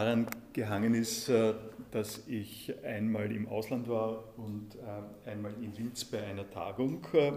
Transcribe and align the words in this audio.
daran 0.00 0.28
gehangen 0.52 0.94
ist, 0.94 1.28
äh, 1.28 1.54
dass 1.90 2.28
ich 2.28 2.72
einmal 2.84 3.32
im 3.32 3.48
Ausland 3.48 3.88
war 3.88 4.22
und 4.36 4.76
äh, 4.76 5.28
einmal 5.28 5.52
in 5.60 5.74
Linz 5.74 6.04
bei 6.04 6.22
einer 6.22 6.48
Tagung. 6.48 7.04
Äh, 7.12 7.32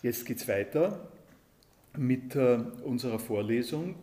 jetzt 0.00 0.24
geht 0.24 0.38
es 0.38 0.48
weiter 0.48 1.06
mit 1.98 2.34
unserer 2.36 3.18
Vorlesung. 3.18 3.96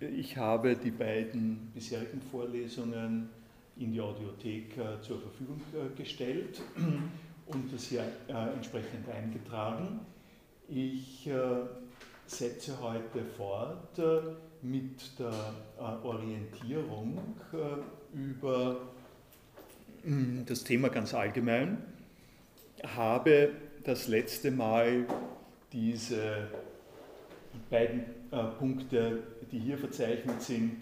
Ich 0.00 0.36
habe 0.36 0.76
die 0.76 0.92
beiden 0.92 1.72
bisherigen 1.74 2.22
Vorlesungen 2.22 3.28
in 3.76 3.92
die 3.92 4.00
Audiothek 4.00 4.76
zur 5.02 5.20
Verfügung 5.20 5.60
gestellt 5.94 6.62
und 7.46 7.74
das 7.74 7.84
hier 7.84 8.04
entsprechend 8.28 9.06
eingetragen. 9.10 10.00
Ich 10.68 11.28
setze 12.26 12.80
heute 12.80 13.24
fort 13.36 14.00
mit 14.62 15.18
der 15.18 15.32
äh, 15.78 16.06
Orientierung 16.06 17.18
äh, 17.52 18.16
über 18.16 18.76
hm, 20.04 20.44
das 20.46 20.62
Thema 20.62 20.88
ganz 20.88 21.14
allgemein, 21.14 21.78
habe 22.96 23.50
das 23.84 24.06
letzte 24.06 24.52
Mal 24.52 25.06
diese 25.72 26.48
beiden 27.70 28.04
äh, 28.30 28.44
Punkte, 28.58 29.18
die 29.50 29.58
hier 29.58 29.78
verzeichnet 29.78 30.40
sind, 30.40 30.80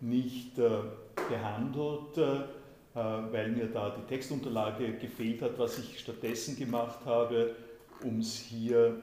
nicht 0.00 0.56
behandelt, 0.56 2.44
weil 2.92 3.52
mir 3.52 3.66
da 3.66 3.96
die 3.96 4.06
Textunterlage 4.08 4.94
gefehlt 4.94 5.40
hat. 5.40 5.58
Was 5.58 5.78
ich 5.78 6.00
stattdessen 6.00 6.56
gemacht 6.56 6.98
habe, 7.06 7.54
um 8.02 8.18
es 8.18 8.34
hier 8.36 9.00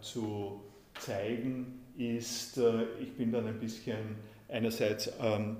zu 0.00 0.62
zeigen, 0.98 1.85
ist, 1.96 2.58
äh, 2.58 2.84
ich 3.00 3.12
bin 3.14 3.32
dann 3.32 3.46
ein 3.46 3.58
bisschen 3.58 4.16
einerseits 4.48 5.10
ähm, 5.20 5.56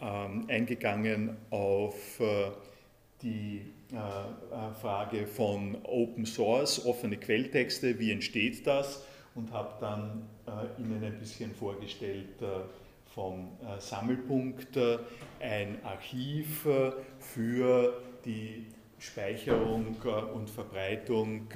ähm, 0.00 0.46
eingegangen 0.48 1.36
auf 1.50 2.20
äh, 2.20 2.50
die 3.22 3.62
äh, 3.92 4.74
Frage 4.80 5.26
von 5.26 5.78
Open 5.84 6.26
Source, 6.26 6.84
offene 6.84 7.16
Quelltexte, 7.16 7.98
wie 7.98 8.12
entsteht 8.12 8.66
das? 8.66 9.04
Und 9.34 9.52
habe 9.52 9.74
dann 9.80 10.22
Ihnen 10.78 11.02
ein 11.02 11.18
bisschen 11.18 11.52
vorgestellt 11.52 12.38
vom 13.12 13.48
Sammelpunkt 13.78 14.78
ein 15.40 15.78
Archiv 15.82 16.68
für 17.18 18.00
die 18.24 18.66
Speicherung 19.00 19.96
und 20.34 20.50
Verbreitung 20.50 21.48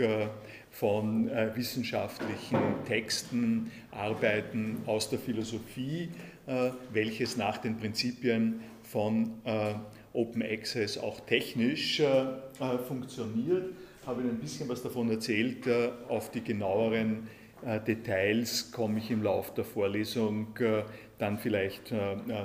von 0.70 1.28
äh, 1.28 1.54
wissenschaftlichen 1.54 2.58
Texten, 2.86 3.70
Arbeiten 3.90 4.78
aus 4.86 5.10
der 5.10 5.18
Philosophie, 5.18 6.08
äh, 6.46 6.70
welches 6.92 7.36
nach 7.36 7.58
den 7.58 7.76
Prinzipien 7.76 8.60
von 8.82 9.32
äh, 9.44 9.74
Open 10.14 10.42
Access 10.42 10.96
auch 10.98 11.20
technisch 11.20 12.02
funktioniert. 12.88 13.74
Habe 14.06 14.22
Ihnen 14.22 14.30
ein 14.30 14.38
bisschen 14.38 14.68
was 14.68 14.82
davon 14.82 15.10
erzählt. 15.10 15.68
Auf 16.08 16.30
die 16.30 16.42
genaueren 16.42 17.28
Details 17.86 18.72
komme 18.72 18.98
ich 18.98 19.10
im 19.10 19.22
Laufe 19.22 19.52
der 19.54 19.64
Vorlesung 19.64 20.58
dann 21.18 21.38
vielleicht 21.38 21.92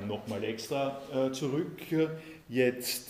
nochmal 0.05 0.43
extra 0.43 1.01
zurück. 1.31 1.79
Jetzt 2.49 3.09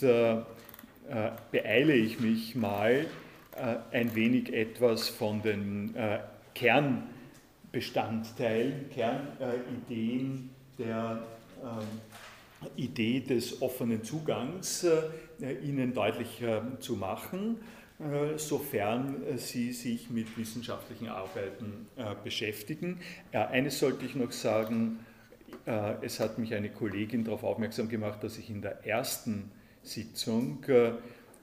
beeile 1.50 1.94
ich 1.94 2.20
mich 2.20 2.54
mal 2.54 2.92
äh, 2.92 3.04
ein 3.92 4.14
wenig 4.14 4.52
etwas 4.52 5.08
von 5.08 5.40
den 5.42 5.96
äh, 5.96 6.18
Kernbestandteilen, 6.54 8.90
Kernideen 8.90 10.50
der 10.78 11.22
ähm, 11.62 11.86
Idee 12.76 13.20
des 13.20 13.62
offenen 13.62 14.04
Zugangs 14.04 14.84
äh, 14.84 15.00
Ihnen 15.62 15.94
deutlich 15.94 16.44
zu 16.78 16.94
machen, 16.94 17.56
sofern 18.36 19.16
Sie 19.36 19.72
sich 19.72 20.10
mit 20.10 20.38
wissenschaftlichen 20.38 21.08
Arbeiten 21.08 21.88
beschäftigen. 22.22 23.00
Eines 23.32 23.80
sollte 23.80 24.06
ich 24.06 24.14
noch 24.14 24.30
sagen, 24.30 25.00
es 26.02 26.20
hat 26.20 26.38
mich 26.38 26.54
eine 26.54 26.70
Kollegin 26.70 27.24
darauf 27.24 27.42
aufmerksam 27.42 27.88
gemacht, 27.88 28.22
dass 28.22 28.38
ich 28.38 28.48
in 28.48 28.62
der 28.62 28.86
ersten 28.86 29.50
Sitzung 29.82 30.64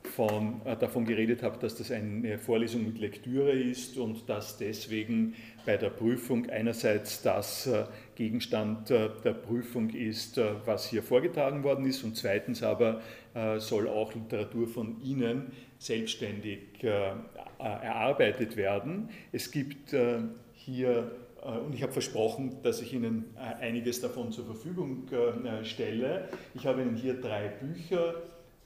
von, 0.03 0.61
äh, 0.65 0.75
davon 0.75 1.05
geredet 1.05 1.43
habe, 1.43 1.57
dass 1.59 1.75
das 1.75 1.91
eine 1.91 2.37
Vorlesung 2.37 2.85
mit 2.85 2.99
Lektüre 2.99 3.51
ist 3.51 3.97
und 3.97 4.27
dass 4.29 4.57
deswegen 4.57 5.35
bei 5.65 5.77
der 5.77 5.89
Prüfung 5.89 6.49
einerseits 6.49 7.21
das 7.21 7.67
äh, 7.67 7.85
Gegenstand 8.15 8.91
äh, 8.91 9.09
der 9.23 9.33
Prüfung 9.33 9.89
ist, 9.91 10.37
äh, 10.37 10.53
was 10.65 10.89
hier 10.89 11.03
vorgetragen 11.03 11.63
worden 11.63 11.85
ist 11.85 12.03
und 12.03 12.17
zweitens 12.17 12.63
aber 12.63 13.01
äh, 13.33 13.59
soll 13.59 13.87
auch 13.87 14.13
Literatur 14.13 14.67
von 14.67 15.01
Ihnen 15.01 15.51
selbstständig 15.77 16.83
äh, 16.83 17.13
erarbeitet 17.57 18.55
werden. 18.55 19.09
Es 19.31 19.51
gibt 19.51 19.95
hier 20.53 21.11
und 21.65 21.73
ich 21.73 21.81
habe 21.81 21.91
versprochen, 21.91 22.57
dass 22.61 22.81
ich 22.81 22.93
Ihnen 22.93 23.35
einiges 23.59 23.99
davon 23.99 24.31
zur 24.31 24.45
Verfügung 24.45 25.07
stelle. 25.63 26.29
Ich 26.53 26.65
habe 26.67 26.81
Ihnen 26.81 26.95
hier 26.95 27.19
drei 27.19 27.47
Bücher 27.47 28.15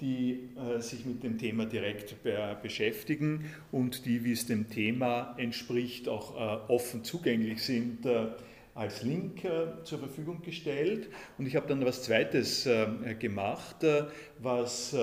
die 0.01 0.49
äh, 0.57 0.81
sich 0.81 1.05
mit 1.05 1.23
dem 1.23 1.37
Thema 1.37 1.65
direkt 1.65 2.21
be 2.23 2.57
beschäftigen 2.61 3.45
und 3.71 4.05
die, 4.05 4.23
wie 4.23 4.33
es 4.33 4.45
dem 4.45 4.69
Thema 4.69 5.35
entspricht, 5.37 6.09
auch 6.09 6.35
äh, 6.35 6.71
offen 6.71 7.03
zugänglich 7.03 7.63
sind, 7.63 8.05
äh, 8.05 8.27
als 8.75 9.03
Link 9.03 9.45
äh, 9.45 9.83
zur 9.83 9.99
Verfügung 9.99 10.41
gestellt. 10.41 11.07
Und 11.37 11.47
ich 11.47 11.55
habe 11.55 11.67
dann 11.67 11.83
was 11.85 12.03
Zweites 12.03 12.65
äh, 12.65 13.15
gemacht, 13.17 13.83
äh, 13.83 14.03
was 14.39 14.95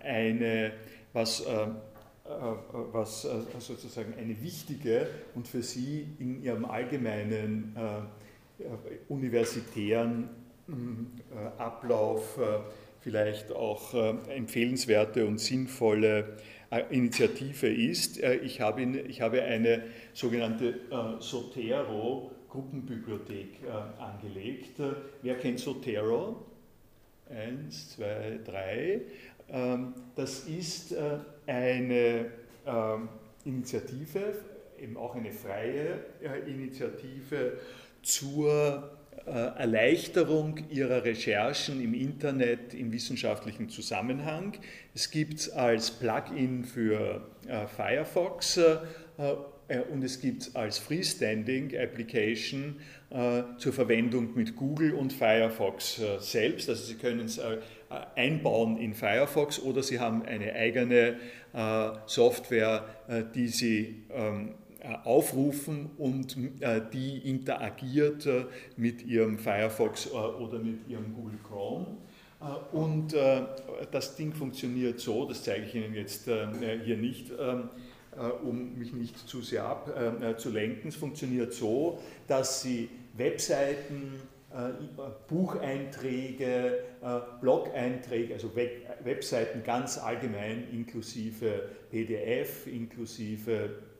eine, 0.00 0.72
was 1.12 1.46
was 2.64 3.28
sozusagen 3.58 4.14
eine 4.14 4.42
wichtige 4.42 5.08
und 5.34 5.46
für 5.46 5.62
Sie 5.62 6.06
in 6.18 6.42
Ihrem 6.42 6.64
allgemeinen 6.64 7.76
universitären 9.10 10.30
Ablauf 11.58 12.38
vielleicht 13.04 13.52
auch 13.52 13.92
äh, 13.92 14.14
empfehlenswerte 14.34 15.26
und 15.26 15.38
sinnvolle 15.38 16.38
äh, 16.70 16.84
Initiative 16.88 17.68
ist. 17.68 18.18
Äh, 18.18 18.36
ich 18.36 18.62
habe, 18.62 18.82
ich 18.82 19.20
habe 19.20 19.42
eine 19.42 19.82
sogenannte 20.14 20.80
Sotero 21.20 22.30
Gruppenbibliothek 22.48 23.58
angelegt. 23.98 24.80
Wer 25.22 25.34
kennt 25.38 25.58
Sotero? 25.58 26.46
Eins, 27.28 27.90
zwei, 27.90 28.38
drei. 28.44 29.00
Ähm, 29.50 29.92
das 30.14 30.44
ist 30.44 30.94
eine 31.46 32.26
ähm, 32.64 33.08
Initiative, 33.44 34.34
eben 34.80 34.96
auch 34.96 35.16
eine 35.16 35.32
freie 35.32 36.04
Initiative 36.46 37.58
zur 38.02 38.93
Erleichterung 39.30 40.60
ihrer 40.70 41.04
Recherchen 41.04 41.80
im 41.82 41.94
Internet 41.94 42.74
im 42.74 42.92
wissenschaftlichen 42.92 43.70
Zusammenhang. 43.70 44.52
Es 44.94 45.10
gibt 45.10 45.40
es 45.40 45.50
als 45.50 45.90
Plugin 45.90 46.64
für 46.64 47.26
äh, 47.48 47.66
Firefox 47.66 48.58
äh, 48.58 48.76
und 49.90 50.04
es 50.04 50.20
gibt 50.20 50.42
es 50.42 50.56
als 50.56 50.78
Freestanding 50.78 51.74
Application 51.78 52.76
zur 53.56 53.72
Verwendung 53.72 54.34
mit 54.34 54.56
Google 54.56 54.92
und 54.92 55.12
Firefox 55.12 56.02
selbst. 56.18 56.68
Also 56.68 56.84
Sie 56.84 56.96
können 56.96 57.26
es 57.26 57.40
einbauen 58.14 58.76
in 58.76 58.92
Firefox 58.92 59.58
oder 59.60 59.82
Sie 59.82 60.00
haben 60.00 60.26
eine 60.26 60.52
eigene 60.52 61.16
Software, 62.06 62.84
die 63.34 63.48
Sie 63.48 64.02
ähm, 64.12 64.48
äh, 64.48 64.63
aufrufen 65.04 65.90
und 65.98 66.36
äh, 66.60 66.80
die 66.92 67.18
interagiert 67.28 68.26
äh, 68.26 68.44
mit 68.76 69.04
ihrem 69.04 69.38
Firefox 69.38 70.10
oder 70.12 70.58
mit 70.58 70.88
ihrem 70.88 71.14
Google 71.14 71.38
Chrome. 71.46 71.86
Und 72.72 73.14
das 73.90 74.16
Ding 74.16 74.34
funktioniert 74.34 75.00
so, 75.00 75.26
das 75.26 75.42
zeige 75.42 75.64
ich 75.64 75.74
Ihnen 75.74 75.94
jetzt 75.94 76.24
hier 76.24 76.96
nicht, 76.98 77.32
ähm, 77.40 77.70
um 78.44 78.78
mich 78.78 78.92
nicht 78.92 79.18
zu 79.26 79.40
sehr 79.40 79.64
abzulenken. 79.64 80.90
Es 80.90 80.96
funktioniert 80.96 81.54
so, 81.54 82.00
dass 82.28 82.60
Sie 82.60 82.90
Webseiten, 83.16 84.20
Bucheinträge, 85.26 86.84
Blog-Einträge, 87.40 88.34
also 88.34 88.50
Webseiten 89.04 89.62
ganz 89.64 89.96
allgemein 89.96 90.68
inklusive 90.70 91.62
PDF, 91.90 92.66
inklusive 92.66 93.52
äh, 93.52 93.64
äh, 93.64 93.93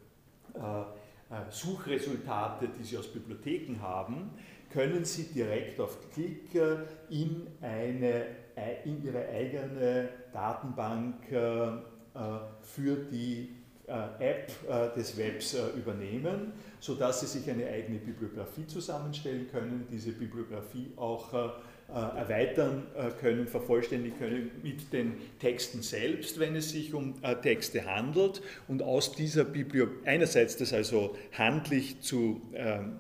Suchresultate, 1.51 2.69
die 2.79 2.85
Sie 2.85 2.97
aus 2.97 3.09
Bibliotheken 3.09 3.81
haben, 3.81 4.31
können 4.73 5.05
Sie 5.05 5.25
direkt 5.25 5.81
auf 5.81 5.99
Klick 6.13 6.55
äh, 6.55 6.77
in, 7.11 7.47
eine, 7.61 8.27
in 8.85 9.05
Ihre 9.05 9.29
eigene 9.29 10.09
Datenbank 10.33 11.27
für 12.61 12.97
die 13.11 13.49
App 13.87 14.95
des 14.97 15.17
Webs 15.19 15.57
übernehmen, 15.77 16.53
sodass 16.79 17.21
Sie 17.21 17.27
sich 17.27 17.51
eine 17.51 17.67
eigene 17.67 17.99
Bibliografie 17.99 18.67
zusammenstellen 18.67 19.49
können, 19.51 19.87
diese 19.91 20.13
Bibliografie 20.13 20.93
auch 20.97 21.33
äh, 21.35 21.49
erweitern 21.89 22.87
äh, 22.97 23.11
können, 23.21 23.47
vervollständigen 23.47 24.19
können 24.19 24.51
mit 24.63 24.93
den 24.93 25.15
Texten 25.39 25.83
selbst, 25.83 26.41
wenn 26.41 26.57
es 26.57 26.71
sich 26.71 26.93
um 26.95 27.15
äh, 27.23 27.37
Texte 27.37 27.85
handelt. 27.85 28.43
Und 28.69 28.83
aus 28.83 29.13
dieser 29.13 29.45
Bibliothek 29.45 30.07
einerseits 30.07 30.57
das 30.57 30.73
also 30.73 31.17
handlich 31.33 32.01
zu, 32.01 32.43
ähm, 32.55 32.99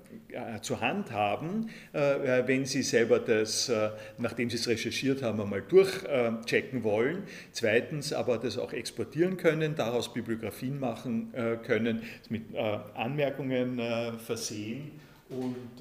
zu 0.63 0.81
handhaben, 0.81 1.71
wenn 1.93 2.65
Sie 2.65 2.83
selber 2.83 3.21
das, 3.21 3.71
nachdem 4.19 4.51
Sie 4.51 4.57
es 4.57 4.67
recherchiert 4.67 5.23
haben, 5.23 5.41
einmal 5.41 5.63
durchchecken 5.63 6.83
wollen, 6.83 7.23
zweitens 7.53 8.13
aber 8.13 8.39
das 8.39 8.59
auch 8.59 8.73
exportieren 8.73 9.37
können, 9.37 9.77
daraus 9.77 10.13
Bibliografien 10.13 10.81
machen 10.81 11.33
können, 11.65 12.03
mit 12.31 12.43
Anmerkungen 12.57 13.81
versehen. 14.19 14.91
Und 15.31 15.81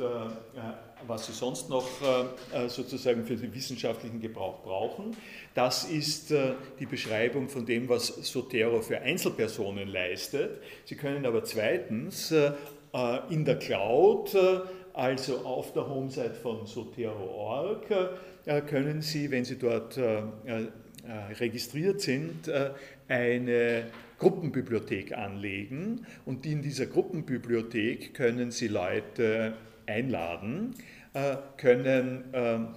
was 1.07 1.27
Sie 1.27 1.33
sonst 1.33 1.69
noch 1.69 1.87
äh, 2.01 2.65
äh, 2.65 2.69
sozusagen 2.69 3.23
für 3.23 3.35
den 3.35 3.53
wissenschaftlichen 3.53 4.19
Gebrauch 4.19 4.61
brauchen. 4.63 5.15
Das 5.53 5.83
ist 5.83 6.31
äh, 6.31 6.53
die 6.79 6.85
Beschreibung 6.85 7.49
von 7.49 7.65
dem, 7.65 7.89
was 7.89 8.07
Sotero 8.07 8.81
für 8.81 8.99
Einzelpersonen 8.99 9.87
leistet. 9.87 10.61
Sie 10.85 10.95
können 10.95 11.25
aber 11.25 11.43
zweitens 11.43 12.33
in 13.29 13.43
der 13.43 13.57
Cloud, 13.57 14.37
also 14.93 15.39
auf 15.39 15.73
der 15.73 15.89
Homesite 15.89 16.35
von 16.35 16.67
Sotero.org, 16.67 17.87
können 18.67 19.01
Sie, 19.01 19.31
wenn 19.31 19.43
Sie 19.45 19.57
dort 19.57 19.99
registriert 21.39 22.01
sind, 22.01 22.51
eine 23.07 23.85
Gruppenbibliothek 24.19 25.17
anlegen 25.17 26.05
und 26.25 26.45
in 26.45 26.61
dieser 26.61 26.85
Gruppenbibliothek 26.85 28.13
können 28.13 28.51
Sie 28.51 28.67
Leute 28.67 29.55
einladen, 29.85 30.75
können 31.57 32.23
ähm, 32.33 32.67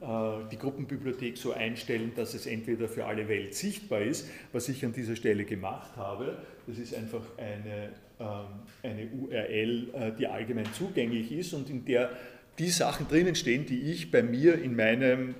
äh, 0.00 0.48
die 0.52 0.56
Gruppenbibliothek 0.56 1.36
so 1.36 1.52
einstellen, 1.52 2.12
dass 2.14 2.34
es 2.34 2.46
entweder 2.46 2.88
für 2.88 3.06
alle 3.06 3.28
Welt 3.28 3.54
sichtbar 3.54 4.02
ist, 4.02 4.28
was 4.52 4.68
ich 4.68 4.84
an 4.84 4.92
dieser 4.92 5.16
Stelle 5.16 5.44
gemacht 5.44 5.96
habe. 5.96 6.38
Das 6.68 6.78
ist 6.78 6.94
einfach 6.94 7.22
eine, 7.36 7.90
ähm, 8.20 8.46
eine 8.84 9.08
URL, 9.08 9.88
äh, 9.92 10.12
die 10.16 10.28
allgemein 10.28 10.72
zugänglich 10.74 11.32
ist 11.32 11.52
und 11.54 11.68
in 11.70 11.84
der 11.84 12.10
die 12.58 12.68
Sachen 12.68 13.08
drinnen 13.08 13.34
stehen, 13.34 13.66
die 13.66 13.90
ich 13.90 14.10
bei 14.10 14.22
mir 14.22 14.60
in 14.60 14.76
meinem 14.76 15.34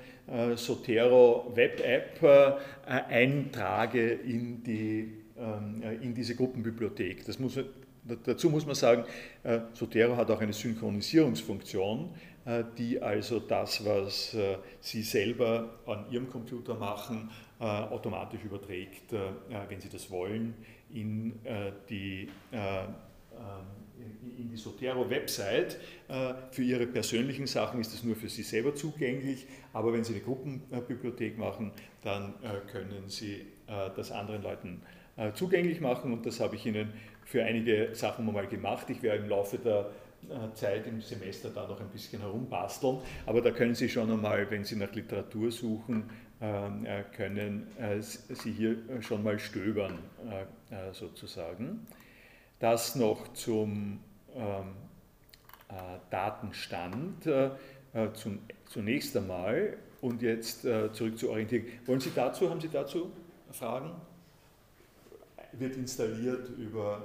Sotero 0.55 1.53
Web 1.55 1.83
App 1.85 2.57
eintrage 2.87 4.13
in, 4.13 4.63
die, 4.63 5.11
ähm, 5.37 5.83
in 6.01 6.15
diese 6.15 6.35
Gruppenbibliothek. 6.37 7.27
Das 7.27 7.39
muss 7.39 7.59
Dazu 8.05 8.49
muss 8.49 8.65
man 8.65 8.75
sagen, 8.75 9.05
äh, 9.43 9.61
Sotero 9.75 10.17
hat 10.17 10.31
auch 10.31 10.41
eine 10.41 10.53
Synchronisierungsfunktion, 10.53 12.15
äh, 12.47 12.65
die 12.79 13.01
also 13.01 13.41
das, 13.41 13.85
was 13.85 14.35
äh, 14.35 14.57
Sie 14.81 15.03
selber 15.03 15.81
an 15.87 16.07
Ihrem 16.11 16.29
Computer 16.29 16.75
machen, 16.75 17.31
automatisch 17.59 18.43
überträgt, 18.43 19.13
wenn 19.13 19.81
Sie 19.83 19.91
das 19.91 20.11
wollen, 20.11 20.55
in 20.95 21.39
die, 21.91 22.27
in 24.39 24.49
die 24.49 24.57
Sotero-Website. 24.57 25.79
Für 26.53 26.63
Ihre 26.63 26.87
persönlichen 26.87 27.47
Sachen 27.47 27.83
ist 27.83 27.93
das 27.93 28.03
nur 28.03 28.17
für 28.17 28.31
Sie 28.31 28.45
selber 28.45 28.75
zugänglich, 28.75 29.47
aber 29.75 29.93
wenn 29.93 30.05
Sie 30.05 30.15
eine 30.15 30.23
Gruppenbibliothek 30.23 31.37
machen, 31.37 31.73
dann 32.03 32.33
können 32.73 33.11
Sie 33.11 33.45
das 33.95 34.11
anderen 34.11 34.43
Leuten 34.43 34.81
zugänglich 35.35 35.83
machen 35.83 36.15
und 36.15 36.25
das 36.25 36.41
habe 36.41 36.57
ich 36.57 36.65
Ihnen 36.65 36.95
für 37.31 37.45
einige 37.45 37.95
Sachen 37.95 38.27
mal 38.27 38.49
gemacht. 38.49 38.91
Ich 38.91 39.03
werde 39.03 39.23
im 39.23 39.29
Laufe 39.29 39.57
der 39.57 39.89
äh, 40.29 40.53
Zeit 40.55 40.85
im 40.89 41.01
Semester 41.01 41.49
da 41.51 41.69
noch 41.69 41.81
ein 41.81 41.89
bisschen 41.89 42.21
herumbasteln, 42.21 42.99
aber 43.25 43.41
da 43.41 43.53
können 43.53 43.77
Sie 43.77 43.89
schon 43.89 44.11
einmal, 44.11 44.51
wenn 44.51 44.65
Sie 44.65 44.75
nach 44.75 44.93
Literatur 44.93 45.53
suchen, 45.53 46.11
ähm, 46.41 46.85
äh, 46.85 47.05
können 47.17 47.69
äh, 47.79 48.01
Sie 48.01 48.51
hier 48.51 48.77
schon 49.01 49.23
mal 49.23 49.39
stöbern 49.39 49.99
sozusagen. 50.93 51.87
Das 52.59 52.97
noch 52.97 53.33
zum 53.33 54.01
ähm, 54.35 54.75
Datenstand 56.11 57.29
zunächst 58.67 59.17
einmal 59.17 59.77
und 60.01 60.23
jetzt 60.23 60.63
zurück 60.63 61.19
zur 61.19 61.31
Orientierung. 61.31 61.67
Wollen 61.87 62.01
Sie 62.01 62.13
dazu, 62.15 62.51
haben 62.51 62.61
Sie 62.61 62.69
dazu 62.69 63.11
Fragen? 63.51 63.93
Wird 65.53 65.77
installiert 65.77 66.49
über 66.59 67.03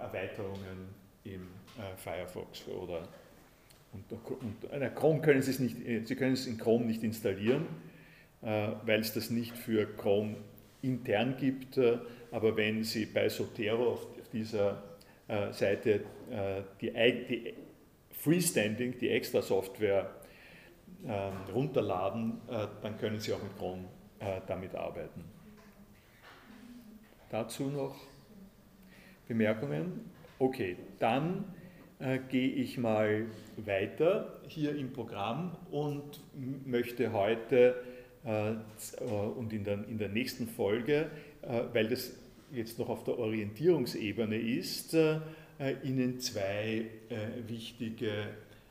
Erweiterungen 0.00 0.94
im 1.24 1.48
äh, 1.76 1.96
Firefox 1.96 2.66
oder 2.68 3.08
und, 3.92 4.12
und, 4.12 4.94
Chrome 4.94 5.20
können 5.20 5.40
Sie 5.40 5.50
es 5.50 5.58
nicht, 5.58 5.86
äh, 5.86 6.04
Sie 6.04 6.14
können 6.14 6.34
es 6.34 6.46
in 6.46 6.58
Chrome 6.58 6.84
nicht 6.84 7.02
installieren, 7.02 7.66
weil 8.40 9.00
es 9.00 9.12
das 9.14 9.30
nicht 9.30 9.56
für 9.56 9.84
Chrome 9.96 10.36
intern 10.80 11.36
gibt. 11.36 11.80
Aber 12.30 12.56
wenn 12.56 12.84
Sie 12.84 13.06
bei 13.06 13.28
Sotero 13.28 13.94
auf 13.94 14.06
dieser 14.32 14.80
Seite 15.50 16.02
die, 16.80 16.92
die 16.92 17.54
Freestanding, 18.12 18.96
die 18.96 19.10
extra 19.10 19.42
Software 19.42 20.08
ähm, 21.04 21.32
runterladen, 21.52 22.40
dann 22.80 22.96
können 22.96 23.18
Sie 23.18 23.32
auch 23.32 23.42
mit 23.42 23.58
Chrome 23.58 23.86
damit 24.46 24.72
arbeiten. 24.76 25.24
Dazu 27.30 27.64
noch 27.64 27.96
Bemerkungen? 29.28 30.10
Okay, 30.38 30.76
dann 30.98 31.44
äh, 32.00 32.18
gehe 32.28 32.48
ich 32.48 32.78
mal 32.78 33.26
weiter 33.56 34.40
hier 34.46 34.74
im 34.74 34.92
Programm 34.92 35.56
und 35.70 36.20
möchte 36.64 37.12
heute 37.12 37.76
äh, 38.24 38.52
und 39.36 39.52
in 39.52 39.64
der, 39.64 39.86
in 39.88 39.98
der 39.98 40.08
nächsten 40.08 40.48
Folge, 40.48 41.10
äh, 41.42 41.62
weil 41.72 41.88
das 41.88 42.12
jetzt 42.52 42.78
noch 42.78 42.88
auf 42.88 43.04
der 43.04 43.18
Orientierungsebene 43.18 44.36
ist, 44.36 44.94
äh, 44.94 45.20
Ihnen 45.82 46.20
zwei 46.20 46.86
äh, 47.08 47.48
wichtige 47.48 48.28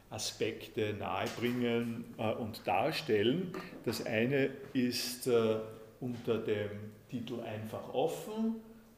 Aspekte 0.10 0.94
nahebringen 0.94 2.06
äh, 2.18 2.32
und 2.32 2.66
darstellen. 2.66 3.52
Das 3.84 4.06
eine 4.06 4.50
ist 4.74 5.30
unter 6.00 6.38
dem 6.38 6.70
Titel 7.10 7.42
einfach 7.42 7.94
offen 7.94 8.56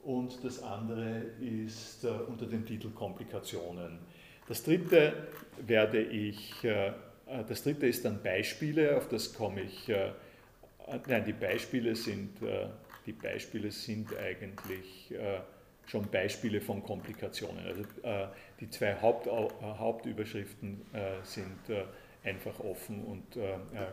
und 0.09 0.43
das 0.43 0.63
andere 0.63 1.21
ist 1.39 2.03
äh, 2.03 2.07
unter 2.07 2.47
dem 2.47 2.65
Titel 2.65 2.89
Komplikationen. 2.89 3.99
Das 4.47 4.63
dritte 4.63 5.13
werde 5.67 6.01
ich, 6.01 6.63
äh, 6.63 6.87
äh, 6.87 6.93
das 7.47 7.61
dritte 7.61 7.85
ist 7.85 8.03
dann 8.05 8.23
Beispiele, 8.23 8.97
auf 8.97 9.07
das 9.07 9.31
komme 9.35 9.61
ich, 9.61 9.91
nein, 11.05 11.23
die 11.25 11.33
Beispiele 11.33 11.95
sind, 11.95 12.39
die 13.05 13.11
Beispiele 13.11 13.69
sind 13.69 14.09
eigentlich 14.17 15.13
schon 15.85 16.09
Beispiele 16.09 16.59
von 16.59 16.81
Komplikationen. 16.83 17.63
Also 17.67 17.83
die 18.59 18.69
zwei 18.71 18.95
Haupt, 18.99 19.27
Hauptüberschriften 19.27 20.81
sind 21.23 21.59
einfach 22.23 22.59
offen 22.59 23.03
und 23.03 23.37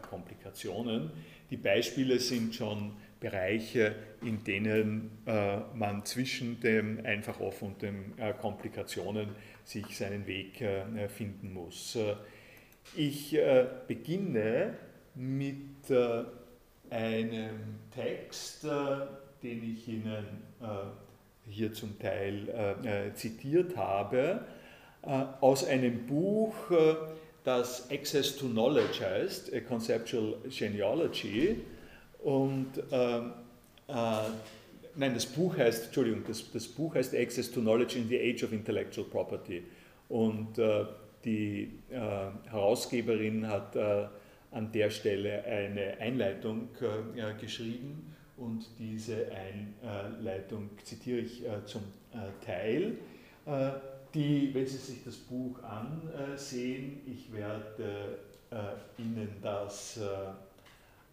Komplikationen. 0.08 1.10
Die 1.50 1.58
Beispiele 1.58 2.18
sind 2.18 2.54
schon 2.54 2.92
Bereiche, 3.20 3.94
in 4.22 4.44
denen 4.44 5.10
äh, 5.26 5.58
man 5.74 6.04
zwischen 6.04 6.60
dem 6.60 7.04
einfach 7.04 7.40
offen 7.40 7.68
und 7.68 7.82
den 7.82 8.18
äh, 8.18 8.32
Komplikationen 8.34 9.30
sich 9.64 9.96
seinen 9.96 10.26
Weg 10.26 10.60
äh, 10.60 11.08
finden 11.08 11.52
muss. 11.52 11.96
Äh, 11.96 12.14
ich 12.94 13.34
äh, 13.34 13.66
beginne 13.88 14.74
mit 15.14 15.90
äh, 15.90 16.24
einem 16.90 17.80
Text, 17.92 18.64
den 18.64 19.74
ich 19.74 19.88
Ihnen 19.88 20.24
hier 21.48 21.72
zum 21.72 21.98
Teil 21.98 23.12
zitiert 23.14 23.76
habe, 23.76 24.44
aus 25.02 25.64
einem 25.64 26.06
Buch, 26.06 26.54
das 27.42 27.90
Access 27.90 28.36
to 28.36 28.46
Knowledge 28.46 29.00
heißt, 29.04 29.52
A 29.52 29.60
Conceptual 29.60 30.36
Genealogy 30.48 31.56
und 32.26 32.72
ähm, 32.90 33.34
äh, 33.86 33.92
nein, 34.96 35.14
das 35.14 35.26
Buch 35.26 35.56
heißt, 35.56 35.84
Entschuldigung, 35.84 36.24
das, 36.26 36.50
das, 36.50 36.66
Buch 36.66 36.96
heißt 36.96 37.14
Access 37.14 37.52
to 37.52 37.60
Knowledge 37.60 37.96
in 37.96 38.08
the 38.08 38.18
Age 38.18 38.42
of 38.42 38.52
Intellectual 38.52 39.06
Property. 39.06 39.62
Und 40.08 40.58
äh, 40.58 40.86
die 41.24 41.70
äh, 41.88 42.50
Herausgeberin 42.50 43.46
hat 43.46 43.76
äh, 43.76 44.06
an 44.50 44.72
der 44.72 44.90
Stelle 44.90 45.44
eine 45.44 45.98
Einleitung 45.98 46.70
äh, 46.80 47.40
geschrieben 47.40 48.12
und 48.36 48.66
diese 48.76 49.28
Einleitung 49.30 50.70
zitiere 50.82 51.20
ich 51.20 51.46
äh, 51.46 51.64
zum 51.64 51.82
Teil. 52.44 52.96
die, 54.14 54.54
wenn 54.54 54.66
Sie 54.66 54.78
sich 54.78 55.04
das 55.04 55.16
Buch 55.16 55.62
ansehen, 55.62 57.02
ich 57.06 57.30
werde 57.30 58.18
Ihnen 58.96 59.28
das 59.42 60.00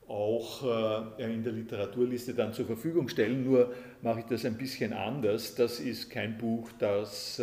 auch 0.07 0.61
in 1.17 1.43
der 1.43 1.53
Literaturliste 1.53 2.33
dann 2.33 2.53
zur 2.53 2.65
Verfügung 2.65 3.07
stellen. 3.07 3.45
Nur 3.45 3.73
mache 4.01 4.19
ich 4.19 4.25
das 4.25 4.45
ein 4.45 4.57
bisschen 4.57 4.93
anders. 4.93 5.55
Das 5.55 5.79
ist 5.79 6.09
kein 6.09 6.37
Buch, 6.37 6.69
das 6.77 7.41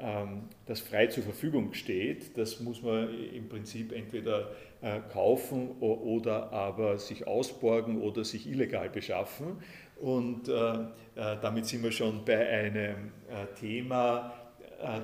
ähm, 0.00 0.48
das 0.66 0.80
frei 0.80 1.06
zur 1.06 1.22
Verfügung 1.22 1.72
steht. 1.74 2.36
Das 2.36 2.60
muss 2.60 2.82
man 2.82 3.08
im 3.32 3.48
Prinzip 3.48 3.92
entweder 3.92 4.50
äh, 4.80 5.00
kaufen 5.12 5.70
oder 5.80 6.52
aber 6.52 6.98
sich 6.98 7.26
ausborgen 7.26 8.00
oder 8.00 8.24
sich 8.24 8.48
illegal 8.48 8.90
beschaffen. 8.90 9.58
Und 10.00 10.48
äh, 10.48 10.52
äh, 10.52 10.86
damit 11.14 11.66
sind 11.66 11.82
wir 11.82 11.92
schon 11.92 12.24
bei 12.24 12.48
einem 12.48 13.12
Thema, 13.58 14.34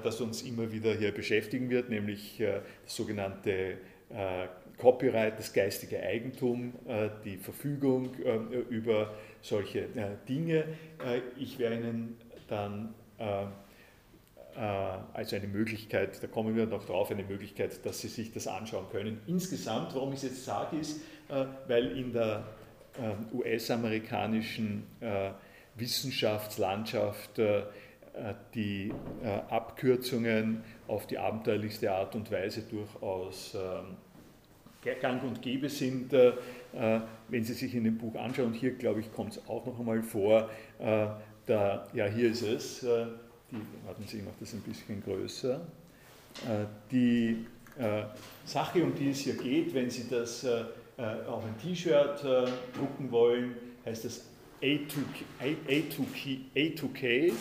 das 0.02 0.20
uns 0.20 0.42
immer 0.42 0.70
wieder 0.70 0.92
hier 0.92 1.12
beschäftigen 1.12 1.70
wird, 1.70 1.88
nämlich 1.88 2.42
das 2.84 2.94
sogenannte 2.94 3.78
Copyright, 4.76 5.38
das 5.38 5.52
geistige 5.52 6.02
Eigentum, 6.02 6.72
die 7.24 7.36
Verfügung 7.36 8.14
über 8.70 9.14
solche 9.40 9.86
Dinge. 10.28 10.64
Ich 11.38 11.58
werde 11.58 11.76
Ihnen 11.76 12.16
dann 12.48 12.94
äh, 14.56 14.60
also 15.12 15.36
eine 15.36 15.46
Möglichkeit, 15.46 16.22
da 16.22 16.26
kommen 16.26 16.56
wir 16.56 16.66
noch 16.66 16.84
drauf, 16.84 17.10
eine 17.10 17.22
Möglichkeit, 17.22 17.86
dass 17.86 18.00
Sie 18.00 18.08
sich 18.08 18.32
das 18.32 18.48
anschauen 18.48 18.86
können. 18.90 19.20
Insgesamt, 19.26 19.94
warum 19.94 20.12
ich 20.12 20.16
es 20.16 20.22
jetzt 20.24 20.44
sage, 20.44 20.76
ist, 20.76 21.00
äh, 21.28 21.44
weil 21.68 21.96
in 21.96 22.12
der 22.12 22.44
äh, 22.98 23.36
US-amerikanischen 23.36 24.82
Wissenschaftslandschaft 25.76 27.40
die 28.54 28.92
Abkürzungen 29.48 30.64
auf 30.88 31.06
die 31.06 31.16
abenteuerlichste 31.16 31.92
Art 31.92 32.14
und 32.16 32.30
Weise 32.30 32.62
durchaus 32.62 33.54
ähm, 33.54 33.96
gang 35.00 35.22
und 35.22 35.40
gäbe 35.40 35.68
sind, 35.68 36.12
wenn 36.12 37.44
Sie 37.44 37.52
sich 37.52 37.74
in 37.74 37.84
dem 37.84 37.98
Buch 37.98 38.16
anschauen. 38.16 38.52
Hier, 38.52 38.72
glaube 38.72 39.00
ich, 39.00 39.12
kommt 39.12 39.32
es 39.32 39.48
auch 39.48 39.64
noch 39.64 39.78
einmal 39.78 40.02
vor. 40.02 40.50
Da, 41.46 41.86
ja, 41.92 42.06
hier 42.06 42.30
ist 42.30 42.42
es 42.42 42.84
die, 43.50 43.86
warten 43.86 44.04
Sie, 44.06 44.18
ich 44.18 44.24
mache 44.24 44.36
das 44.40 44.52
ein 44.52 44.60
bisschen 44.60 45.02
größer, 45.02 45.60
äh, 46.46 46.64
die 46.90 47.46
äh, 47.78 48.04
Sache, 48.44 48.82
um 48.82 48.94
die 48.94 49.10
es 49.10 49.20
hier 49.20 49.36
geht, 49.36 49.74
wenn 49.74 49.90
Sie 49.90 50.08
das 50.08 50.44
äh, 50.44 50.64
auf 51.26 51.44
ein 51.44 51.58
T-Shirt 51.58 52.22
drucken 52.76 53.10
wollen, 53.10 53.54
heißt 53.86 54.04
das 54.04 54.26
A2K, 54.60 55.56
A2K, 55.66 56.38
A2K 56.54 57.32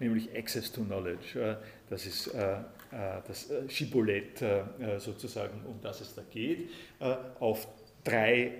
nämlich 0.00 0.36
Access 0.36 0.72
to 0.72 0.82
Knowledge. 0.82 1.58
Das 1.88 2.06
ist 2.06 2.34
das 2.90 3.52
Schibbolett 3.68 4.42
sozusagen, 4.98 5.60
um 5.66 5.80
das 5.80 6.00
es 6.00 6.14
da 6.14 6.22
geht, 6.30 6.70
auf 7.38 7.68
drei 8.02 8.52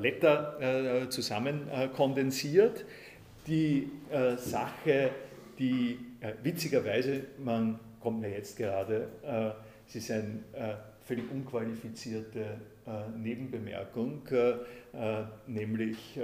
Letter 0.00 1.06
zusammen 1.08 1.70
kondensiert. 1.94 2.84
Die 3.46 3.90
Sache, 4.36 5.12
die 5.58 5.98
äh, 6.20 6.34
witzigerweise, 6.42 7.24
man 7.38 7.78
kommt 8.00 8.20
mir 8.20 8.30
jetzt 8.30 8.56
gerade, 8.56 9.08
äh, 9.24 9.50
es 9.88 9.96
ist 9.96 10.10
eine 10.10 10.40
äh, 10.52 10.74
völlig 11.04 11.30
unqualifizierte 11.30 12.60
äh, 12.86 13.18
Nebenbemerkung, 13.18 14.22
äh, 14.30 14.50
äh, 14.50 15.24
nämlich 15.46 16.18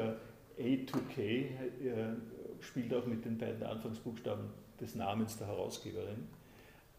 A2K 0.59 1.45
spielt 2.67 2.93
auch 2.95 3.07
mit 3.07 3.25
den 3.25 3.39
beiden 3.39 3.63
Anfangsbuchstaben 3.63 4.47
des 4.81 4.95
Namens 4.95 5.39
der 5.39 5.47
Herausgeberin. 5.47 6.29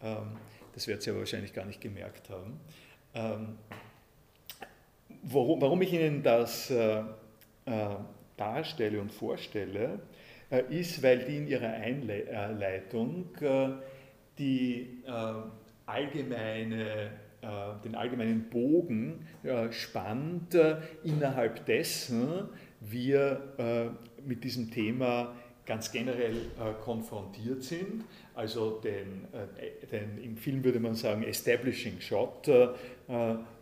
Ähm, 0.02 0.38
das 0.74 0.88
wird 0.88 1.02
sie 1.02 1.10
aber 1.10 1.20
wahrscheinlich 1.20 1.54
gar 1.54 1.66
nicht 1.66 1.82
gemerkt 1.82 2.30
haben. 2.30 2.60
Ähm, 3.14 3.58
warum, 5.24 5.82
ich 5.82 5.94
Ihnen 5.94 6.24
das 6.24 6.72
darstelle 8.38 9.02
und 9.02 9.12
vorstelle, 9.12 10.00
äh, 10.50 10.64
ist, 10.70 11.04
weil 11.04 11.26
die 11.26 11.38
in 11.38 11.48
ihrer 11.48 11.74
Einleitung 11.74 13.36
äh, 13.42 13.70
die 14.38 15.02
äh, 15.06 15.34
allgemeine, 15.86 17.12
den 17.86 17.96
allgemeinen 17.96 18.50
Bogen 18.50 19.26
spannt, 19.70 20.58
innerhalb 21.04 21.66
dessen 21.66 22.50
wir 22.82 23.96
mit 24.26 24.44
diesem 24.44 24.70
Thema 24.70 25.34
ganz 25.68 25.92
generell 25.92 26.34
konfrontiert 26.84 27.62
sind. 27.62 28.06
Also 28.34 28.80
den, 28.80 29.28
den, 29.92 30.24
im 30.24 30.38
Film 30.38 30.64
würde 30.64 30.80
man 30.80 30.96
sagen 30.96 31.24
Establishing 31.24 32.00
Shot. 32.00 32.50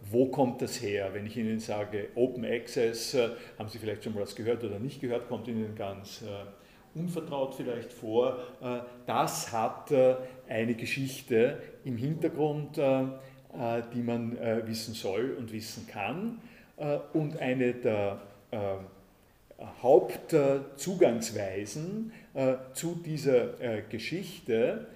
wo 0.10 0.26
kommt 0.28 0.62
das 0.62 0.82
her? 0.82 1.10
Wenn 1.14 1.26
ich 1.26 1.36
Ihnen 1.36 1.60
sage 1.60 2.10
Open 2.16 2.46
Access, 2.46 3.18
haben 3.58 3.70
Sie 3.70 3.80
vielleicht 3.80 4.04
schon 4.04 4.14
mal 4.14 4.22
was 4.22 4.36
gehört 4.36 4.64
oder 4.64 4.80
nicht 4.80 5.02
gehört, 5.02 5.28
kommt 5.28 5.48
Ihnen 5.48 5.76
ganz 5.76 6.24
unvertraut 6.96 7.54
vielleicht 7.54 7.92
vor. 7.92 8.40
Äh, 8.62 8.80
das 9.06 9.52
hat 9.52 9.92
äh, 9.92 10.16
eine 10.48 10.74
Geschichte 10.74 11.62
im 11.84 11.98
Hintergrund, 11.98 12.78
äh, 12.78 13.04
die 13.94 14.02
man 14.02 14.38
wissen 14.68 14.94
soll 14.94 15.34
und 15.40 15.54
wissen 15.54 15.88
kann. 15.88 16.42
Und 17.14 17.40
eine 17.40 17.74
der 17.74 18.20
Hauptzugangsweisen 19.82 22.12
zu 22.74 22.96
dieser 22.96 23.82
Geschichte 23.90 24.88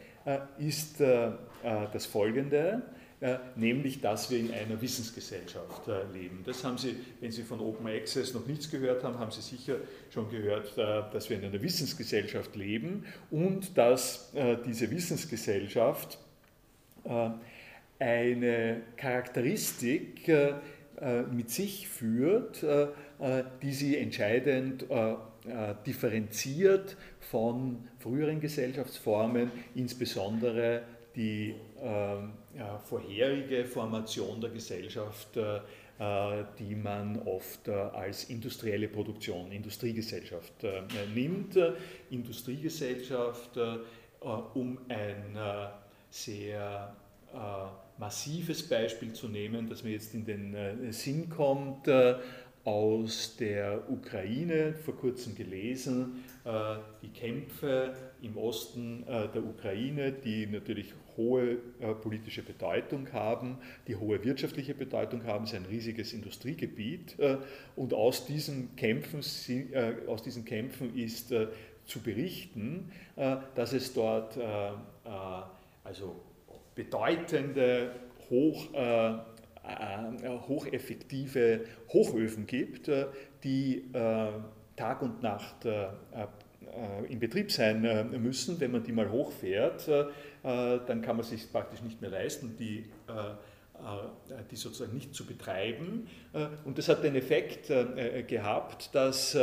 ist 0.58 1.00
das 1.00 2.06
folgende. 2.06 2.84
Äh, 3.22 3.38
nämlich 3.58 4.00
dass 4.00 4.32
wir 4.32 4.40
in 4.40 4.54
einer 4.54 4.82
Wissensgesellschaft 4.82 5.90
äh, 5.90 6.04
leben. 6.14 6.42
Das 6.46 6.64
haben 6.64 6.78
Sie, 6.78 6.96
wenn 7.20 7.34
Sie 7.34 7.44
von 7.44 7.60
Open 7.60 7.86
Access 7.88 8.34
noch 8.34 8.48
nichts 8.48 8.72
gehört 8.72 9.04
haben, 9.04 9.20
haben 9.20 9.32
Sie 9.32 9.42
sicher 9.42 9.76
schon 10.10 10.30
gehört, 10.30 10.78
äh, 10.78 11.04
dass 11.12 11.30
wir 11.30 11.38
in 11.38 11.44
einer 11.44 11.62
Wissensgesellschaft 11.62 12.56
leben 12.56 13.06
und 13.30 13.78
dass 13.78 14.32
diese 14.66 14.90
Wissensgesellschaft 14.90 16.18
eine 18.00 18.82
Charakteristik 18.96 20.32
mit 21.32 21.50
sich 21.50 21.88
führt, 21.88 22.66
die 23.62 23.74
sie 23.74 23.98
entscheidend 23.98 24.86
differenziert 25.86 26.98
von 27.20 27.88
früheren 28.00 28.40
Gesellschaftsformen, 28.40 29.52
insbesondere 29.76 30.84
die 31.16 31.56
äh, 31.82 32.78
vorherige 32.86 33.66
Formation 33.66 34.40
der 34.42 34.52
Gesellschaft, 34.52 35.36
äh, 35.38 35.60
die 36.58 36.76
man 36.76 37.22
oft 37.24 37.68
äh, 37.68 37.72
als 37.72 38.26
industrielle 38.26 38.88
Produktion, 38.88 39.52
Industriegesellschaft 39.52 40.64
äh, 40.64 40.82
nimmt. 41.14 41.58
Industriegesellschaft, 42.10 43.58
äh, 43.58 43.78
um 44.54 44.78
ein 44.88 45.36
äh, 45.36 45.68
sehr 46.10 46.96
massives 48.00 48.64
Beispiel 48.68 49.14
zu 49.14 49.28
nehmen, 49.28 49.68
das 49.70 49.84
mir 49.84 49.92
jetzt 49.92 50.14
in 50.14 50.26
den 50.26 50.92
Sinn 50.92 51.30
kommt, 51.30 51.90
aus 52.64 53.36
der 53.38 53.90
Ukraine, 53.90 54.74
vor 54.74 54.96
kurzem 54.96 55.36
gelesen, 55.36 56.24
die 57.02 57.10
Kämpfe 57.10 57.94
im 58.22 58.38
Osten 58.38 59.06
der 59.06 59.44
Ukraine, 59.44 60.12
die 60.12 60.48
natürlich 60.48 60.94
hohe 61.20 61.58
äh, 61.82 61.94
politische 62.02 62.42
Bedeutung 62.42 63.12
haben, 63.12 63.58
die 63.88 63.98
hohe 63.98 64.24
wirtschaftliche 64.24 64.74
Bedeutung 64.74 65.26
haben, 65.26 65.44
es 65.44 65.52
ist 65.52 65.58
ein 65.58 65.66
riesiges 65.66 66.14
Industriegebiet 66.14 67.20
äh, 67.20 67.38
und 67.76 67.94
aus 67.94 68.26
diesen 68.26 68.76
Kämpfen, 68.78 69.20
äh, 69.50 70.08
aus 70.08 70.24
diesen 70.24 70.46
Kämpfen 70.46 70.96
ist 70.96 71.32
äh, 71.32 71.48
zu 71.86 72.00
berichten, 72.00 72.92
äh, 73.18 73.36
dass 73.56 73.74
es 73.74 73.94
dort 73.94 74.38
äh, 74.38 74.72
also 75.84 76.22
bedeutende, 76.84 77.92
hoch, 78.30 78.68
hocheffektive 80.48 81.66
Hochöfen 81.90 82.48
gibt, 82.48 82.90
die 83.44 83.84
Tag 84.76 85.02
und 85.02 85.22
Nacht 85.22 85.68
in 87.08 87.20
Betrieb 87.20 87.52
sein 87.52 87.82
müssen, 88.22 88.60
wenn 88.60 88.72
man 88.72 88.84
die 88.84 88.92
mal 88.92 89.12
hochfährt 89.12 89.90
äh, 90.44 90.80
dann 90.88 91.02
kann 91.02 91.18
man 91.18 91.26
sich 91.26 91.52
praktisch 91.52 91.82
nicht 91.82 92.00
mehr 92.02 92.10
leisten, 92.10 92.56
die, 92.58 92.86
äh, 93.08 93.12
äh, 94.32 94.44
die 94.50 94.56
sozusagen 94.56 94.94
nicht 94.94 95.14
zu 95.14 95.26
betreiben. 95.26 96.08
Und 96.64 96.78
das 96.78 96.88
hat 96.88 97.04
den 97.04 97.16
Effekt 97.16 97.72
gehabt, 98.28 98.94
dass 98.94 99.38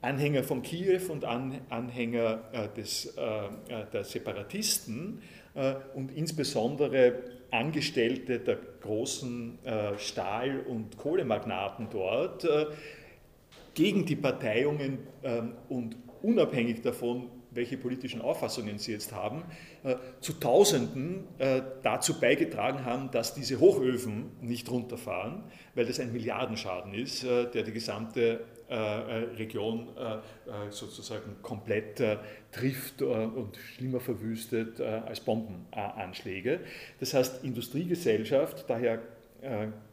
Anhänger 0.00 0.42
von 0.42 0.62
Kiew 0.62 1.00
und 1.10 1.24
Anhänger 1.24 2.68
des, 2.76 3.14
der 3.14 4.04
Separatisten 4.04 5.22
und 5.94 6.10
insbesondere 6.16 7.22
Angestellte 7.50 8.40
der 8.40 8.58
großen 8.80 9.58
Stahl- 9.98 10.60
und 10.68 10.96
Kohlemagnaten 10.96 11.88
dort 11.90 12.46
gegen 13.74 14.04
die 14.04 14.16
Parteiungen 14.16 14.98
und 15.68 15.96
unabhängig 16.22 16.82
davon, 16.82 17.30
welche 17.54 17.76
politischen 17.76 18.20
Auffassungen 18.20 18.78
sie 18.78 18.92
jetzt 18.92 19.12
haben, 19.12 19.44
äh, 19.84 19.96
zu 20.20 20.34
Tausenden 20.34 21.24
äh, 21.38 21.62
dazu 21.82 22.18
beigetragen 22.18 22.84
haben, 22.84 23.10
dass 23.10 23.34
diese 23.34 23.60
Hochöfen 23.60 24.32
nicht 24.40 24.70
runterfahren, 24.70 25.44
weil 25.74 25.86
das 25.86 26.00
ein 26.00 26.12
Milliardenschaden 26.12 26.94
ist, 26.94 27.24
äh, 27.24 27.50
der 27.50 27.62
die 27.62 27.72
gesamte 27.72 28.44
Region 28.68 29.88
sozusagen 30.70 31.36
komplett 31.42 32.02
trifft 32.50 33.02
und 33.02 33.56
schlimmer 33.56 34.00
verwüstet 34.00 34.80
als 34.80 35.20
Bombenanschläge. 35.20 36.60
Das 37.00 37.14
heißt, 37.14 37.44
Industriegesellschaft, 37.44 38.64
daher 38.68 39.00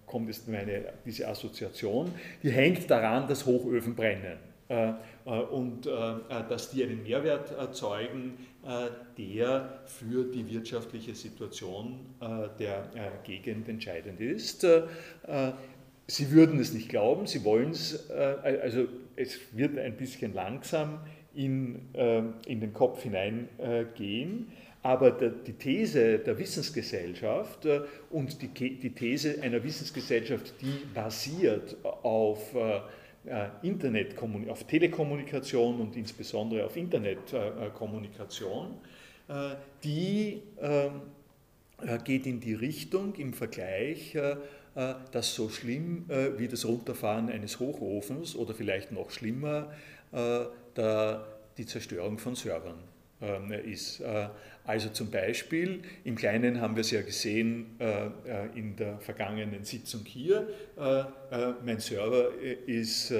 kommt 0.06 0.28
jetzt 0.28 0.48
meine, 0.48 0.94
diese 1.06 1.28
Assoziation, 1.28 2.13
die 2.44 2.51
hängt 2.51 2.90
daran, 2.90 3.28
dass 3.28 3.46
Hochöfen 3.46 3.96
brennen. 3.96 4.51
Äh, 4.72 4.94
äh, 5.25 5.30
und 5.30 5.86
äh, 5.86 5.92
dass 6.48 6.72
die 6.72 6.84
einen 6.84 7.04
Mehrwert 7.04 7.51
erzeugen, 7.51 8.38
der 9.18 9.82
für 9.86 10.24
die 10.24 10.48
wirtschaftliche 10.48 11.16
Situation 11.16 12.00
der 12.60 12.84
Gegend 13.24 13.68
entscheidend 13.68 14.22
ist. 14.22 14.68
Sie 16.08 16.31
würden 16.31 16.60
es 16.60 16.74
nicht 16.74 16.89
glauben, 16.89 17.25
Sie 17.25 17.43
wollen 17.43 17.72
es, 17.72 18.10
also 18.10 18.88
es 19.15 19.39
wird 19.53 19.77
ein 19.77 19.96
bisschen 19.96 20.34
langsam 20.34 21.00
in, 21.34 21.79
in 21.93 22.60
den 22.60 22.74
Kopf 22.74 23.03
hineingehen, 23.03 24.51
aber 24.84 25.12
die 25.12 25.53
These 25.53 26.20
der 26.20 26.38
Wissensgesellschaft 26.38 27.65
und 28.10 28.41
die 28.41 28.89
These 28.89 29.41
einer 29.41 29.63
Wissensgesellschaft, 29.63 30.53
die 30.60 30.86
basiert 30.93 31.77
auf 31.84 32.55
äh, 33.25 33.50
Internet, 33.62 34.15
auf 34.50 34.63
Telekommunikation 34.63 35.79
und 35.79 35.96
insbesondere 35.96 36.65
auf 36.65 36.75
Internetkommunikation, 36.75 38.74
äh, 39.27 39.51
die 39.84 40.41
ähm, 40.60 41.01
äh, 41.86 42.00
geht 42.03 42.25
in 42.25 42.39
die 42.39 42.55
Richtung 42.55 43.13
im 43.15 43.34
Vergleich, 43.34 44.17
dass 44.74 45.36
so 45.36 45.50
schlimm 45.50 46.06
wie 46.38 46.48
das 46.48 46.66
Runterfahren 46.66 47.30
eines 47.30 47.60
Hochofens 47.60 48.36
oder 48.36 48.54
vielleicht 48.54 48.92
noch 48.92 49.12
schlimmer 49.12 49.72
die 50.13 51.66
Zerstörung 51.66 52.18
von 52.18 52.36
Servern 52.36 52.91
ist. 53.66 54.04
Also 54.63 54.90
zum 54.90 55.10
Beispiel, 55.10 55.82
im 56.04 56.16
Kleinen 56.16 56.62
haben 56.62 56.75
wir 56.75 56.82
es 56.82 56.92
ja 56.92 57.01
gesehen 57.01 57.78
äh, 57.80 58.06
äh, 58.06 58.10
in 58.56 58.75
der 58.75 59.00
vergangenen 59.00 59.63
Sitzung 59.63 60.06
hier, 60.06 60.48
äh, 60.78 61.04
mein 61.66 61.80
Server 61.80 62.30
ist 62.68 63.13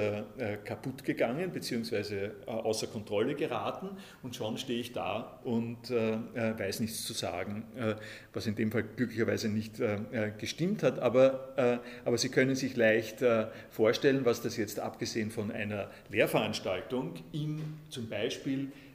kaputt 0.64 1.02
gegangen 1.02 1.50
bzw. 1.50 2.30
außer 2.46 2.86
Kontrolle 2.88 3.34
geraten 3.34 3.88
und 4.22 4.36
schon 4.36 4.58
stehe 4.58 4.80
ich 4.80 4.92
da 4.92 5.40
und 5.44 5.90
weiß 5.90 6.80
nichts 6.80 7.06
zu 7.06 7.14
sagen, 7.14 7.64
was 8.34 8.46
in 8.46 8.54
dem 8.54 8.70
Fall 8.70 8.82
glücklicherweise 8.82 9.48
nicht 9.48 9.80
gestimmt 10.38 10.82
hat, 10.82 10.98
aber, 10.98 11.80
aber 12.04 12.18
Sie 12.18 12.28
können 12.28 12.54
sich 12.54 12.76
leicht 12.76 13.24
vorstellen, 13.70 14.26
was 14.26 14.42
das 14.42 14.58
jetzt 14.58 14.78
abgesehen 14.78 15.30
von 15.30 15.50
einer 15.50 15.90
Lehrveranstaltung 16.10 17.14
in 17.32 17.62
zum 17.88 18.10
Beispiel 18.10 18.64
äh, 18.64 18.91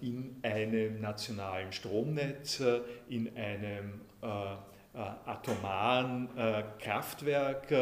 in 0.00 0.36
einem 0.42 1.00
nationalen 1.00 1.72
Stromnetz, 1.72 2.60
äh, 2.60 2.80
in 3.08 3.36
einem 3.36 4.00
äh, 4.22 4.26
atomaren 5.24 6.28
Kraftwerk, 6.80 7.72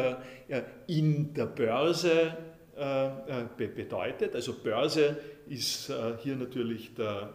in 0.85 1.33
der 1.33 1.47
Börse 1.47 2.37
bedeutet. 3.57 4.35
Also 4.35 4.53
Börse 4.53 5.17
ist 5.47 5.91
hier 6.19 6.35
natürlich 6.35 6.93
der 6.93 7.33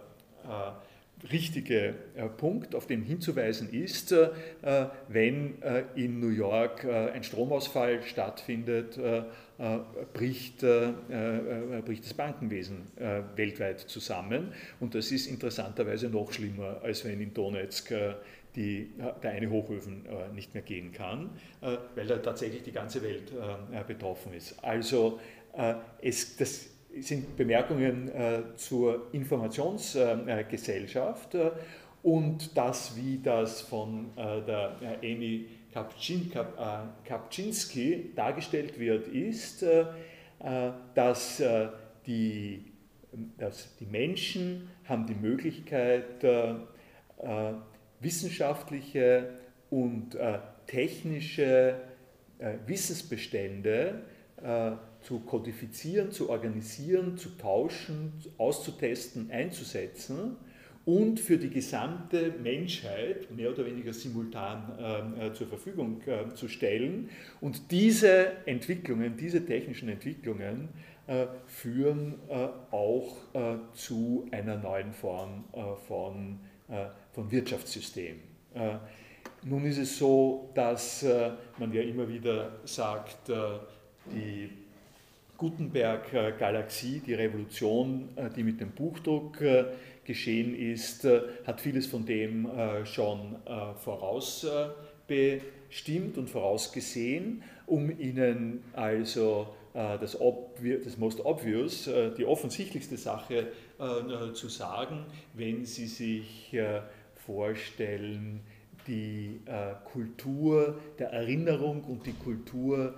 richtige 1.33 1.97
Punkt, 2.37 2.77
auf 2.77 2.87
den 2.87 3.03
hinzuweisen 3.03 3.69
ist, 3.69 4.15
wenn 5.09 5.57
in 5.97 6.21
New 6.21 6.29
York 6.29 6.85
ein 6.85 7.25
Stromausfall 7.25 8.05
stattfindet 8.05 8.97
äh, 8.97 9.25
bricht, 10.13 10.65
äh, 10.65 10.89
äh, 10.89 11.83
bricht 11.85 12.05
das 12.05 12.15
Bankenwesen 12.15 12.89
weltweit 13.37 13.79
zusammen. 13.81 14.53
Und 14.81 14.95
das 14.95 15.13
ist 15.13 15.27
interessanterweise 15.27 16.09
noch 16.09 16.33
schlimmer, 16.33 16.81
als 16.83 17.05
wenn 17.05 17.21
in 17.21 17.35
Donetsk 17.35 17.93
die, 18.57 18.93
der 19.23 19.33
eine 19.33 19.51
Hochöfen 19.51 20.07
nicht 20.35 20.55
mehr 20.55 20.63
gehen 20.63 20.93
kann, 20.93 21.29
weil 21.61 22.07
da 22.07 22.17
tatsächlich 22.19 22.63
die 22.63 22.73
ganze 22.73 23.03
Welt 23.03 23.33
betroffen 23.87 24.33
ist. 24.33 24.57
Also 24.63 25.21
es, 26.01 26.37
das 26.37 26.71
sind 27.01 27.37
Bemerkungen 27.37 28.11
zur 28.57 29.09
Informationsgesellschaft 29.13 31.37
und 32.05 32.57
das, 32.57 32.97
wie 32.97 33.19
das 33.19 33.61
von 33.61 34.13
der 34.17 34.77
Amy 35.03 35.49
Kapczynski 37.05 37.93
äh, 37.93 38.15
dargestellt 38.15 38.79
wird, 38.79 39.09
ist, 39.09 39.63
äh, 39.63 39.87
äh, 40.41 40.71
dass 40.95 41.43
die, 42.07 42.65
dass 43.39 43.77
die 43.77 43.87
Menschen 43.87 44.71
haben 44.85 45.07
die 45.07 45.15
Möglichkeit, 45.15 46.23
wissenschaftliche 48.01 49.31
und 49.71 50.17
technische 50.67 51.77
Wissensbestände 52.67 54.03
zu 55.01 55.21
kodifizieren, 55.21 56.11
zu 56.11 56.29
organisieren, 56.29 57.17
zu 57.17 57.31
tauschen, 57.39 58.13
auszutesten, 58.37 59.31
einzusetzen 59.31 60.37
und 60.87 61.19
für 61.19 61.39
die 61.39 61.51
gesamte 61.51 62.35
Menschheit 62.43 63.31
mehr 63.31 63.51
oder 63.51 63.65
weniger 63.65 63.93
simultan 63.93 65.19
äh, 65.19 65.33
zur 65.33 65.47
Verfügung 65.47 66.03
äh, 66.07 66.35
zu 66.35 66.49
stellen. 66.49 67.09
Und 67.41 67.71
diese 67.71 68.33
Entwicklungen, 68.47 69.17
diese 69.17 69.45
technischen 69.45 69.89
Entwicklungen 69.89 70.69
äh, 71.07 71.27
führen 71.47 72.15
äh, 72.31 72.49
auch 72.71 73.17
äh, 73.35 73.57
zu 73.75 74.27
einer 74.31 74.57
neuen 74.57 74.95
Form 74.95 75.45
äh, 75.53 75.61
von, 75.87 76.39
von 77.13 77.31
Wirtschaftssystem. 77.31 78.17
nun 79.43 79.67
ist 79.67 79.77
es 79.77 79.99
so, 79.99 80.49
dass 80.55 81.05
man 81.59 81.75
ja 81.75 81.83
immer 81.83 82.09
wieder 82.09 82.53
sagt, 82.65 83.31
die 84.07 84.49
Gutenberg-Galaxie, 85.37 87.03
die 87.07 87.13
Revolution, 87.13 88.09
die 88.35 88.43
mit 88.43 88.63
dem 88.63 88.71
Buchdruck 88.71 89.43
geschehen 90.05 90.55
ist, 90.55 91.05
äh, 91.05 91.23
hat 91.47 91.61
vieles 91.61 91.87
von 91.87 92.07
dem 92.07 92.47
äh, 92.47 92.87
schon 92.87 93.37
äh, 93.47 93.75
vorausbestimmt 93.75 96.19
und 96.19 96.31
vorausgesehen, 96.31 97.43
um 97.67 97.91
Ihnen 97.99 98.63
also 98.75 99.49
das, 99.73 100.17
das 100.85 100.99
Most 100.99 101.25
Obvious, 101.25 101.91
die 102.17 102.25
offensichtlichste 102.25 102.97
Sache 102.97 103.49
zu 104.35 104.49
sagen, 104.49 105.05
wenn 105.33 105.65
Sie 105.65 105.89
sich 105.89 106.57
vorstellen, 107.17 108.39
die 108.87 109.41
Kultur 109.85 110.79
der 111.01 111.11
Erinnerung 111.11 111.83
und 111.83 112.07
die 112.07 112.13
Kultur, 112.13 112.95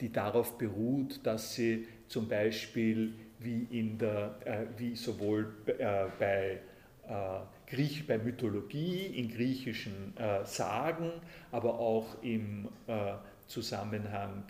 die 0.00 0.10
darauf 0.10 0.56
beruht, 0.56 1.20
dass 1.22 1.54
sie 1.54 1.86
zum 2.08 2.28
Beispiel 2.28 3.12
wie, 3.40 3.66
in 3.70 3.98
der, 3.98 4.36
äh, 4.44 4.66
wie 4.76 4.94
sowohl 4.94 5.52
äh, 5.66 6.06
bei, 6.18 6.60
äh, 7.08 7.40
Griech, 7.66 8.06
bei 8.06 8.18
Mythologie, 8.18 9.06
in 9.06 9.30
griechischen 9.30 10.14
äh, 10.16 10.44
Sagen, 10.44 11.10
aber 11.50 11.78
auch 11.78 12.22
im 12.22 12.68
äh, 12.86 13.14
Zusammenhang 13.46 14.44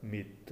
mit, 0.00 0.50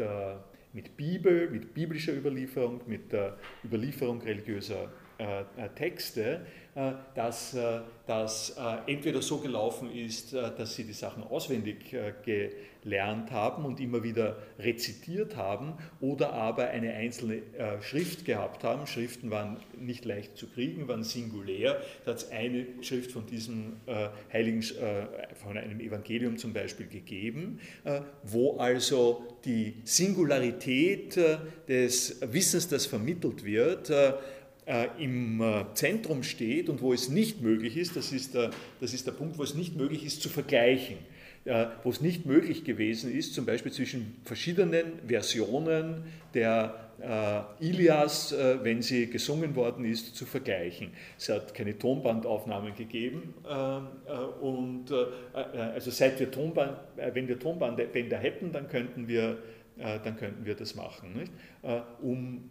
mit 0.72 0.96
Bibel, 0.96 1.50
mit 1.50 1.74
biblischer 1.74 2.12
Überlieferung, 2.12 2.80
mit 2.86 3.10
der 3.10 3.36
Überlieferung 3.64 4.22
religiöser 4.22 4.92
Texte, 5.74 6.46
dass 7.14 7.54
äh, 7.54 7.80
das 8.06 8.50
äh, 8.50 8.92
entweder 8.92 9.22
so 9.22 9.38
gelaufen 9.38 9.92
ist, 9.92 10.32
dass 10.32 10.74
sie 10.74 10.84
die 10.84 10.92
Sachen 10.92 11.22
auswendig 11.22 11.94
gelernt 12.24 13.30
haben 13.30 13.64
und 13.64 13.78
immer 13.78 14.02
wieder 14.02 14.36
rezitiert 14.58 15.36
haben 15.36 15.74
oder 16.00 16.32
aber 16.32 16.68
eine 16.68 16.92
einzelne 16.94 17.42
Schrift 17.82 18.24
gehabt 18.24 18.64
haben. 18.64 18.86
Schriften 18.88 19.30
waren 19.30 19.58
nicht 19.78 20.04
leicht 20.04 20.36
zu 20.36 20.48
kriegen, 20.48 20.88
waren 20.88 21.04
singulär. 21.04 21.80
Da 22.04 22.12
hat 22.12 22.18
es 22.18 22.30
eine 22.30 22.66
Schrift 22.82 23.12
von 23.12 23.26
diesem 23.26 23.76
Heiligen, 24.32 24.62
von 24.62 25.56
einem 25.56 25.78
Evangelium 25.78 26.36
zum 26.36 26.52
Beispiel 26.52 26.86
gegeben, 26.88 27.60
wo 28.24 28.56
also 28.56 29.38
die 29.44 29.74
Singularität 29.84 31.16
des 31.68 32.20
Wissens, 32.32 32.68
das 32.68 32.86
vermittelt 32.86 33.44
wird, 33.44 33.90
äh, 33.90 34.14
im 34.98 35.40
äh, 35.40 35.64
Zentrum 35.74 36.22
steht 36.22 36.68
und 36.68 36.80
wo 36.82 36.92
es 36.92 37.08
nicht 37.08 37.40
möglich 37.40 37.76
ist, 37.76 37.96
das 37.96 38.12
ist, 38.12 38.34
der, 38.34 38.50
das 38.80 38.94
ist 38.94 39.06
der 39.06 39.12
Punkt, 39.12 39.38
wo 39.38 39.42
es 39.42 39.54
nicht 39.54 39.76
möglich 39.76 40.04
ist 40.04 40.22
zu 40.22 40.28
vergleichen. 40.28 40.98
wo 41.82 41.90
es 41.90 42.02
nicht 42.02 42.26
möglich 42.26 42.64
gewesen 42.64 43.10
ist, 43.10 43.34
zum 43.34 43.46
Beispiel 43.46 43.72
zwischen 43.72 44.16
verschiedenen 44.24 44.98
Versionen 45.08 46.04
der 46.34 46.90
äh, 47.02 47.64
Ilias, 47.64 48.32
äh, 48.32 48.58
wenn 48.62 48.82
sie 48.82 49.08
gesungen 49.08 49.56
worden 49.56 49.84
ist, 49.84 50.14
zu 50.14 50.26
vergleichen. 50.26 50.90
Es 51.18 51.30
hat 51.30 51.54
keine 51.54 51.78
Tonbandaufnahmen 51.78 52.74
gegeben 52.74 53.34
äh, 53.48 54.12
und 54.42 54.92
also 55.32 55.90
seit 55.90 56.20
wir 56.20 56.30
Tonband, 56.30 56.76
wenn 56.96 57.26
wir 57.26 57.38
Tonbandbänder 57.38 58.18
hätten, 58.18 58.52
dann 58.52 58.68
könnten 58.68 59.08
wir, 59.08 59.38
dann 59.76 60.16
könnten 60.16 60.44
wir 60.44 60.54
das 60.54 60.74
machen, 60.74 61.14
nicht? 61.14 61.32
um 62.02 62.50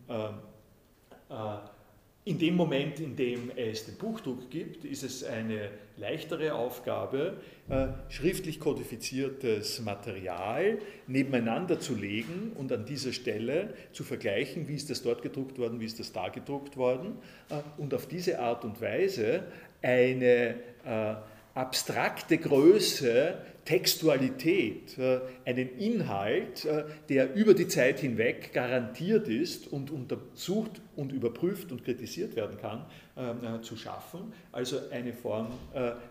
in 2.30 2.38
dem 2.38 2.56
Moment, 2.56 3.00
in 3.00 3.16
dem 3.16 3.52
es 3.56 3.86
den 3.86 3.96
Buchdruck 3.96 4.52
gibt, 4.52 4.86
ist 4.86 5.02
es 5.02 5.24
eine 5.24 5.72
leichtere 5.98 6.54
Aufgabe, 6.54 7.38
äh, 7.70 7.88
schriftlich 8.08 8.60
kodifiziertes 8.60 9.82
Material 9.82 10.78
nebeneinander 11.08 11.80
zu 11.80 11.96
legen 11.96 12.52
und 12.56 12.72
an 12.72 12.86
dieser 12.86 13.14
Stelle 13.14 13.74
zu 13.94 14.04
vergleichen, 14.04 14.68
wie 14.68 14.76
ist 14.76 14.92
das 14.92 15.02
dort 15.02 15.24
gedruckt 15.24 15.58
worden, 15.58 15.80
wie 15.80 15.86
ist 15.86 16.00
das 16.00 16.12
da 16.12 16.30
gedruckt 16.30 16.78
worden 16.78 17.18
äh, 17.50 17.56
und 17.82 17.96
auf 17.96 18.06
diese 18.06 18.40
Art 18.40 18.64
und 18.64 18.80
Weise 18.80 19.46
eine 19.82 20.56
äh, 20.86 21.16
abstrakte 21.54 22.38
Größe 22.38 23.38
Textualität, 23.70 24.98
äh, 24.98 25.20
einen 25.46 25.78
Inhalt, 25.78 26.66
äh, 26.66 26.86
der 27.08 27.36
über 27.36 27.54
die 27.54 27.68
Zeit 27.68 28.00
hinweg 28.00 28.52
garantiert 28.52 29.28
ist 29.28 29.72
und 29.72 29.92
untersucht 29.92 30.82
und 30.96 31.12
überprüft 31.12 31.72
und 31.72 31.84
kritisiert 31.84 32.36
werden 32.36 32.58
kann, 32.58 32.88
äh, 33.16 33.62
zu 33.62 33.78
schaffen. 33.78 34.34
Also 34.52 34.80
eine 34.90 35.14
Form 35.14 35.52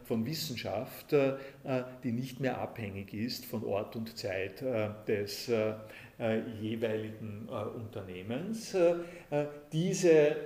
von 0.05 0.25
Wissenschaft, 0.25 1.15
die 2.05 2.13
nicht 2.13 2.39
mehr 2.39 2.59
abhängig 2.59 3.13
ist 3.13 3.45
von 3.45 3.65
Ort 3.65 3.97
und 3.97 4.17
Zeit 4.17 4.63
des 5.07 5.51
jeweiligen 6.61 7.49
Unternehmens. 7.49 8.77
Diese 9.73 10.37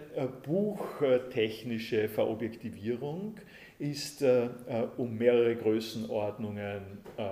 buchtechnische 0.45 2.09
Verobjektivierung 2.09 3.35
ist 3.83 4.23
äh, 4.23 4.45
äh, 4.45 4.49
um 4.97 5.19
mehrere 5.19 5.57
Größenordnungen 5.57 6.83
äh, 7.17 7.23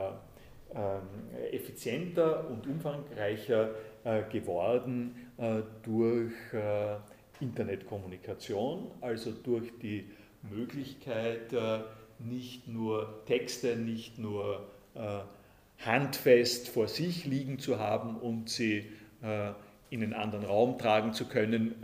ähm, 0.74 1.02
effizienter 1.52 2.48
und 2.50 2.66
umfangreicher 2.66 3.70
geworden 4.32 5.14
durch 5.82 6.32
Internetkommunikation, 7.38 8.90
also 9.02 9.30
durch 9.30 9.70
die 9.82 10.08
Möglichkeit, 10.40 11.52
nicht 12.18 12.66
nur 12.66 13.22
Texte, 13.26 13.76
nicht 13.76 14.18
nur 14.18 14.66
handfest 15.80 16.70
vor 16.70 16.88
sich 16.88 17.26
liegen 17.26 17.58
zu 17.58 17.78
haben 17.78 18.16
und 18.16 18.48
sie 18.48 18.86
in 19.90 20.02
einen 20.02 20.14
anderen 20.14 20.46
Raum 20.46 20.78
tragen 20.78 21.12
zu 21.12 21.26
können 21.26 21.74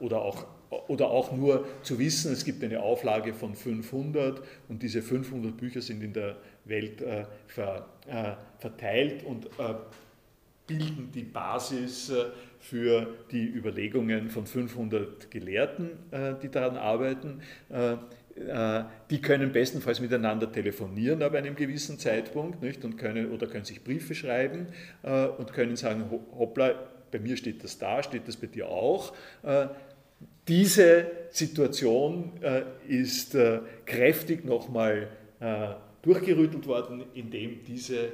oder 0.00 0.22
auch 0.22 0.46
oder 0.88 1.10
auch 1.10 1.32
nur 1.32 1.66
zu 1.82 1.98
wissen, 1.98 2.32
es 2.32 2.44
gibt 2.44 2.62
eine 2.64 2.80
Auflage 2.80 3.34
von 3.34 3.54
500 3.54 4.42
und 4.68 4.82
diese 4.82 5.02
500 5.02 5.56
Bücher 5.56 5.80
sind 5.80 6.02
in 6.02 6.12
der 6.12 6.36
Welt 6.64 7.00
äh, 7.02 7.24
ver, 7.46 7.88
äh, 8.08 8.32
verteilt 8.58 9.24
und 9.24 9.46
äh, 9.46 9.74
bilden 10.66 11.10
die 11.14 11.22
Basis 11.22 12.10
äh, 12.10 12.26
für 12.60 13.14
die 13.30 13.46
Überlegungen 13.46 14.28
von 14.30 14.46
500 14.46 15.30
Gelehrten, 15.30 15.90
äh, 16.10 16.34
die 16.42 16.50
daran 16.50 16.76
arbeiten. 16.76 17.40
Äh, 17.68 17.96
die 19.08 19.22
können 19.22 19.50
bestenfalls 19.50 19.98
miteinander 19.98 20.52
telefonieren 20.52 21.22
ab 21.22 21.34
einem 21.34 21.56
gewissen 21.56 21.98
Zeitpunkt 21.98 22.60
nicht? 22.60 22.84
Und 22.84 22.98
können, 22.98 23.32
oder 23.32 23.46
können 23.46 23.64
sich 23.64 23.82
Briefe 23.82 24.14
schreiben 24.14 24.66
und 25.38 25.54
können 25.54 25.74
sagen, 25.76 26.04
hoppla, 26.38 26.74
bei 27.10 27.18
mir 27.18 27.38
steht 27.38 27.64
das 27.64 27.78
da, 27.78 28.02
steht 28.02 28.28
das 28.28 28.36
bei 28.36 28.48
dir 28.48 28.68
auch. 28.68 29.14
Diese 30.48 31.10
Situation 31.30 32.32
äh, 32.40 32.62
ist 32.86 33.34
äh, 33.34 33.60
kräftig 33.84 34.44
nochmal 34.44 35.08
äh, 35.40 35.68
durchgerüttelt 36.02 36.66
worden, 36.66 37.04
indem 37.14 37.64
diese 37.64 38.10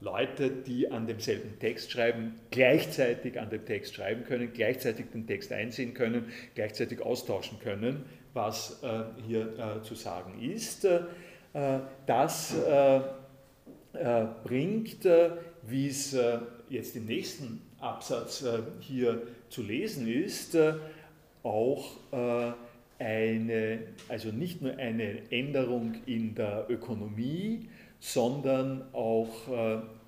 Leute, 0.00 0.50
die 0.50 0.90
an 0.90 1.06
demselben 1.06 1.58
Text 1.58 1.90
schreiben, 1.90 2.34
gleichzeitig 2.50 3.40
an 3.40 3.48
dem 3.48 3.64
Text 3.64 3.94
schreiben 3.94 4.24
können, 4.24 4.52
gleichzeitig 4.52 5.06
den 5.10 5.26
Text 5.26 5.50
einsehen 5.50 5.94
können, 5.94 6.26
gleichzeitig 6.54 7.00
austauschen 7.00 7.58
können, 7.58 8.04
was 8.34 8.82
hier 9.26 9.80
zu 9.82 9.94
sagen 9.94 10.42
ist. 10.42 10.86
Das 12.04 12.54
bringt, 14.44 15.08
wie 15.62 15.88
es 15.88 16.14
jetzt 16.68 16.96
im 16.96 17.06
nächsten 17.06 17.62
Absatz 17.78 18.44
hier 18.80 19.22
zu 19.48 19.62
lesen 19.62 20.06
ist, 20.06 20.54
auch 21.42 21.96
äh, 22.12 22.52
eine, 22.98 23.78
also 24.08 24.30
nicht 24.30 24.60
nur 24.62 24.76
eine 24.76 25.30
Änderung 25.30 25.94
in 26.06 26.34
der 26.34 26.66
Ökonomie, 26.68 27.68
sondern 27.98 28.82
auch 28.92 29.30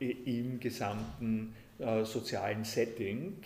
äh, 0.01 0.11
im 0.25 0.61
gesamten 0.61 1.55
äh, 1.79 2.05
sozialen 2.05 2.65
Setting, 2.65 3.37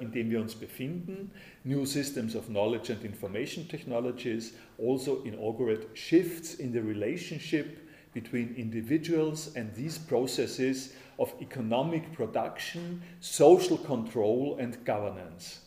in 0.00 0.12
dem 0.12 0.30
wir 0.30 0.40
uns 0.40 0.54
befinden. 0.54 1.30
New 1.64 1.84
systems 1.84 2.34
of 2.36 2.46
knowledge 2.46 2.92
and 2.92 3.04
information 3.04 3.68
technologies 3.68 4.54
also 4.78 5.22
inaugurate 5.24 5.86
shifts 5.94 6.54
in 6.54 6.72
the 6.72 6.80
relationship 6.80 7.78
between 8.12 8.54
individuals 8.56 9.54
and 9.56 9.74
these 9.74 9.98
processes 9.98 10.94
of 11.18 11.34
economic 11.40 12.12
production, 12.14 13.02
social 13.20 13.76
control 13.76 14.58
and 14.60 14.84
governance. 14.84 15.60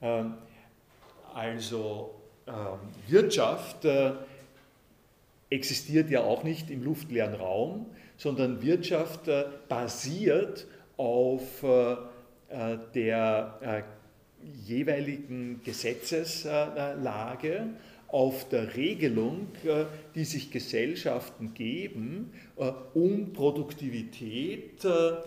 Ähm, 0.00 0.34
also 1.34 2.14
ähm, 2.46 2.78
Wirtschaft 3.08 3.84
äh, 3.84 4.12
existiert 5.50 6.10
ja 6.10 6.22
auch 6.22 6.44
nicht 6.44 6.70
im 6.70 6.82
luftleeren 6.82 7.34
Raum, 7.34 7.86
sondern 8.16 8.62
Wirtschaft 8.62 9.28
äh, 9.28 9.44
basiert 9.68 10.66
auf 10.96 11.62
äh, 11.62 11.92
äh 11.92 11.98
der 12.94 13.58
äh, 13.60 13.82
jeweiligen 14.66 15.60
Gesetzeslage, 15.64 17.66
auf 18.08 18.48
der 18.48 18.76
Regelung, 18.76 19.48
äh, 19.64 19.84
die 20.14 20.24
sich 20.24 20.50
Gesellschaften 20.50 21.54
geben, 21.54 22.32
um 22.94 23.32
Produktivität 23.32 24.80
zu 24.80 25.22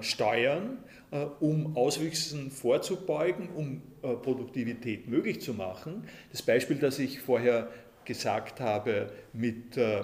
steuern 0.00 0.78
äh, 1.10 1.24
um 1.40 1.74
Auswüchsen 1.74 2.50
vorzubeugen, 2.50 3.48
um 3.54 3.80
äh, 4.02 4.14
Produktivität 4.14 5.08
möglich 5.08 5.40
zu 5.40 5.54
machen. 5.54 6.04
Das 6.32 6.42
Beispiel, 6.42 6.76
das 6.76 6.98
ich 6.98 7.20
vorher 7.20 7.70
gesagt 8.04 8.60
habe 8.60 9.10
mit, 9.32 9.78
äh, 9.78 10.02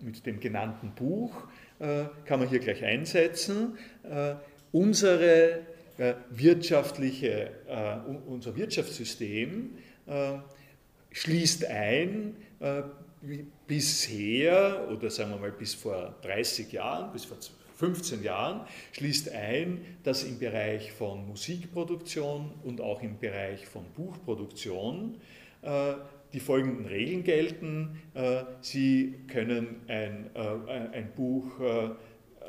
mit 0.00 0.26
dem 0.26 0.40
genannten 0.40 0.92
Buch, 0.92 1.32
kann 2.26 2.40
man 2.40 2.46
hier 2.46 2.58
gleich 2.58 2.84
einsetzen. 2.84 3.78
Unsere 4.70 5.60
wirtschaftliche, 6.28 7.52
unser 8.26 8.54
Wirtschaftssystem 8.54 9.78
schließt 11.10 11.64
ein, 11.64 12.36
bisher 13.66 14.88
oder 14.92 15.08
sagen 15.10 15.30
wir 15.30 15.38
mal 15.38 15.52
bis 15.52 15.72
vor 15.72 16.16
30 16.20 16.70
Jahren, 16.70 17.12
bis 17.12 17.24
vor 17.24 17.38
15 17.80 18.22
Jahren 18.22 18.60
schließt 18.92 19.32
ein, 19.32 19.80
dass 20.02 20.22
im 20.22 20.38
Bereich 20.38 20.92
von 20.92 21.26
Musikproduktion 21.26 22.52
und 22.62 22.82
auch 22.82 23.02
im 23.02 23.18
Bereich 23.18 23.66
von 23.66 23.86
Buchproduktion 23.96 25.16
äh, 25.62 25.94
die 26.34 26.40
folgenden 26.40 26.84
Regeln 26.84 27.24
gelten. 27.24 27.98
Äh, 28.12 28.42
Sie 28.60 29.14
können 29.28 29.80
ein, 29.88 30.28
äh, 30.34 30.92
ein 30.92 31.10
Buch 31.16 31.58
äh, 31.58 31.84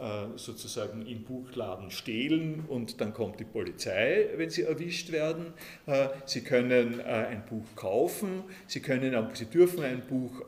äh, 0.01 0.35
sozusagen 0.35 1.05
im 1.05 1.23
Buchladen 1.23 1.91
stehlen 1.91 2.65
und 2.67 2.99
dann 2.99 3.13
kommt 3.13 3.39
die 3.39 3.45
Polizei, 3.45 4.27
wenn 4.35 4.49
sie 4.49 4.63
erwischt 4.63 5.13
werden. 5.13 5.53
Äh, 5.85 6.09
sie 6.25 6.41
können 6.41 6.99
ein 6.99 7.45
Buch 7.45 7.65
kaufen, 7.77 8.43
Sie, 8.67 8.81
können, 8.81 9.15
Sie 9.33 9.45
dürfen 9.45 9.83
ein 9.83 10.01
Buch 10.07 10.41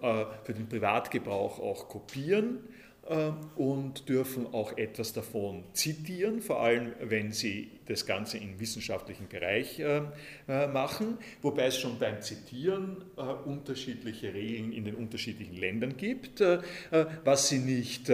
für 0.43 0.53
den 0.53 0.67
Privatgebrauch 0.67 1.59
auch 1.59 1.87
kopieren 1.87 2.59
und 3.57 4.07
dürfen 4.07 4.53
auch 4.53 4.77
etwas 4.77 5.11
davon 5.11 5.65
zitieren, 5.73 6.41
vor 6.41 6.61
allem 6.61 6.93
wenn 7.01 7.33
sie 7.33 7.69
das 7.85 8.05
Ganze 8.05 8.37
im 8.37 8.59
wissenschaftlichen 8.61 9.27
Bereich 9.27 9.79
ähm, 9.79 10.07
äh, 10.47 10.67
machen, 10.67 11.17
wobei 11.41 11.65
es 11.65 11.77
schon 11.77 11.99
beim 11.99 12.21
Zitieren 12.21 13.03
äh, 13.17 13.21
unterschiedliche 13.21 14.33
Regeln 14.33 14.71
in 14.71 14.85
den 14.85 14.95
unterschiedlichen 14.95 15.57
Ländern 15.57 15.97
gibt, 15.97 16.39
äh, 16.39 16.59
was 17.25 17.49
sie 17.49 17.59
nicht 17.59 18.09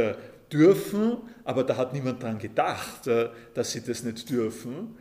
dürfen, 0.52 1.18
aber 1.44 1.64
da 1.64 1.78
hat 1.78 1.94
niemand 1.94 2.24
daran 2.24 2.40
gedacht, 2.40 3.08
dass 3.54 3.72
sie 3.72 3.82
das 3.82 4.04
nicht 4.04 4.30
dürfen, 4.30 4.98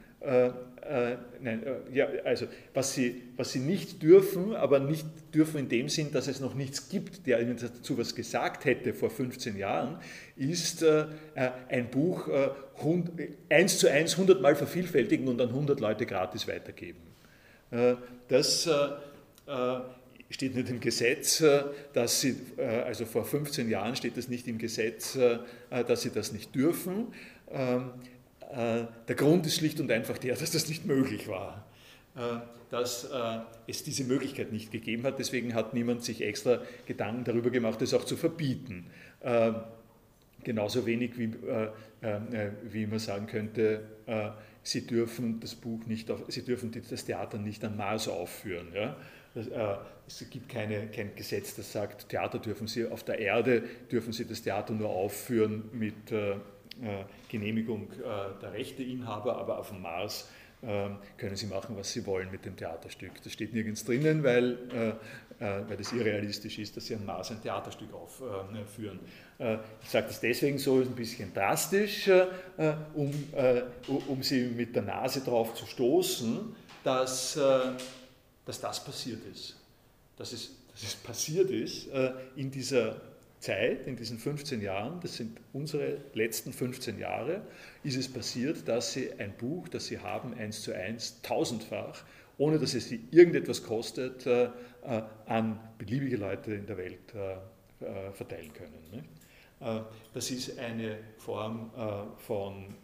äh, 0.82 1.12
äh, 1.12 1.16
nein, 1.40 1.62
äh, 1.64 1.96
ja, 1.96 2.08
also 2.24 2.46
was 2.74 2.92
sie, 2.92 3.22
was 3.36 3.52
sie 3.52 3.60
nicht 3.60 4.02
dürfen, 4.02 4.54
aber 4.54 4.80
nicht 4.80 5.06
dürfen 5.34 5.58
in 5.58 5.68
dem 5.68 5.88
Sinn, 5.88 6.12
dass 6.12 6.28
es 6.28 6.40
noch 6.40 6.54
nichts 6.54 6.88
gibt, 6.88 7.26
der 7.26 7.40
ihnen 7.40 7.56
dazu 7.56 7.98
was 7.98 8.14
gesagt 8.14 8.64
hätte 8.64 8.94
vor 8.94 9.10
15 9.10 9.56
Jahren, 9.56 9.98
ist 10.36 10.82
äh, 10.82 11.06
äh 11.34 11.50
ein 11.68 11.90
Buch 11.90 12.28
äh, 12.28 12.50
eins 13.48 13.78
zu 13.78 13.90
eins 13.90 14.12
100 14.14 14.40
Mal 14.40 14.56
vervielfältigen 14.56 15.28
und 15.28 15.40
an 15.40 15.48
100 15.48 15.80
Leute 15.80 16.06
gratis 16.06 16.46
weitergeben. 16.46 17.00
das 18.28 18.70
steht 20.30 20.54
nicht 20.54 20.70
im 20.70 20.78
Gesetz, 20.78 21.42
dass 21.92 22.20
sie, 22.20 22.36
also 22.56 23.04
vor 23.04 23.24
15 23.24 23.68
Jahren 23.68 23.96
steht 23.96 24.16
das 24.16 24.28
nicht 24.28 24.46
im 24.46 24.58
Gesetz, 24.58 25.18
dass 25.68 26.02
sie 26.02 26.10
das 26.10 26.32
nicht 26.32 26.54
dürfen. 26.54 27.08
Äh, 28.48 28.84
der 29.06 29.14
Grund 29.14 29.46
ist 29.46 29.56
schlicht 29.56 29.80
und 29.80 29.90
einfach 29.90 30.18
der, 30.18 30.34
dass 30.36 30.50
das 30.50 30.68
nicht 30.68 30.86
möglich 30.86 31.28
war, 31.28 31.66
äh, 32.16 32.20
dass 32.70 33.04
äh, 33.04 33.38
es 33.66 33.82
diese 33.82 34.04
Möglichkeit 34.04 34.52
nicht 34.52 34.70
gegeben 34.70 35.04
hat. 35.04 35.18
Deswegen 35.18 35.54
hat 35.54 35.74
niemand 35.74 36.04
sich 36.04 36.22
extra 36.22 36.60
Gedanken 36.86 37.24
darüber 37.24 37.50
gemacht, 37.50 37.80
es 37.82 37.94
auch 37.94 38.04
zu 38.04 38.16
verbieten. 38.16 38.86
Genauso 40.44 40.86
wenig 40.86 41.18
wie, 41.18 41.32
wie 42.70 42.86
man 42.86 42.98
sagen 43.00 43.26
könnte, 43.26 43.82
Sie 44.62 44.86
dürfen 44.86 45.40
das 45.40 45.56
Buch 45.56 45.84
nicht, 45.86 46.12
Sie 46.28 46.44
dürfen 46.44 46.70
das 46.88 47.04
Theater 47.04 47.38
nicht 47.38 47.64
am 47.64 47.76
Mars 47.76 48.06
aufführen. 48.06 48.68
Es 50.06 50.30
gibt 50.30 50.48
keine, 50.48 50.86
kein 50.86 51.16
Gesetz, 51.16 51.56
das 51.56 51.72
sagt, 51.72 52.08
Theater 52.10 52.38
dürfen 52.38 52.68
Sie 52.68 52.86
auf 52.86 53.02
der 53.02 53.18
Erde, 53.18 53.64
dürfen 53.90 54.12
Sie 54.12 54.24
das 54.24 54.42
Theater 54.42 54.72
nur 54.72 54.90
aufführen 54.90 55.64
mit 55.72 56.12
Genehmigung 57.28 57.88
äh, 57.92 58.40
der 58.40 58.52
Rechteinhaber, 58.52 59.36
aber 59.36 59.58
auf 59.58 59.68
dem 59.68 59.82
Mars 59.82 60.28
ähm, 60.62 60.98
können 61.16 61.36
sie 61.36 61.46
machen, 61.46 61.76
was 61.76 61.92
sie 61.92 62.04
wollen 62.06 62.30
mit 62.30 62.44
dem 62.44 62.56
Theaterstück. 62.56 63.22
Das 63.22 63.32
steht 63.32 63.52
nirgends 63.52 63.84
drinnen, 63.84 64.24
weil, 64.24 64.58
äh, 65.40 65.68
weil 65.68 65.76
das 65.76 65.92
irrealistisch 65.92 66.58
ist, 66.58 66.76
dass 66.76 66.86
sie 66.86 66.94
am 66.94 67.04
Mars 67.04 67.30
ein 67.30 67.40
Theaterstück 67.40 67.92
aufführen. 67.94 68.98
Ich 69.80 69.88
sage 69.88 70.08
das 70.08 70.18
deswegen 70.18 70.58
so 70.58 70.80
ein 70.80 70.96
bisschen 70.96 71.32
drastisch, 71.32 72.10
um, 72.94 73.12
um 74.08 74.22
sie 74.24 74.46
mit 74.46 74.74
der 74.74 74.82
Nase 74.82 75.20
drauf 75.20 75.54
zu 75.54 75.64
stoßen, 75.64 76.56
dass, 76.82 77.38
dass 78.44 78.60
das 78.60 78.84
passiert 78.84 79.20
ist. 79.32 79.56
Dass 80.16 80.32
es, 80.32 80.56
dass 80.72 80.82
es 80.82 80.96
passiert 80.96 81.50
ist 81.50 81.86
in 82.34 82.50
dieser 82.50 83.00
Zeit, 83.40 83.86
in 83.86 83.96
diesen 83.96 84.18
15 84.18 84.60
Jahren, 84.60 85.00
das 85.00 85.16
sind 85.16 85.40
unsere 85.52 85.98
letzten 86.14 86.52
15 86.52 86.98
Jahre, 86.98 87.42
ist 87.84 87.96
es 87.96 88.12
passiert, 88.12 88.66
dass 88.66 88.92
sie 88.92 89.12
ein 89.18 89.32
Buch, 89.32 89.68
das 89.68 89.86
sie 89.86 89.98
haben, 89.98 90.34
eins 90.34 90.62
zu 90.62 90.72
eins, 90.74 91.20
tausendfach, 91.22 92.04
ohne 92.36 92.58
dass 92.58 92.74
es 92.74 92.88
sie 92.88 93.00
irgendetwas 93.10 93.62
kostet, 93.62 94.26
äh, 94.26 94.44
äh, 94.44 95.02
an 95.26 95.60
beliebige 95.76 96.16
Leute 96.16 96.54
in 96.54 96.66
der 96.66 96.76
Welt 96.78 97.14
äh, 97.14 98.12
verteilen 98.12 98.52
können. 98.52 99.04
Das 100.14 100.30
ist 100.30 100.58
eine 100.58 100.98
Form 101.18 101.70
von 102.18 102.74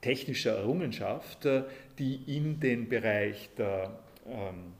technischer 0.00 0.56
Errungenschaft, 0.56 1.46
die 1.98 2.36
in 2.36 2.58
den 2.60 2.88
Bereich 2.88 3.48
der 3.56 3.98
ähm, 4.26 4.74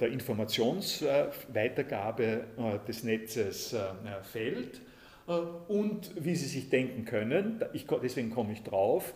der 0.00 0.08
Informationsweitergabe 0.08 2.24
äh, 2.24 2.44
des 2.86 3.04
Netzes 3.04 3.72
äh, 3.72 3.78
fällt. 4.22 4.82
Äh, 5.26 5.32
und 5.32 6.12
wie 6.22 6.36
Sie 6.36 6.46
sich 6.46 6.70
denken 6.70 7.04
können, 7.04 7.60
deswegen 8.02 8.30
komme 8.30 8.52
ich 8.52 8.62
drauf, 8.62 9.12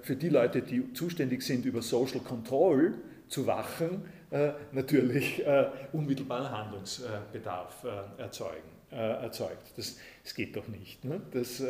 für 0.00 0.16
die 0.16 0.30
Leute, 0.30 0.62
die 0.62 0.94
zuständig 0.94 1.42
sind, 1.42 1.66
über 1.66 1.82
Social 1.82 2.20
Control 2.20 2.94
zu 3.28 3.46
wachen, 3.46 4.06
natürlich 4.72 5.44
unmittelbaren 5.92 6.50
Handlungsbedarf 6.50 7.84
erzeugen, 8.16 8.70
erzeugt. 8.90 9.74
Das, 9.76 9.98
das 10.24 10.34
geht 10.34 10.56
doch 10.56 10.66
nicht. 10.68 11.04
Ne? 11.04 11.20
Das, 11.32 11.62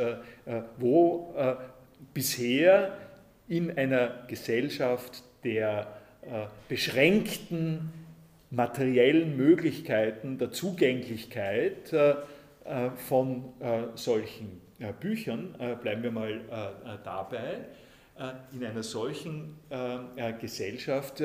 wo 0.79 1.35
bisher 2.15 2.97
in 3.49 3.77
einer 3.77 4.27
Gesellschaft 4.29 5.25
der 5.43 5.98
beschränkten 6.69 7.91
materiellen 8.51 9.37
Möglichkeiten 9.37 10.39
der 10.39 10.51
Zugänglichkeit 10.53 11.93
äh, 11.93 12.11
äh, 12.65 12.91
von 12.97 13.53
solchen 13.95 14.61
Büchern, 15.01 15.57
bleiben 15.83 16.05
wir 16.05 16.13
mal 16.13 16.41
dabei, 17.03 17.65
in 18.53 18.65
einer 18.65 18.85
solchen 18.85 19.57
Gesellschaft 20.41 21.21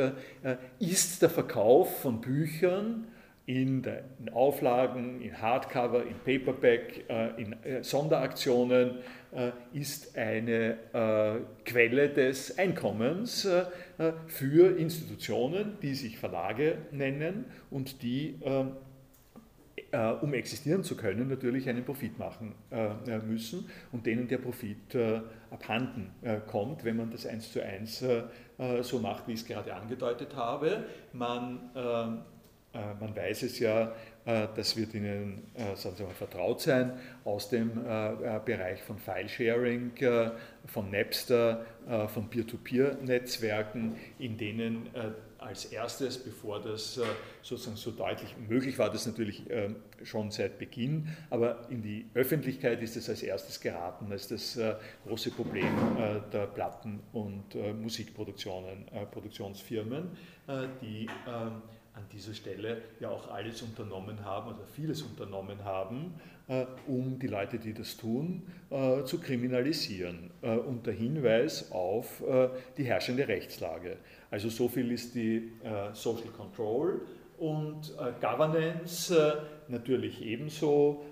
ist 0.79 1.21
der 1.21 1.29
Verkauf 1.29 2.01
von 2.01 2.19
Büchern 2.19 3.07
in, 3.45 3.85
Auflagen, 4.33 5.21
in 5.21 5.39
Hardcover, 5.39 6.03
in 6.03 6.15
Paperback, 6.25 7.05
in 7.37 7.83
Sonderaktionen 7.83 9.01
ist 9.73 10.17
eine 10.17 10.77
Quelle 11.65 12.09
des 12.09 12.57
Einkommens 12.57 13.47
äh, 13.99 14.13
für 14.25 14.77
Institutionen, 14.77 15.77
die 15.81 15.93
sich 15.93 16.17
Verlage 16.17 16.79
nennen 16.91 17.45
und 17.69 18.01
die, 18.01 18.39
ähm, 18.41 18.71
äh, 19.91 20.07
um 20.13 20.33
existieren 20.33 20.83
zu 20.83 20.97
können, 20.97 21.27
natürlich 21.27 21.69
einen 21.69 21.85
Profit 21.85 22.17
machen 22.17 22.55
äh, 22.71 23.19
müssen 23.19 23.69
und 23.91 24.05
denen 24.07 24.27
der 24.27 24.39
Profit 24.39 24.97
abhanden 25.51 26.09
kommt, 26.47 26.83
wenn 26.83 26.97
man 26.97 27.11
das 27.11 27.27
eins 27.27 27.51
zu 27.51 27.63
eins 27.63 28.03
so 28.81 28.99
macht, 28.99 29.27
wie 29.27 29.33
ich 29.33 29.41
es 29.41 29.45
gerade 29.45 29.75
angedeutet 29.75 30.35
habe. 30.35 30.85
Man, 31.11 31.69
ähm, 31.75 32.19
man 32.73 33.15
weiß 33.15 33.43
es 33.43 33.59
ja, 33.59 33.93
das 34.25 34.77
wird 34.77 34.93
Ihnen 34.93 35.43
sagen 35.75 36.05
mal, 36.05 36.13
vertraut 36.13 36.61
sein 36.61 36.93
aus 37.25 37.49
dem 37.49 37.73
Bereich 38.45 38.81
von 38.81 38.97
File-Sharing, 38.97 39.91
von 40.65 40.89
Napster, 40.91 41.65
äh, 41.87 42.07
von 42.07 42.29
Peer-to-Peer-Netzwerken, 42.29 43.97
in 44.19 44.37
denen 44.37 44.87
äh, 44.95 45.11
als 45.37 45.65
erstes, 45.65 46.17
bevor 46.17 46.61
das 46.61 46.97
äh, 46.97 47.01
sozusagen 47.41 47.75
so 47.75 47.91
deutlich 47.91 48.33
möglich 48.47 48.79
war, 48.79 48.89
das 48.89 49.05
natürlich 49.05 49.43
schon 50.03 50.31
seit 50.31 50.57
Beginn, 50.57 51.09
aber 51.29 51.67
in 51.69 51.81
die 51.81 52.05
Öffentlichkeit 52.13 52.81
ist 52.81 52.95
es 52.95 53.09
als 53.09 53.21
erstes 53.21 53.59
geraten 53.59 54.09
als 54.09 54.29
das 54.29 54.57
große 55.05 55.31
Problem 55.31 55.67
der 56.31 56.47
Platten- 56.47 57.01
und 57.11 57.55
Musikproduktionen, 57.81 58.85
Produktionsfirmen, 59.11 60.11
die 60.81 61.09
ähm, 61.27 61.61
an 61.93 62.03
dieser 62.11 62.33
Stelle 62.33 62.81
ja 62.99 63.09
auch 63.09 63.29
alles 63.31 63.61
unternommen 63.61 64.23
haben 64.25 64.49
oder 64.49 64.65
vieles 64.65 65.01
unternommen 65.01 65.63
haben, 65.63 66.13
äh, 66.47 66.65
um 66.87 67.19
die 67.19 67.27
Leute, 67.27 67.57
die 67.57 67.73
das 67.73 67.95
tun, 67.95 68.43
äh, 68.69 69.03
zu 69.05 69.19
kriminalisieren, 69.19 70.31
äh, 70.41 70.57
unter 70.57 70.91
Hinweis 70.91 71.71
auf 71.71 72.21
die 72.77 72.83
herrschende 72.83 73.27
Rechtslage. 73.27 73.97
Also 74.29 74.49
so 74.49 74.67
viel 74.67 74.91
ist 74.91 75.15
die 75.15 75.51
Social 75.93 76.29
Control 76.35 77.01
und 77.37 77.93
Governance 78.19 79.37
natürlich 79.67 80.21
ebenso 80.23 81.03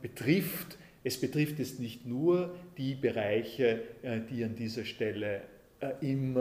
betrifft. 0.00 0.78
Es 1.04 1.20
betrifft 1.20 1.58
jetzt 1.58 1.80
nicht 1.80 2.06
nur 2.06 2.54
die 2.78 2.94
Bereiche, 2.94 3.82
die 4.30 4.44
an 4.44 4.54
dieser 4.54 4.84
Stelle 4.84 5.42
im 6.00 6.36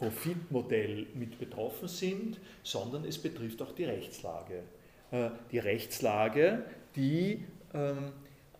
Profitmodell 0.00 1.06
mit 1.14 1.38
betroffen 1.38 1.86
sind, 1.86 2.40
sondern 2.62 3.04
es 3.04 3.18
betrifft 3.18 3.60
auch 3.60 3.72
die 3.72 3.84
Rechtslage. 3.84 4.62
Die 5.50 5.58
Rechtslage, 5.58 6.64
die 6.96 7.44
ähm, 7.74 8.12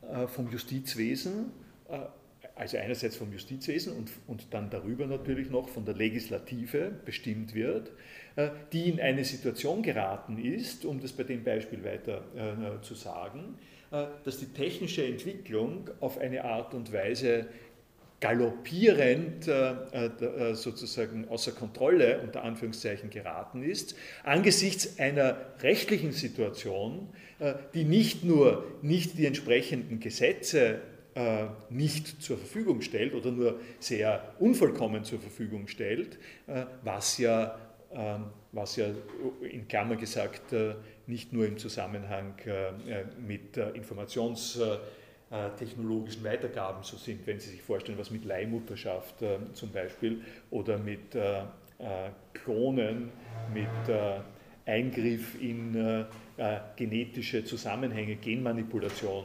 äh, 0.02 0.26
vom 0.26 0.50
Justizwesen, 0.50 1.52
äh, 1.88 1.98
also 2.54 2.76
einerseits 2.76 3.16
vom 3.16 3.32
Justizwesen 3.32 3.96
und, 3.96 4.10
und 4.26 4.46
dann 4.50 4.70
darüber 4.70 5.06
natürlich 5.06 5.50
noch 5.50 5.68
von 5.68 5.84
der 5.84 5.94
Legislative 5.94 6.90
bestimmt 7.04 7.54
wird, 7.54 7.90
äh, 8.36 8.50
die 8.72 8.88
in 8.88 9.00
eine 9.00 9.24
Situation 9.24 9.82
geraten 9.82 10.38
ist, 10.38 10.84
um 10.84 11.00
das 11.00 11.12
bei 11.12 11.24
dem 11.24 11.42
Beispiel 11.42 11.82
weiter 11.84 12.22
zu 12.82 12.94
sagen, 12.94 13.56
dass 13.90 14.38
die 14.38 14.46
technische 14.46 15.04
Entwicklung 15.04 15.90
auf 16.00 16.18
eine 16.18 16.44
Art 16.44 16.74
und 16.74 16.92
Weise 16.92 17.46
galoppierend 18.20 19.48
äh, 19.48 19.72
äh, 20.06 20.54
sozusagen 20.54 21.26
außer 21.28 21.52
Kontrolle 21.52 22.20
unter 22.20 22.44
Anführungszeichen 22.44 23.08
geraten 23.08 23.62
ist, 23.62 23.96
angesichts 24.24 24.98
einer 24.98 25.38
rechtlichen 25.62 26.12
Situation, 26.12 27.08
äh, 27.38 27.54
die 27.72 27.84
nicht 27.84 28.22
nur 28.22 28.66
nicht 28.82 29.18
die 29.18 29.26
entsprechenden 29.26 30.00
Gesetze 30.00 30.80
nicht 31.70 32.22
zur 32.22 32.38
Verfügung 32.38 32.82
stellt 32.82 33.14
oder 33.14 33.32
nur 33.32 33.58
sehr 33.80 34.32
unvollkommen 34.38 35.02
zur 35.02 35.18
Verfügung 35.18 35.66
stellt, 35.66 36.20
was 36.84 37.18
ja, 37.18 37.58
ähm, 37.92 38.26
was 38.52 38.76
ja 38.76 38.86
in 39.42 39.66
Klammer 39.66 39.96
gesagt 39.96 40.54
nicht 41.08 41.32
nur 41.32 41.46
im 41.46 41.58
Zusammenhang 41.58 42.34
mit 43.26 43.56
Informations- 43.56 44.60
technologischen 45.58 46.24
Weitergaben 46.24 46.82
so 46.82 46.96
sind, 46.96 47.24
wenn 47.26 47.38
Sie 47.38 47.50
sich 47.50 47.62
vorstellen, 47.62 47.96
was 47.98 48.10
mit 48.10 48.24
Leihmutterschaft 48.24 49.16
zum 49.52 49.70
Beispiel 49.70 50.22
oder 50.50 50.76
mit 50.76 51.16
Klonen, 52.32 53.10
mit 53.54 53.96
Eingriff 54.66 55.40
in 55.40 56.04
genetische 56.74 57.44
Zusammenhänge, 57.44 58.16
Genmanipulation 58.16 59.24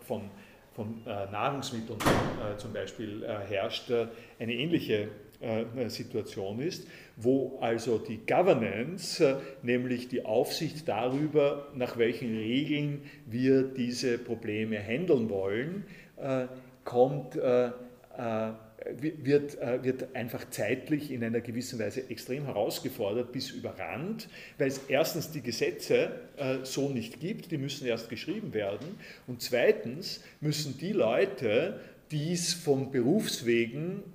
von 0.00 0.28
von 0.74 1.02
äh, 1.06 1.30
Nahrungsmitteln 1.30 1.98
äh, 1.98 2.56
zum 2.56 2.72
Beispiel 2.72 3.22
äh, 3.22 3.46
herrscht, 3.48 3.90
eine 4.38 4.52
ähnliche 4.52 5.08
Situation 5.88 6.60
ist, 6.60 6.86
wo 7.16 7.58
also 7.60 7.98
die 7.98 8.20
Governance, 8.26 9.40
nämlich 9.62 10.08
die 10.08 10.24
Aufsicht 10.24 10.88
darüber, 10.88 11.68
nach 11.74 11.98
welchen 11.98 12.36
Regeln 12.36 13.02
wir 13.26 13.62
diese 13.62 14.18
Probleme 14.18 14.78
handeln 14.78 15.28
wollen, 15.28 15.84
kommt 16.84 17.36
wird, 18.98 19.60
äh, 19.60 19.82
wird 19.82 20.14
einfach 20.14 20.48
zeitlich 20.50 21.10
in 21.10 21.22
einer 21.22 21.40
gewissen 21.40 21.78
Weise 21.78 22.08
extrem 22.10 22.44
herausgefordert 22.44 23.32
bis 23.32 23.50
überrannt, 23.50 24.28
weil 24.58 24.68
es 24.68 24.80
erstens 24.88 25.30
die 25.30 25.42
Gesetze 25.42 26.20
äh, 26.36 26.58
so 26.64 26.88
nicht 26.88 27.20
gibt, 27.20 27.50
die 27.50 27.58
müssen 27.58 27.86
erst 27.86 28.08
geschrieben 28.08 28.54
werden. 28.54 28.86
Und 29.26 29.42
zweitens 29.42 30.22
müssen 30.40 30.78
die 30.78 30.92
Leute, 30.92 31.80
die 32.10 32.32
es 32.32 32.54
vom 32.54 32.90
Berufswegen 32.90 33.98
äh, 33.98 34.11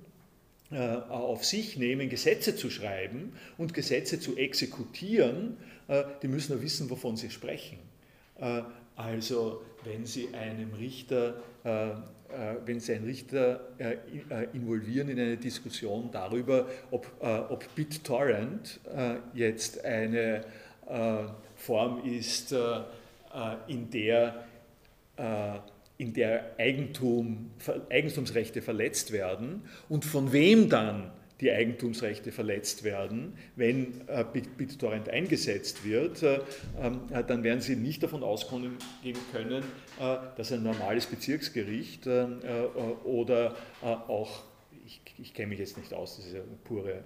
auf 0.70 1.44
sich 1.46 1.78
nehmen, 1.78 2.10
Gesetze 2.10 2.54
zu 2.54 2.68
schreiben 2.68 3.32
und 3.56 3.72
Gesetze 3.72 4.20
zu 4.20 4.36
exekutieren, 4.36 5.56
die 6.22 6.28
müssen 6.28 6.52
ja 6.52 6.62
wissen, 6.62 6.90
wovon 6.90 7.16
sie 7.16 7.30
sprechen. 7.30 7.78
Also 8.96 9.62
wenn 9.84 10.04
Sie 10.04 10.28
einem 10.34 10.74
Richter 10.74 11.36
äh, 12.28 12.56
wenn 12.66 12.78
Sie 12.78 12.92
einen 12.92 13.06
Richter 13.06 13.60
äh, 13.78 13.94
äh, 13.94 14.48
involvieren 14.52 15.08
in 15.08 15.18
eine 15.18 15.38
Diskussion 15.38 16.10
darüber, 16.12 16.66
ob, 16.90 17.10
ob 17.20 17.74
BitTorrent 17.74 18.80
jetzt 19.32 19.82
eine 19.84 20.44
Form 21.56 22.04
ist, 22.04 22.54
in 23.66 23.90
der, 23.90 24.44
in 25.98 26.14
der 26.14 26.54
Eigentum, 26.58 27.50
Eigentumsrechte 27.90 28.62
verletzt 28.62 29.12
werden? 29.12 29.62
Und 29.88 30.04
von 30.04 30.32
wem 30.32 30.68
dann 30.70 31.12
die 31.40 31.52
Eigentumsrechte 31.52 32.32
verletzt 32.32 32.82
werden, 32.82 33.34
wenn 33.54 34.08
äh, 34.08 34.24
BitTorrent 34.32 35.08
eingesetzt 35.08 35.84
wird, 35.84 36.22
äh, 36.22 36.40
ähm, 36.80 37.00
äh, 37.12 37.22
dann 37.22 37.44
werden 37.44 37.60
Sie 37.60 37.76
nicht 37.76 38.02
davon 38.02 38.22
ausgehen 38.22 38.76
können, 39.32 39.62
dass 40.36 40.52
ein 40.52 40.62
normales 40.62 41.06
Bezirksgericht 41.06 42.06
oder 43.04 43.56
auch 43.82 44.44
ich, 44.86 45.00
ich 45.18 45.34
kenne 45.34 45.48
mich 45.48 45.58
jetzt 45.58 45.76
nicht 45.76 45.92
aus, 45.92 46.16
das 46.16 46.26
ist 46.26 46.34
ja 46.34 46.40
pure, 46.64 47.02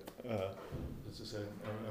das 1.07 1.21
ist 1.21 1.35
eine, 1.35 1.47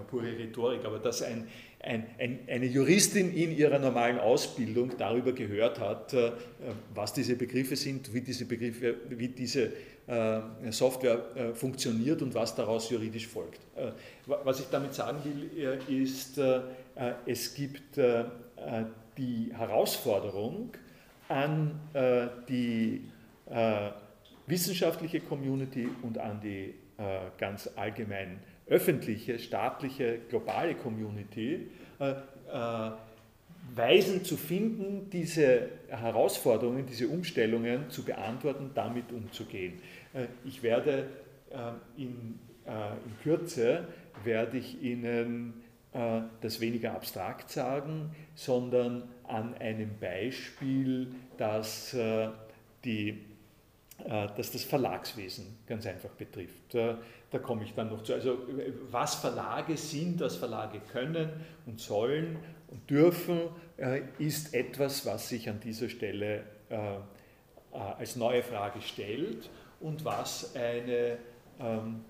pure 0.10 0.38
Rhetorik, 0.38 0.86
aber 0.86 1.00
dass 1.00 1.22
ein, 1.22 1.48
ein, 1.84 2.06
ein, 2.20 2.40
eine 2.48 2.66
Juristin 2.66 3.34
in 3.34 3.58
ihrer 3.58 3.80
normalen 3.80 4.20
Ausbildung 4.20 4.92
darüber 4.98 5.32
gehört 5.32 5.80
hat, 5.80 6.16
was 6.94 7.14
diese 7.14 7.36
Begriffe 7.36 7.76
sind, 7.76 8.14
wie 8.14 8.22
diese 8.22 8.46
Begriffe, 8.46 8.96
wie 9.10 9.30
diese 9.30 9.72
äh, 10.12 10.72
Software 10.72 11.24
äh, 11.36 11.54
funktioniert 11.54 12.22
und 12.22 12.34
was 12.34 12.54
daraus 12.54 12.90
juridisch 12.90 13.28
folgt. 13.28 13.62
Äh, 13.78 13.92
was 14.44 14.60
ich 14.60 14.66
damit 14.70 14.94
sagen 14.94 15.20
will, 15.24 15.80
ist, 15.88 16.40
es 17.26 17.54
gibt 17.54 17.98
die 19.18 19.54
Herausforderung 19.54 20.72
an 21.30 21.80
die 22.48 23.02
wissenschaftliche 24.48 25.22
Community 25.22 25.88
und 26.02 26.18
an 26.18 26.40
die 26.42 26.74
ganz 27.38 27.70
allgemein 27.76 28.40
öffentliche, 28.72 29.38
staatliche, 29.38 30.20
globale 30.30 30.76
Community, 30.76 31.68
Weisen 33.76 34.24
zu 34.26 34.38
finden, 34.38 35.10
diese 35.10 35.70
Herausforderungen, 35.88 36.86
diese 36.86 37.08
Umstellungen 37.08 37.90
zu 37.90 38.04
beantworten, 38.04 38.72
damit 38.74 39.12
umzugehen. 39.12 39.80
Äh, 40.14 40.26
ich 40.44 40.62
werde 40.64 41.08
äh, 41.52 42.02
in, 42.02 42.40
äh, 42.66 42.72
in 43.06 43.20
Kürze, 43.24 43.88
werde 44.24 44.58
ich 44.58 44.82
Ihnen 44.82 45.54
das 46.40 46.62
weniger 46.62 46.94
abstrakt 46.94 47.50
sagen, 47.50 48.16
sondern 48.34 49.04
an 49.28 49.54
einem 49.56 49.90
Beispiel, 50.00 51.14
das, 51.38 51.94
die, 52.86 53.18
das 53.98 54.54
das 54.54 54.64
Verlagswesen 54.64 55.58
ganz 55.68 55.86
einfach 55.86 56.12
betrifft. 56.12 56.78
Da 57.32 57.40
komme 57.40 57.64
ich 57.64 57.74
dann 57.74 57.90
noch 57.90 58.04
zu. 58.04 58.14
Also 58.14 58.38
was 58.92 59.16
Verlage 59.16 59.78
sind, 59.78 60.20
was 60.20 60.36
Verlage 60.36 60.82
können 60.92 61.30
und 61.66 61.80
sollen 61.80 62.38
und 62.68 62.90
dürfen, 62.90 63.40
ist 64.20 64.54
etwas, 64.54 65.06
was 65.06 65.30
sich 65.30 65.50
an 65.50 65.60
dieser 65.62 65.88
Stelle 65.88 66.44
als 67.72 68.18
neue 68.18 68.44
Frage 68.44 68.82
stellt 68.82 69.50
und 69.80 70.04
was 70.04 70.56
eine 70.56 71.18
ähm, 71.60 72.04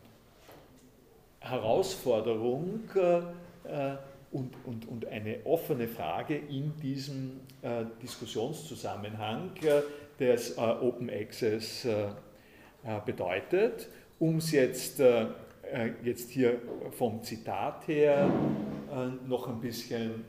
Herausforderung 1.40 2.82
äh, 2.96 3.96
und, 4.32 4.56
und, 4.66 4.88
und 4.88 5.06
eine 5.08 5.40
offene 5.46 5.88
Frage 5.88 6.38
in 6.38 6.76
diesem 6.78 7.42
äh, 7.62 7.84
Diskussionszusammenhang 8.02 9.52
äh, 9.64 9.82
des 10.20 10.58
äh, 10.58 10.62
Open 10.62 11.10
Access 11.10 11.86
äh, 11.86 12.06
äh, 12.06 13.00
bedeutet. 13.06 13.90
Um 14.22 14.38
es 14.38 14.52
jetzt, 14.52 15.02
jetzt 16.04 16.30
hier 16.30 16.62
vom 16.92 17.24
Zitat 17.24 17.88
her 17.88 18.32
noch 19.28 19.48
ein 19.48 19.60
bisschen 19.60 20.24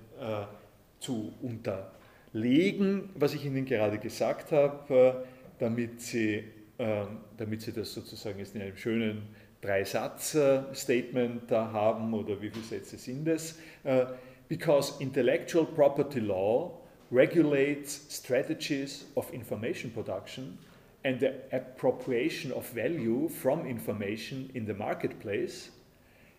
zu 0.98 1.34
unterlegen, 1.42 3.10
was 3.14 3.34
ich 3.34 3.44
Ihnen 3.44 3.66
gerade 3.66 3.98
gesagt 3.98 4.50
habe, 4.50 5.26
damit 5.58 6.00
Sie 6.00 6.42
ähm, 6.82 7.18
damit 7.36 7.62
Sie 7.62 7.72
das 7.72 7.92
sozusagen 7.92 8.40
jetzt 8.40 8.56
in 8.56 8.62
einem 8.62 8.76
schönen 8.76 9.22
Dreisatz-Statement 9.60 11.48
da 11.48 11.70
haben 11.70 12.12
oder 12.12 12.42
wie 12.42 12.50
viele 12.50 12.64
Sätze 12.64 12.96
sind 12.96 13.28
es? 13.28 13.58
Äh, 13.84 14.06
because 14.48 15.00
intellectual 15.00 15.64
property 15.64 16.18
law 16.18 16.80
regulates 17.12 18.06
strategies 18.10 19.06
of 19.14 19.32
information 19.32 19.92
production 19.92 20.58
and 21.04 21.20
the 21.20 21.34
appropriation 21.52 22.52
of 22.52 22.68
value 22.70 23.28
from 23.28 23.66
information 23.66 24.50
in 24.54 24.64
the 24.64 24.74
marketplace, 24.74 25.70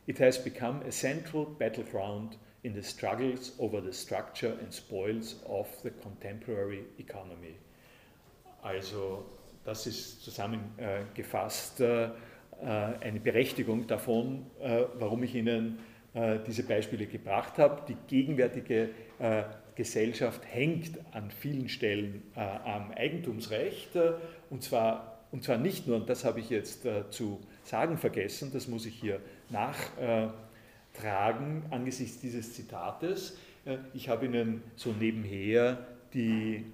it 0.07 0.17
has 0.17 0.37
become 0.37 0.81
a 0.83 0.91
central 0.91 1.45
battleground 1.45 2.37
in 2.63 2.73
the 2.73 2.83
struggles 2.83 3.51
over 3.59 3.81
the 3.81 3.91
structure 3.91 4.57
and 4.61 4.73
spoils 4.73 5.35
of 5.47 5.67
the 5.83 5.89
contemporary 5.89 6.83
economy. 6.97 7.55
Also 8.63 9.25
das 9.65 9.87
ist 9.87 10.23
zusammengefasst 10.23 11.81
äh, 11.81 12.05
äh, 12.05 12.09
eine 12.61 13.19
Berechtigung 13.19 13.87
davon, 13.87 14.45
äh, 14.61 14.83
warum 14.99 15.23
ich 15.23 15.35
Ihnen 15.35 15.79
diese 16.45 16.61
Beispiele 16.61 17.07
gebracht 17.07 17.57
habe. 17.57 17.81
Die 17.87 17.97
gegenwärtige 18.05 18.89
Gesellschaft 19.75 20.41
hängt 20.49 20.99
an 21.13 21.31
vielen 21.31 21.69
Stellen 21.69 22.23
am 22.35 22.91
Eigentumsrecht 22.91 23.91
und 24.49 24.63
zwar, 24.63 25.25
und 25.31 25.43
zwar 25.43 25.57
nicht 25.57 25.87
nur, 25.87 25.97
und 25.97 26.09
das 26.09 26.25
habe 26.25 26.39
ich 26.39 26.49
jetzt 26.49 26.87
zu 27.09 27.39
sagen 27.63 27.97
vergessen, 27.97 28.51
das 28.53 28.67
muss 28.67 28.85
ich 28.85 28.95
hier 28.95 29.19
nachtragen 29.49 30.33
angesichts 31.71 32.19
dieses 32.19 32.53
Zitates. 32.53 33.37
Ich 33.93 34.09
habe 34.09 34.25
Ihnen 34.25 34.61
so 34.75 34.91
nebenher 34.91 35.87
die 36.13 36.65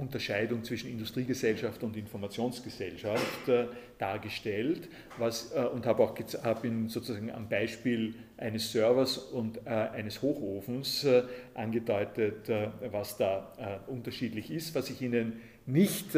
Unterscheidung 0.00 0.64
zwischen 0.64 0.90
Industriegesellschaft 0.90 1.82
und 1.82 1.94
Informationsgesellschaft 1.94 3.48
äh, 3.48 3.66
dargestellt 3.98 4.88
was, 5.18 5.52
äh, 5.52 5.60
und 5.60 5.84
habe 5.84 6.02
auch 6.02 6.16
hab 6.42 6.64
Ihnen 6.64 6.88
sozusagen 6.88 7.30
am 7.30 7.48
Beispiel 7.48 8.14
eines 8.38 8.72
Servers 8.72 9.18
und 9.18 9.58
äh, 9.66 9.68
eines 9.68 10.22
Hochofens 10.22 11.06
angedeutet, 11.54 12.50
was 12.90 13.18
da 13.18 13.82
unterschiedlich 13.86 14.50
ist. 14.50 14.74
Was 14.74 14.88
ich 14.88 15.02
Ihnen 15.02 15.40
nicht 15.66 16.16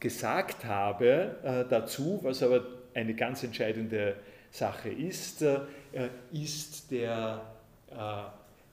gesagt 0.00 0.64
habe 0.64 1.66
dazu, 1.70 2.18
was 2.22 2.42
aber 2.42 2.66
eine 2.94 3.14
ganz 3.14 3.44
entscheidende 3.44 4.16
Sache 4.50 4.88
ist, 4.88 5.44
ist 6.32 6.90
der, 6.90 7.42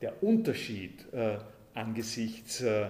der 0.02 0.24
Unterschied 0.24 1.06
angesichts 1.76 2.62
äh, 2.62 2.88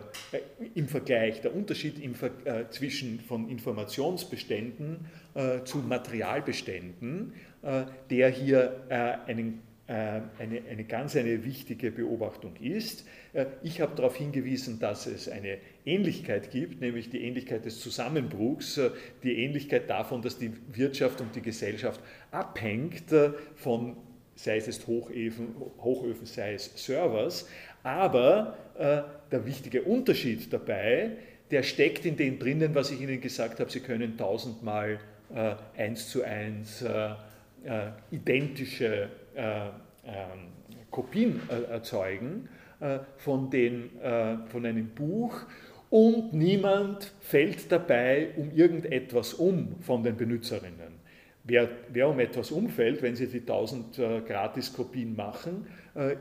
im 0.75 0.87
Vergleich, 0.87 1.41
der 1.41 1.55
Unterschied 1.55 1.99
im, 1.99 2.13
äh, 2.45 2.69
zwischen 2.69 3.19
von 3.19 3.49
Informationsbeständen 3.49 5.05
äh, 5.33 5.63
zu 5.63 5.79
Materialbeständen, 5.79 7.33
äh, 7.63 7.83
der 8.09 8.29
hier 8.29 8.85
äh, 8.89 9.29
einen 9.29 9.61
eine, 9.87 10.63
eine 10.67 10.83
ganz 10.83 11.15
eine 11.15 11.45
wichtige 11.45 11.91
Beobachtung 11.91 12.55
ist. 12.55 13.05
Ich 13.61 13.81
habe 13.81 13.95
darauf 13.95 14.15
hingewiesen, 14.15 14.79
dass 14.79 15.05
es 15.05 15.29
eine 15.29 15.59
Ähnlichkeit 15.85 16.49
gibt, 16.49 16.81
nämlich 16.81 17.11
die 17.11 17.21
Ähnlichkeit 17.21 17.65
des 17.65 17.81
Zusammenbruchs, 17.81 18.81
die 19.21 19.43
Ähnlichkeit 19.43 19.87
davon, 19.87 20.23
dass 20.23 20.39
die 20.39 20.53
Wirtschaft 20.73 21.21
und 21.21 21.35
die 21.35 21.43
Gesellschaft 21.43 21.99
abhängt 22.31 23.13
von, 23.53 23.95
sei 24.33 24.57
es 24.57 24.87
Hochöfen, 24.87 25.49
Hochöfen 25.77 26.25
sei 26.25 26.55
es 26.55 26.71
Servers, 26.83 27.47
aber 27.85 28.57
äh, 28.79 29.01
der 29.31 29.45
wichtige 29.45 29.83
Unterschied 29.83 30.51
dabei, 30.51 31.11
der 31.51 31.61
steckt 31.61 32.05
in 32.05 32.17
dem 32.17 32.39
drinnen, 32.39 32.73
was 32.73 32.89
ich 32.89 32.99
Ihnen 32.99 33.21
gesagt 33.21 33.59
habe, 33.59 33.69
Sie 33.69 33.79
können 33.79 34.17
tausendmal 34.17 34.99
äh, 35.33 35.55
eins 35.77 36.09
zu 36.09 36.23
eins 36.23 36.81
äh, 36.81 37.11
äh 37.63 37.91
identische 38.09 39.09
äh, 39.35 39.67
ähm, 40.05 40.47
Kopien 40.89 41.39
äh, 41.49 41.71
erzeugen 41.71 42.49
von, 43.17 43.49
den, 43.49 43.89
von 44.47 44.65
einem 44.65 44.89
Buch 44.89 45.43
und 45.89 46.33
niemand 46.33 47.13
fällt 47.21 47.71
dabei 47.71 48.31
um 48.35 48.51
irgendetwas 48.53 49.33
um 49.33 49.79
von 49.79 50.03
den 50.03 50.17
Benutzerinnen. 50.17 50.99
Wer, 51.45 51.69
wer 51.87 52.09
um 52.09 52.19
etwas 52.19 52.51
umfällt, 52.51 53.01
wenn 53.01 53.15
Sie 53.15 53.27
die 53.27 53.39
1000 53.39 53.95
Gratiskopien 54.27 55.15
machen, 55.15 55.67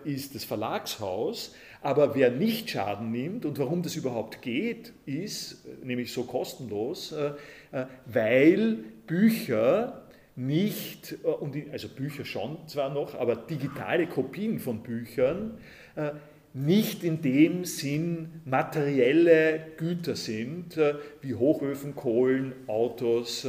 ist 0.04 0.34
das 0.34 0.44
Verlagshaus. 0.44 1.54
Aber 1.82 2.14
wer 2.14 2.30
nicht 2.30 2.70
Schaden 2.70 3.10
nimmt 3.10 3.44
und 3.44 3.58
warum 3.58 3.82
das 3.82 3.96
überhaupt 3.96 4.40
geht, 4.40 4.92
ist 5.04 5.66
nämlich 5.82 6.12
so 6.12 6.24
kostenlos, 6.24 7.14
weil 8.06 8.84
Bücher 9.06 10.04
nicht, 10.36 11.16
äh, 11.24 11.70
also 11.70 11.88
Bücher 11.88 12.24
schon 12.24 12.58
zwar 12.66 12.92
noch, 12.92 13.14
aber 13.14 13.36
digitale 13.36 14.06
Kopien 14.06 14.58
von 14.58 14.82
Büchern 14.82 15.58
äh, 15.96 16.10
nicht 16.52 17.02
in 17.02 17.20
dem 17.20 17.64
Sinn 17.64 18.42
materielle 18.44 19.60
Güter 19.76 20.16
sind, 20.16 20.76
äh, 20.76 20.94
wie 21.20 21.34
Hochöfen, 21.34 21.94
Kohlen, 21.94 22.52
Autos, 22.66 23.46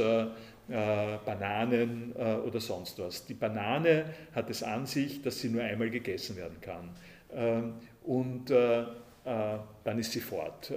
Bananen 0.68 2.12
oder 2.12 2.58
sonst 2.58 2.98
was. 2.98 3.24
Die 3.24 3.34
Banane 3.34 4.06
hat 4.34 4.50
es 4.50 4.64
an 4.64 4.84
sich, 4.84 5.22
dass 5.22 5.40
sie 5.40 5.48
nur 5.48 5.62
einmal 5.62 5.90
gegessen 5.90 6.36
werden 6.36 6.60
kann. 6.60 6.90
Ähm, 7.32 7.74
und 8.02 8.50
dann 8.50 9.98
ist 9.98 10.12
sie 10.12 10.20
fort. 10.20 10.72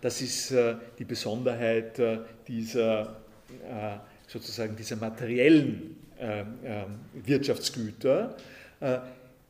Das 0.00 0.22
ist 0.22 0.54
die 0.98 1.04
Besonderheit 1.04 2.00
dieser 2.46 3.16
sozusagen 4.28 4.76
dieser 4.76 4.96
materiellen 4.96 5.96
äh, 6.20 6.40
äh, 6.40 6.44
Wirtschaftsgüter, 7.24 8.36
äh, 8.80 8.98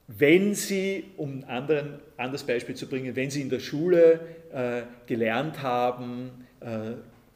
wenn 0.07 0.55
Sie, 0.55 1.05
um 1.19 1.45
ein 1.47 1.99
anderes 2.17 2.45
Beispiel 2.45 2.75
zu 2.75 2.87
bringen, 2.89 3.15
wenn 3.15 3.31
Sie 3.31 3.43
in 3.43 3.51
der 3.51 3.59
Schule 3.59 4.21
äh, 4.53 4.83
gelernt 5.07 5.63
haben, 5.63 6.31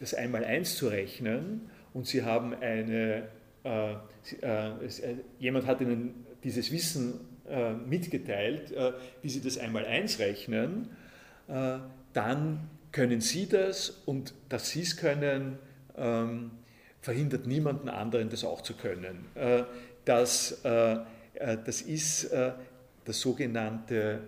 äh, 0.02 0.04
das 0.04 0.14
Einmaleins 0.14 0.76
zu 0.76 0.88
rechnen 0.88 1.70
und 1.94 2.06
Sie 2.06 2.22
haben 2.22 2.54
eine, 2.54 3.28
äh, 3.64 3.94
jemand 5.38 5.66
hat 5.66 5.80
Ihnen 5.80 6.26
dieses 6.44 6.72
Wissen 6.72 7.20
mitgeteilt, 7.86 8.72
wie 9.20 9.28
Sie 9.28 9.40
das 9.40 9.58
Einmaleins 9.58 10.18
rechnen, 10.18 10.88
dann 12.12 12.70
können 12.92 13.20
Sie 13.20 13.48
das 13.48 13.90
und 14.06 14.32
dass 14.48 14.70
Sie 14.70 14.82
es 14.82 14.96
können, 14.96 15.58
ähm, 15.96 16.52
verhindert 17.00 17.46
niemanden 17.46 17.88
anderen, 17.88 18.30
das 18.30 18.44
auch 18.44 18.62
zu 18.62 18.74
können. 18.74 19.26
Äh, 19.34 19.64
das, 20.04 20.64
äh, 20.64 20.98
äh, 21.34 21.58
das 21.64 21.82
ist 21.82 22.30
der 22.32 23.14
sogenannte 23.14 24.20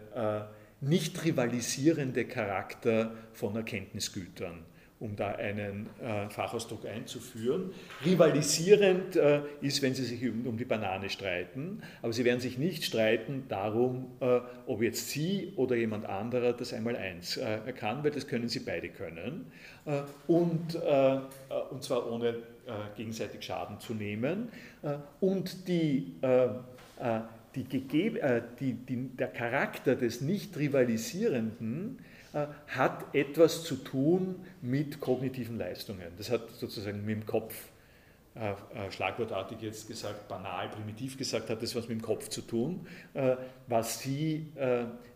nicht 0.80 1.24
rivalisierende 1.24 2.24
Charakter 2.24 3.12
von 3.32 3.54
Erkenntnisgütern 3.54 4.64
um 5.00 5.16
da 5.16 5.32
einen 5.32 5.88
äh, 6.00 6.30
Fachausdruck 6.30 6.86
einzuführen. 6.86 7.72
Rivalisierend 8.04 9.16
äh, 9.16 9.40
ist, 9.60 9.82
wenn 9.82 9.94
Sie 9.94 10.04
sich 10.04 10.22
um, 10.28 10.46
um, 10.46 10.56
die 10.56 10.64
Banane 10.64 11.10
streiten, 11.10 11.82
aber 12.00 12.12
Sie 12.12 12.24
werden 12.24 12.40
sich 12.40 12.58
nicht 12.58 12.84
streiten 12.84 13.44
darum, 13.48 14.12
äh, 14.20 14.40
ob 14.66 14.82
jetzt 14.82 15.10
Sie 15.10 15.52
oder 15.56 15.74
jemand 15.74 16.06
anderer 16.06 16.52
das 16.52 16.72
einmal 16.72 16.96
eins 16.96 17.38
kann, 17.76 18.04
weil 18.04 18.12
das 18.12 18.26
können 18.26 18.48
Sie 18.48 18.60
beide 18.60 18.88
können. 18.88 19.46
und, 20.26 20.76
und 21.70 21.82
zwar 21.82 22.10
ohne 22.10 22.36
gegenseitig 22.96 23.42
Schaden 23.42 23.80
zu 23.80 23.94
nehmen. 23.94 24.48
und 25.20 25.68
die 25.68 26.14
die, 27.54 27.64
die, 27.64 28.72
die, 28.74 29.08
der 29.16 29.28
Charakter 29.28 29.96
des 29.96 30.20
Nicht-Rivalisierenden 30.20 31.98
äh, 31.98 32.13
hat 32.66 33.14
etwas 33.14 33.62
zu 33.64 33.76
tun 33.76 34.36
mit 34.60 35.00
kognitiven 35.00 35.56
Leistungen. 35.56 36.06
Das 36.18 36.30
hat 36.30 36.50
sozusagen 36.50 37.04
mit 37.04 37.16
dem 37.16 37.26
Kopf, 37.26 37.54
äh, 38.34 38.50
äh, 38.50 38.90
schlagwortartig 38.90 39.60
jetzt 39.60 39.86
gesagt, 39.86 40.26
banal, 40.26 40.68
primitiv 40.68 41.16
gesagt, 41.16 41.48
hat 41.50 41.62
das 41.62 41.76
was 41.76 41.88
mit 41.88 42.00
dem 42.00 42.02
Kopf 42.02 42.28
zu 42.28 42.40
tun. 42.40 42.86
was, 43.68 44.00
sie, 44.00 44.48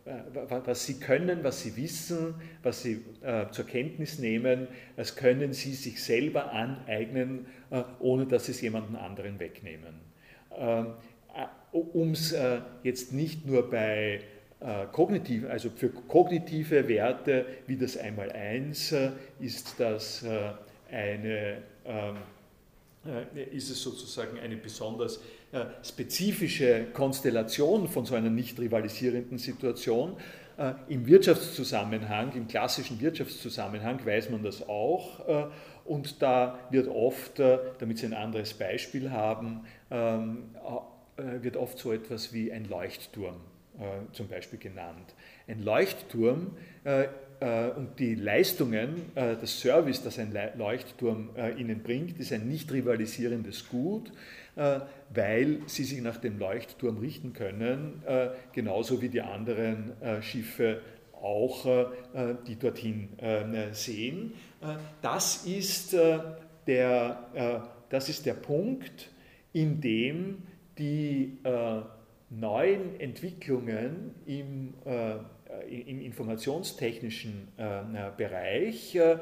was 0.04 0.86
sie 0.86 1.00
können, 1.00 1.42
was 1.42 1.62
sie 1.62 1.76
wissen, 1.76 2.34
was 2.62 2.82
sie 2.82 3.04
zur 3.50 3.66
Kenntnis 3.66 4.18
nehmen, 4.18 4.68
das 4.96 5.16
können 5.16 5.52
sie 5.52 5.74
sich 5.74 6.02
selber 6.02 6.52
aneignen, 6.52 7.46
ohne 7.98 8.26
dass 8.26 8.46
sie 8.46 8.52
es 8.52 8.60
jemanden 8.60 8.94
anderen 8.94 9.40
wegnehmen. 9.40 10.00
um 11.72 12.12
es 12.12 12.34
jetzt 12.84 13.12
nicht 13.12 13.44
nur 13.46 13.68
bei 13.68 14.20
äh, 14.20 14.37
kognitiv, 14.92 15.48
also 15.48 15.70
für 15.70 15.88
kognitive 15.88 16.88
Werte 16.88 17.46
wie 17.66 17.76
das 17.76 17.96
Einmaleins 17.96 18.90
äh, 18.90 19.10
ist 19.38 19.78
das 19.78 20.24
äh, 20.24 20.50
eine, 20.90 21.58
ähm, 21.86 22.16
ist 23.52 23.70
es 23.70 23.82
sozusagen 23.82 24.38
eine 24.38 24.56
besonders 24.56 25.20
spezifische 25.82 26.88
Konstellation 26.92 27.88
von 27.88 28.04
so 28.04 28.14
einer 28.14 28.28
nicht 28.28 28.58
rivalisierenden 28.60 29.38
Situation. 29.38 30.14
Im 30.88 31.06
Wirtschaftszusammenhang, 31.06 32.32
im 32.34 32.48
klassischen 32.48 33.00
Wirtschaftszusammenhang 33.00 34.04
weiß 34.04 34.28
man 34.28 34.42
das 34.42 34.68
auch. 34.68 35.50
Und 35.86 36.20
da 36.20 36.58
wird 36.70 36.88
oft, 36.88 37.38
damit 37.38 37.96
Sie 37.96 38.04
ein 38.04 38.12
anderes 38.12 38.52
Beispiel 38.52 39.10
haben, 39.10 39.64
ähm, 39.90 40.50
wird 41.16 41.56
oft 41.56 41.78
so 41.78 41.92
etwas 41.92 42.34
wie 42.34 42.52
ein 42.52 42.66
Leuchtturm 42.66 43.36
äh, 43.78 44.12
zum 44.12 44.26
Beispiel 44.26 44.58
genannt. 44.58 45.14
Ein 45.46 45.62
Leuchtturm 45.62 46.56
äh, 46.82 47.04
äh, 47.38 47.70
und 47.70 47.96
die 48.00 48.16
Leistungen, 48.16 49.12
das 49.14 49.60
Service, 49.60 50.02
das 50.02 50.18
ein 50.18 50.36
Leuchtturm 50.56 51.30
Ihnen 51.56 51.84
bringt, 51.84 52.18
ist 52.18 52.32
ein 52.32 52.48
nicht 52.48 52.72
rivalisierendes 52.72 53.68
Gut, 53.68 54.10
weil 54.56 55.60
Sie 55.66 55.84
sich 55.84 56.00
nach 56.00 56.16
dem 56.16 56.40
Leuchtturm 56.40 56.98
richten 56.98 57.32
können, 57.32 58.02
genauso 58.52 59.00
wie 59.00 59.08
die 59.08 59.20
anderen 59.20 59.92
Schiffe 60.20 60.80
auch, 61.12 61.92
die 62.48 62.56
dorthin 62.56 63.10
sehen. 63.70 64.32
Das 65.00 65.46
ist 65.46 65.94
der, 66.66 67.68
das 67.88 68.08
ist 68.08 68.26
der 68.26 68.34
Punkt, 68.34 69.10
in 69.52 69.80
dem 69.80 70.42
die 70.76 71.38
neuen 72.30 73.00
Entwicklungen 73.00 74.14
im, 74.26 74.74
äh, 74.84 75.16
im 75.68 76.00
informationstechnischen 76.00 77.48
äh, 77.56 78.10
Bereich 78.16 78.94
äh, 78.94 79.16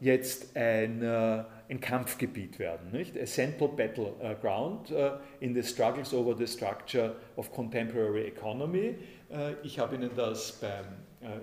jetzt 0.00 0.56
ein, 0.56 1.02
ein 1.04 1.80
Kampfgebiet 1.80 2.58
werden. 2.58 2.90
Nicht? 2.90 3.20
A 3.20 3.26
central 3.26 3.68
battleground 3.68 4.92
in 5.40 5.54
the 5.54 5.62
struggles 5.62 6.14
over 6.14 6.34
the 6.34 6.46
structure 6.46 7.14
of 7.36 7.52
contemporary 7.52 8.26
economy. 8.26 8.94
ich 9.62 9.78
habe 9.78 9.96
Ihnen 9.96 10.10
das 10.16 10.52
beim, 10.52 10.86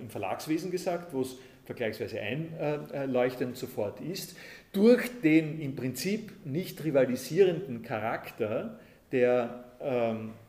im 0.02 0.10
Verlagswesen 0.10 0.72
gesagt, 0.72 1.14
wo 1.14 1.22
es 1.22 1.38
vergleichsweise 1.66 2.20
einleuchtend 2.20 3.58
sofort 3.58 4.02
ist. 4.02 4.36
Durch 4.72 5.22
den 5.22 5.62
im 5.62 5.76
Prinzip 5.76 6.32
nicht 6.46 6.84
rivalisierenden 6.84 7.84
Charakter 7.84 8.80
der 9.12 9.66
ähm, 9.80 10.30
äh, 10.30 10.43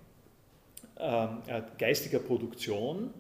geistiger 1.79 2.19
Produktion 2.19 3.11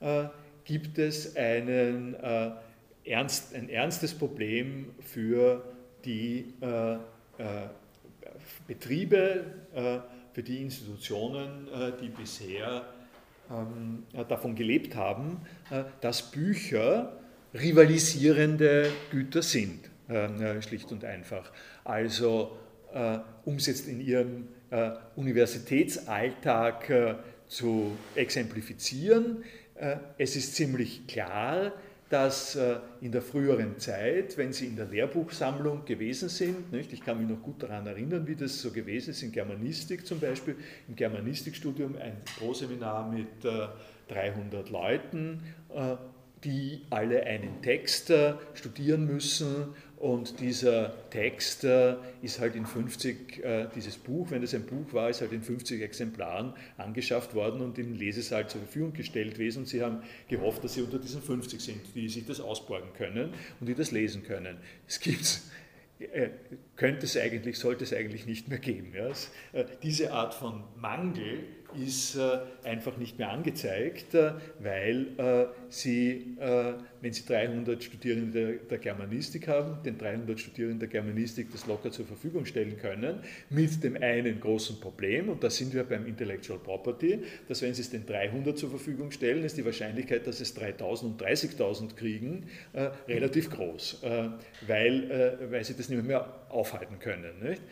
äh, 0.00 0.24
gibt 0.64 0.98
es 0.98 1.34
einen, 1.36 2.14
äh, 2.14 2.50
ernst, 3.04 3.54
ein 3.54 3.68
ernstes 3.68 4.14
Problem 4.14 4.90
für 5.00 5.64
die 6.04 6.54
Betriebe, 8.66 9.44
für 10.32 10.42
die 10.42 10.62
Institutionen, 10.62 11.66
die 12.00 12.08
bisher 12.08 12.84
ähm, 13.50 14.04
davon 14.28 14.54
gelebt 14.54 14.94
haben, 14.94 15.40
dass 16.00 16.30
Bücher 16.30 17.18
rivalisierende 17.52 18.90
Güter 19.10 19.42
sind, 19.42 19.90
schlicht 20.60 20.92
und 20.92 21.04
einfach. 21.04 21.50
Also 21.84 22.56
um 23.44 23.56
es 23.56 23.86
in 23.86 24.00
ihrem 24.00 24.48
Universitätsalltag 25.16 27.22
zu 27.46 27.96
exemplifizieren. 28.14 29.44
Es 30.18 30.36
ist 30.36 30.56
ziemlich 30.56 31.06
klar, 31.06 31.72
dass 32.08 32.56
äh, 32.56 32.76
in 33.00 33.12
der 33.12 33.22
früheren 33.22 33.78
Zeit, 33.78 34.36
wenn 34.38 34.52
Sie 34.52 34.66
in 34.66 34.76
der 34.76 34.86
Lehrbuchsammlung 34.86 35.84
gewesen 35.84 36.28
sind, 36.28 36.72
nicht, 36.72 36.92
ich 36.92 37.02
kann 37.02 37.18
mich 37.18 37.28
noch 37.28 37.42
gut 37.42 37.62
daran 37.62 37.86
erinnern, 37.86 38.26
wie 38.26 38.34
das 38.34 38.60
so 38.60 38.70
gewesen 38.70 39.10
ist, 39.10 39.22
in 39.22 39.32
Germanistik 39.32 40.06
zum 40.06 40.18
Beispiel, 40.18 40.56
im 40.88 40.96
Germanistikstudium 40.96 41.96
ein 41.96 42.16
Proseminar 42.38 43.10
mit 43.10 43.28
300 44.08 44.68
äh, 44.68 44.72
Leuten, 44.72 45.42
äh, 45.74 45.96
die 46.44 46.82
alle 46.90 47.24
einen 47.24 47.60
Text 47.62 48.12
studieren 48.54 49.06
müssen 49.06 49.74
und 49.98 50.38
dieser 50.38 51.10
Text 51.10 51.64
äh, 51.64 51.96
ist 52.22 52.38
halt 52.38 52.54
in 52.54 52.66
50, 52.66 53.44
äh, 53.44 53.66
dieses 53.74 53.96
Buch, 53.96 54.30
wenn 54.30 54.44
es 54.44 54.54
ein 54.54 54.64
Buch 54.64 54.92
war, 54.92 55.10
ist 55.10 55.20
halt 55.20 55.32
in 55.32 55.42
50 55.42 55.82
Exemplaren 55.82 56.52
angeschafft 56.76 57.34
worden 57.34 57.60
und 57.60 57.78
im 57.78 57.94
Lesesaal 57.94 58.48
zur 58.48 58.60
Verfügung 58.60 58.92
gestellt 58.92 59.34
gewesen. 59.34 59.60
Und 59.60 59.66
sie 59.66 59.82
haben 59.82 60.02
gehofft, 60.28 60.62
dass 60.62 60.74
sie 60.74 60.82
unter 60.82 61.00
diesen 61.00 61.20
50 61.20 61.60
sind, 61.60 61.80
die 61.96 62.08
sich 62.08 62.24
das 62.26 62.40
ausborgen 62.40 62.92
können 62.96 63.34
und 63.58 63.68
die 63.68 63.74
das 63.74 63.90
lesen 63.90 64.22
können. 64.22 64.58
Es 64.86 65.00
gibt 65.00 65.40
äh, 65.98 66.28
könnte 66.76 67.06
es 67.06 67.16
eigentlich, 67.16 67.58
sollte 67.58 67.82
es 67.82 67.92
eigentlich 67.92 68.24
nicht 68.24 68.46
mehr 68.46 68.58
geben. 68.58 68.92
Diese 69.82 70.12
Art 70.12 70.32
von 70.32 70.62
Mangel 70.76 71.40
ist 71.76 72.16
äh, 72.16 72.38
einfach 72.64 72.96
nicht 72.96 73.18
mehr 73.18 73.30
angezeigt, 73.30 74.14
äh, 74.14 74.32
weil 74.58 75.08
äh, 75.18 75.46
Sie, 75.68 76.36
wenn 76.38 77.12
Sie 77.12 77.26
300 77.26 77.84
Studierende 77.84 78.58
der 78.70 78.78
Germanistik 78.78 79.48
haben, 79.48 79.82
den 79.82 79.98
300 79.98 80.40
Studierenden 80.40 80.78
der 80.78 80.88
Germanistik 80.88 81.52
das 81.52 81.66
locker 81.66 81.90
zur 81.90 82.06
Verfügung 82.06 82.46
stellen 82.46 82.78
können, 82.78 83.20
mit 83.50 83.84
dem 83.84 83.96
einen 83.96 84.40
großen 84.40 84.80
Problem, 84.80 85.28
und 85.28 85.44
da 85.44 85.50
sind 85.50 85.74
wir 85.74 85.84
beim 85.84 86.06
Intellectual 86.06 86.58
Property, 86.58 87.20
dass 87.48 87.60
wenn 87.60 87.74
Sie 87.74 87.82
es 87.82 87.90
den 87.90 88.06
300 88.06 88.56
zur 88.56 88.70
Verfügung 88.70 89.10
stellen, 89.10 89.44
ist 89.44 89.58
die 89.58 89.64
Wahrscheinlichkeit, 89.64 90.26
dass 90.26 90.40
es 90.40 90.54
3000 90.54 91.12
und 91.12 91.22
30.000 91.22 91.94
kriegen, 91.94 92.46
relativ 93.06 93.50
groß, 93.50 94.02
weil, 94.66 95.38
weil 95.50 95.64
Sie 95.64 95.76
das 95.76 95.88
nicht 95.88 96.02
mehr 96.02 96.46
aufhalten 96.48 96.98
können. 96.98 97.40
Nicht? 97.42 97.62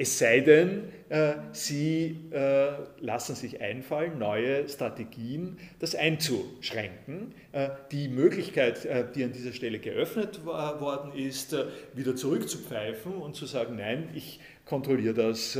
Es 0.00 0.18
sei 0.18 0.40
denn, 0.40 0.84
äh, 1.10 1.34
Sie 1.52 2.16
äh, 2.30 2.70
lassen 3.00 3.34
sich 3.34 3.60
einfallen, 3.60 4.18
neue 4.18 4.66
Strategien, 4.66 5.58
das 5.78 5.94
einzuschränken. 5.94 7.34
Äh, 7.52 7.68
die 7.92 8.08
Möglichkeit, 8.08 8.88
die 9.14 9.24
an 9.24 9.32
dieser 9.32 9.52
Stelle 9.52 9.78
geöffnet 9.78 10.42
worden 10.46 11.12
ist, 11.12 11.54
wieder 11.92 12.16
zurückzupfeifen 12.16 13.12
und 13.12 13.36
zu 13.36 13.44
sagen, 13.44 13.76
nein, 13.76 14.08
ich 14.14 14.40
kontrolliere 14.64 15.12
das 15.12 15.58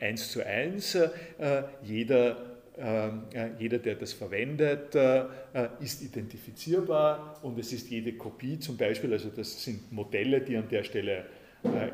eins 0.00 0.32
zu 0.32 0.46
eins. 0.46 0.96
Jeder 1.82 2.36
jeder, 3.58 3.78
der 3.78 3.96
das 3.96 4.14
verwendet, 4.14 4.96
ist 5.80 6.02
identifizierbar 6.02 7.38
und 7.42 7.58
es 7.58 7.70
ist 7.74 7.90
jede 7.90 8.14
Kopie 8.14 8.58
zum 8.58 8.78
Beispiel, 8.78 9.12
also 9.12 9.28
das 9.28 9.62
sind 9.62 9.92
Modelle, 9.92 10.40
die 10.40 10.56
an 10.56 10.68
der 10.70 10.82
Stelle 10.82 11.26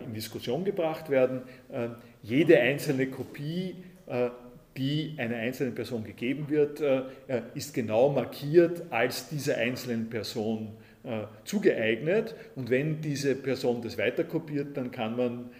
in 0.04 0.14
Diskussion 0.14 0.64
gebracht 0.64 1.10
werden. 1.10 1.42
Äh, 1.70 1.88
jede 2.22 2.58
einzelne 2.58 3.08
Kopie, 3.08 3.76
äh, 4.06 4.30
die 4.76 5.14
einer 5.18 5.36
einzelnen 5.36 5.74
Person 5.74 6.04
gegeben 6.04 6.48
wird, 6.48 6.80
ist 7.56 7.74
genau 7.74 8.10
markiert 8.10 8.82
als 8.90 9.28
dieser 9.28 9.56
einzelnen 9.56 10.08
Person 10.08 10.68
zugeeignet. 11.42 12.36
Und 12.54 12.70
wenn 12.70 13.00
diese 13.00 13.34
Person 13.34 13.82
das 13.82 13.98
weiterkopiert, 13.98 14.76
dann 14.76 14.92
kann 14.92 15.16
man 15.16 15.50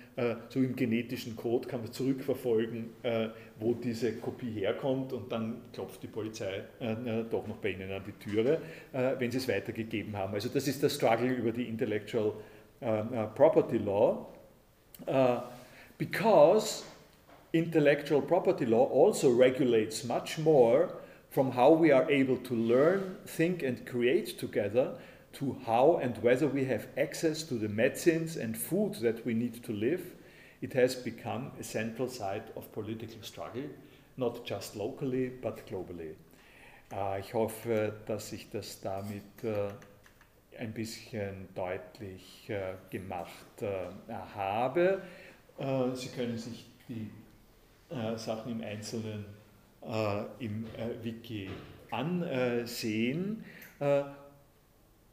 so 0.50 0.60
im 0.60 0.76
genetischen 0.76 1.34
Code 1.34 1.66
kann 1.66 1.80
man 1.80 1.90
zurückverfolgen, 1.90 2.90
wo 3.58 3.74
diese 3.74 4.12
Kopie 4.12 4.52
herkommt 4.52 5.12
und 5.12 5.32
dann 5.32 5.62
klopft 5.72 6.00
die 6.00 6.06
Polizei 6.06 6.62
doch 7.28 7.48
noch 7.48 7.56
bei 7.56 7.70
Ihnen 7.70 7.90
an 7.90 8.04
die 8.06 8.12
Türe, 8.24 8.60
wenn 8.92 9.32
Sie 9.32 9.38
es 9.38 9.48
weitergegeben 9.48 10.16
haben. 10.16 10.34
Also 10.34 10.48
das 10.48 10.68
ist 10.68 10.80
der 10.80 10.90
Struggle 10.90 11.32
über 11.32 11.50
die 11.50 11.64
Intellectual 11.64 12.28
uh, 12.28 12.34
property 12.80 13.78
law 13.78 14.26
uh, 15.06 15.40
because 15.96 16.84
intellectual 17.52 18.20
property 18.20 18.66
law 18.66 18.86
also 18.86 19.30
regulates 19.30 20.04
much 20.04 20.38
more 20.38 20.90
from 21.30 21.52
how 21.52 21.70
we 21.70 21.90
are 21.90 22.10
able 22.10 22.36
to 22.36 22.54
learn, 22.54 23.16
think, 23.26 23.62
and 23.62 23.86
create 23.86 24.38
together 24.38 24.92
to 25.32 25.56
how 25.66 25.98
and 26.02 26.16
whether 26.22 26.46
we 26.46 26.64
have 26.64 26.88
access 26.96 27.42
to 27.42 27.54
the 27.54 27.68
medicines 27.68 28.36
and 28.36 28.56
food 28.56 28.94
that 28.96 29.24
we 29.26 29.34
need 29.34 29.62
to 29.64 29.72
live. 29.72 30.14
It 30.62 30.72
has 30.72 30.94
become 30.94 31.52
a 31.60 31.64
central 31.64 32.08
site 32.08 32.48
of 32.56 32.72
political 32.72 33.22
struggle, 33.22 33.68
not 34.16 34.44
just 34.44 34.74
locally, 34.74 35.28
but 35.28 35.66
globally. 35.66 36.14
Uh, 36.90 37.18
ich 37.20 37.34
hoffe, 37.34 37.92
dass 38.06 38.32
ich 38.32 38.50
das 38.50 38.80
damit 38.80 39.22
uh, 39.44 39.68
ein 40.58 40.72
bisschen 40.72 41.48
deutlich 41.54 42.48
äh, 42.48 42.74
gemacht 42.90 43.62
äh, 43.62 44.12
habe. 44.34 45.02
Äh, 45.58 45.94
Sie 45.94 46.08
können 46.08 46.38
sich 46.38 46.66
die 46.88 47.10
Sachen 48.16 48.52
im 48.52 48.60
Einzelnen 48.60 49.24
im 50.40 50.66
Wiki 51.02 51.48
ansehen. 51.90 53.42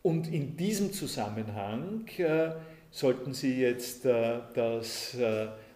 Und 0.03 0.27
in 0.27 0.57
diesem 0.57 0.91
Zusammenhang 0.91 2.05
sollten 2.91 3.33
Sie 3.33 3.61
jetzt 3.61 4.03
das 4.03 5.17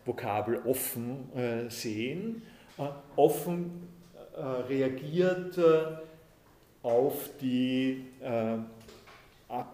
Vokabel 0.03 0.61
offen 0.65 1.69
sehen. 1.69 2.41
Offen 3.15 3.87
reagiert 4.67 5.57
auf 6.83 7.29
die 7.39 8.03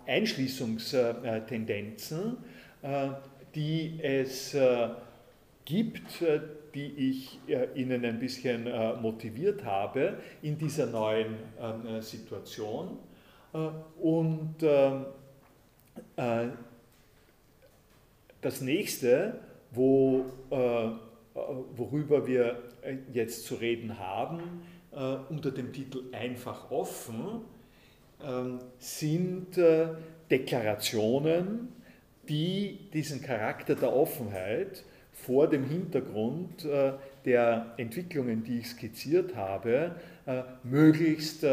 Einschließungstendenzen, 0.06 2.38
äh, 2.82 3.10
die 3.54 4.00
es 4.02 4.54
äh, 4.54 4.88
gibt, 5.66 6.22
äh, 6.22 6.40
die 6.74 7.10
ich 7.10 7.40
Ihnen 7.76 8.04
ein 8.04 8.20
bisschen 8.20 8.68
motiviert 9.02 9.64
habe 9.64 10.18
in 10.42 10.58
dieser 10.58 10.88
neuen 10.88 11.38
Situation. 12.02 12.98
Und 14.02 14.56
das 18.42 18.60
nächste, 18.60 19.40
wo, 19.72 20.26
worüber 21.78 22.28
wir 22.28 22.62
jetzt 23.14 23.46
zu 23.46 23.56
reden 23.56 23.98
haben, 23.98 24.42
unter 25.30 25.52
dem 25.52 25.72
Titel 25.72 26.04
Einfach 26.12 26.72
offen, 26.72 27.16
ähm, 27.16 27.55
sind 28.80 29.58
äh, 29.58 29.88
Deklarationen, 30.32 31.70
die 32.28 32.90
diesen 32.94 33.22
Charakter 33.22 33.76
der 33.76 33.94
Offenheit 33.94 34.84
vor 35.12 35.48
dem 35.48 35.64
Hintergrund 35.64 36.66
äh, 36.66 36.94
der 37.24 37.74
Entwicklungen, 37.78 38.44
die 38.44 38.60
ich 38.60 38.68
skizziert 38.68 39.36
habe, 39.36 39.96
äh, 40.26 40.42
möglichst 40.64 41.46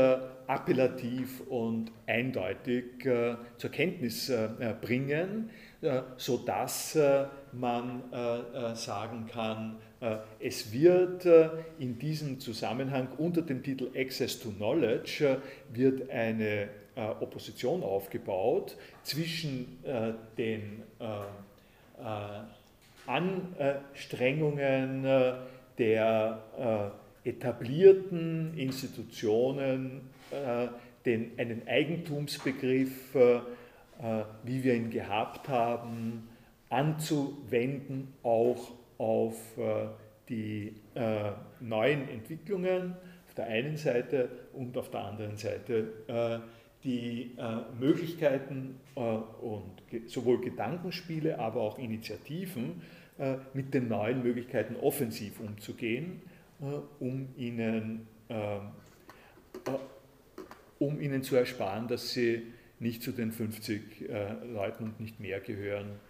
appellativ 0.46 1.40
und 1.48 1.92
eindeutig 2.06 2.84
zur 3.56 3.70
Kenntnis 3.70 4.30
bringen, 4.80 5.50
sodass 6.16 6.98
man 7.52 8.02
sagen 8.74 9.26
kann, 9.32 9.76
es 10.40 10.72
wird 10.72 11.26
in 11.78 11.98
diesem 11.98 12.40
Zusammenhang 12.40 13.08
unter 13.18 13.42
dem 13.42 13.62
Titel 13.62 13.90
Access 13.96 14.40
to 14.40 14.50
Knowledge 14.50 15.40
wird 15.72 16.10
eine 16.10 16.68
Opposition 17.20 17.82
aufgebaut 17.82 18.76
zwischen 19.02 19.78
den 20.36 20.82
Anstrengungen 23.06 25.04
der 25.78 26.92
etablierten 27.24 28.58
Institutionen, 28.58 30.00
den, 31.04 31.32
einen 31.38 31.66
Eigentumsbegriff, 31.66 33.14
wie 34.44 34.64
wir 34.64 34.74
ihn 34.74 34.90
gehabt 34.90 35.48
haben, 35.48 36.28
anzuwenden, 36.72 38.14
auch 38.22 38.72
auf 38.96 39.36
äh, 39.58 39.88
die 40.28 40.74
äh, 40.94 41.32
neuen 41.60 42.08
Entwicklungen 42.08 42.96
auf 43.26 43.34
der 43.34 43.46
einen 43.46 43.76
Seite 43.76 44.30
und 44.54 44.76
auf 44.78 44.90
der 44.90 45.04
anderen 45.04 45.36
Seite 45.36 45.92
äh, 46.06 46.38
die 46.84 47.36
Möglichkeiten 47.78 48.80
und 48.96 49.70
sowohl 50.06 50.40
Gedankenspiele, 50.40 51.38
aber 51.38 51.60
auch 51.60 51.78
Initiativen 51.78 52.82
mit 53.54 53.72
den 53.72 53.86
neuen 53.86 54.24
Möglichkeiten 54.24 54.74
offensiv 54.74 55.38
umzugehen, 55.38 56.22
um 56.98 57.28
ihnen, 57.36 58.08
um 60.80 61.00
ihnen 61.00 61.22
zu 61.22 61.36
ersparen, 61.36 61.86
dass 61.86 62.10
sie 62.10 62.42
nicht 62.80 63.04
zu 63.04 63.12
den 63.12 63.30
50 63.30 64.08
Leuten 64.52 64.82
und 64.86 64.98
nicht 64.98 65.20
mehr 65.20 65.38
gehören, 65.38 66.00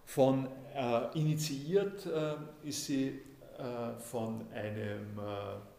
Von 0.05 0.47
initiiert 1.15 2.07
ist 2.63 2.85
sie 2.85 3.21
äh, 3.57 3.97
von 4.01 4.41
einem 4.53 5.17
äh, 5.17 5.74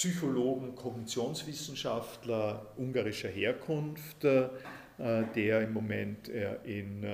Psychologen, 0.00 0.74
Kognitionswissenschaftler 0.76 2.68
ungarischer 2.78 3.28
Herkunft, 3.28 4.24
äh, 4.24 4.48
der 5.34 5.60
im 5.60 5.74
Moment 5.74 6.28
in 6.28 7.04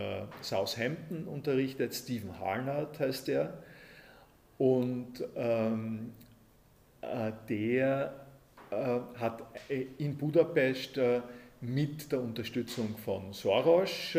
Southampton 0.40 1.26
unterrichtet, 1.26 1.92
Stephen 1.92 2.38
Harnard 2.38 3.00
heißt 3.00 3.28
er. 3.28 3.58
Und 4.58 5.24
ähm, 5.34 6.12
der 7.48 8.26
hat 8.70 9.42
in 9.98 10.16
Budapest 10.16 10.98
mit 11.60 12.10
der 12.10 12.20
Unterstützung 12.20 12.96
von 12.96 13.32
Soros 13.32 14.16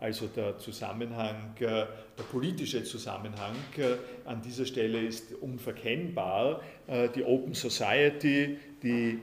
also 0.00 0.28
der 0.28 0.58
Zusammenhang, 0.58 1.54
äh, 1.56 1.64
der 1.66 2.24
politische 2.30 2.84
Zusammenhang 2.84 3.56
äh, 3.76 3.96
an 4.24 4.40
dieser 4.42 4.64
Stelle 4.64 5.00
ist 5.00 5.32
unverkennbar. 5.34 6.60
Äh, 6.86 7.08
die 7.08 7.24
Open 7.24 7.54
Society, 7.54 8.58
die 8.82 9.18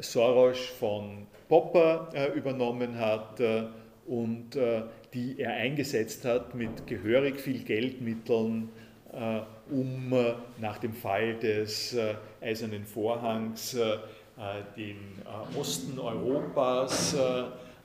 Soros 0.00 0.58
von 0.58 1.26
Popper 1.46 2.08
übernommen 2.34 2.98
hat 2.98 3.38
und 4.06 4.56
die 5.12 5.38
er 5.38 5.52
eingesetzt 5.52 6.24
hat 6.24 6.54
mit 6.54 6.86
gehörig 6.86 7.38
viel 7.38 7.62
Geldmitteln, 7.64 8.70
um 9.70 10.14
nach 10.58 10.78
dem 10.78 10.94
Fall 10.94 11.34
des 11.34 11.94
Eisernen 12.40 12.86
Vorhangs 12.86 13.76
den 14.74 14.96
Osten 15.54 15.98
Europas 15.98 17.14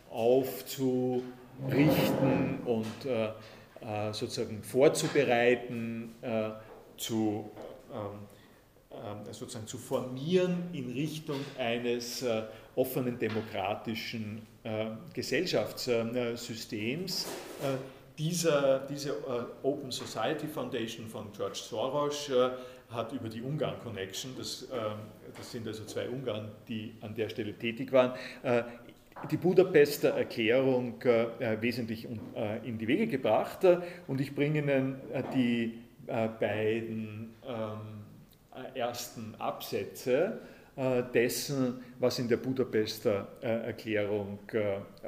aufzu 0.09 1.23
richten 1.71 2.59
und 2.65 3.05
äh, 3.05 3.29
äh, 3.81 4.13
sozusagen 4.13 4.63
vorzubereiten, 4.63 6.15
äh, 6.21 6.49
zu, 6.97 7.51
ähm, 7.93 8.19
sozusagen 9.31 9.67
zu 9.67 9.77
formieren 9.77 10.69
in 10.73 10.91
Richtung 10.91 11.39
eines 11.59 12.25
offenen 12.75 13.19
demokratischen 13.19 14.41
Gesellschaftssystems. 15.13 17.27
Dieser, 18.17 18.79
diese 18.89 19.13
Open 19.61 19.91
Society 19.91 20.47
Foundation 20.47 21.05
von 21.05 21.31
George 21.31 21.59
Soros 21.59 22.31
hat 22.89 23.13
über 23.13 23.29
die 23.29 23.43
Ungarn 23.43 23.79
Connection, 23.83 24.31
das, 24.35 24.67
das 25.37 25.51
sind 25.51 25.67
also 25.67 25.85
zwei 25.85 26.09
Ungarn, 26.09 26.49
die 26.67 26.95
an 27.01 27.13
der 27.13 27.29
Stelle 27.29 27.53
tätig 27.53 27.91
waren, 27.91 28.13
die 29.31 29.37
Budapester 29.37 30.09
Erklärung 30.09 31.01
äh, 31.01 31.61
wesentlich 31.61 32.07
äh, 32.35 32.67
in 32.67 32.77
die 32.77 32.87
Wege 32.87 33.07
gebracht 33.07 33.59
und 34.07 34.21
ich 34.21 34.33
bringe 34.33 34.59
Ihnen 34.59 34.95
äh, 35.13 35.23
die 35.33 35.79
äh, 36.07 36.27
beiden 36.39 37.33
ähm, 37.45 38.73
ersten 38.73 39.35
Absätze 39.37 40.39
äh, 40.75 41.03
dessen, 41.13 41.81
was 41.99 42.19
in 42.19 42.27
der 42.27 42.37
Budapester 42.37 43.27
äh, 43.41 43.47
Erklärung 43.67 44.39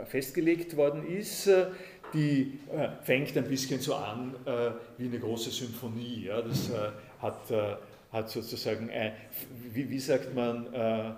festgelegt 0.05 0.75
worden 0.75 1.07
ist. 1.07 1.49
Die 2.11 2.59
fängt 3.03 3.37
ein 3.37 3.43
bisschen 3.43 3.79
so 3.79 3.93
an 3.93 4.33
wie 4.97 5.05
eine 5.05 5.19
große 5.19 5.51
Symphonie. 5.51 6.27
Das 6.27 6.71
hat, 7.21 8.29
sozusagen, 8.31 8.89
wie, 9.71 9.99
sagt 9.99 10.33
man, 10.33 10.73
äh, 10.73 11.11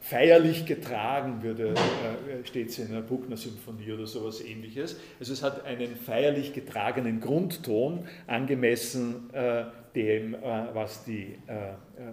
feierlich 0.00 0.66
getragen 0.66 1.42
würde, 1.42 1.70
äh, 1.70 2.44
steht 2.44 2.68
es 2.68 2.78
in 2.78 2.88
einer 2.88 3.02
Bruckner-Symphonie 3.02 3.92
oder 3.92 4.06
sowas 4.06 4.40
ähnliches. 4.40 4.96
Also 5.18 5.32
es 5.32 5.42
hat 5.42 5.64
einen 5.64 5.96
feierlich 5.96 6.52
getragenen 6.52 7.20
Grundton, 7.20 8.06
angemessen 8.26 9.30
äh, 9.32 9.64
dem, 9.94 10.36
was, 10.74 11.04
die, 11.04 11.38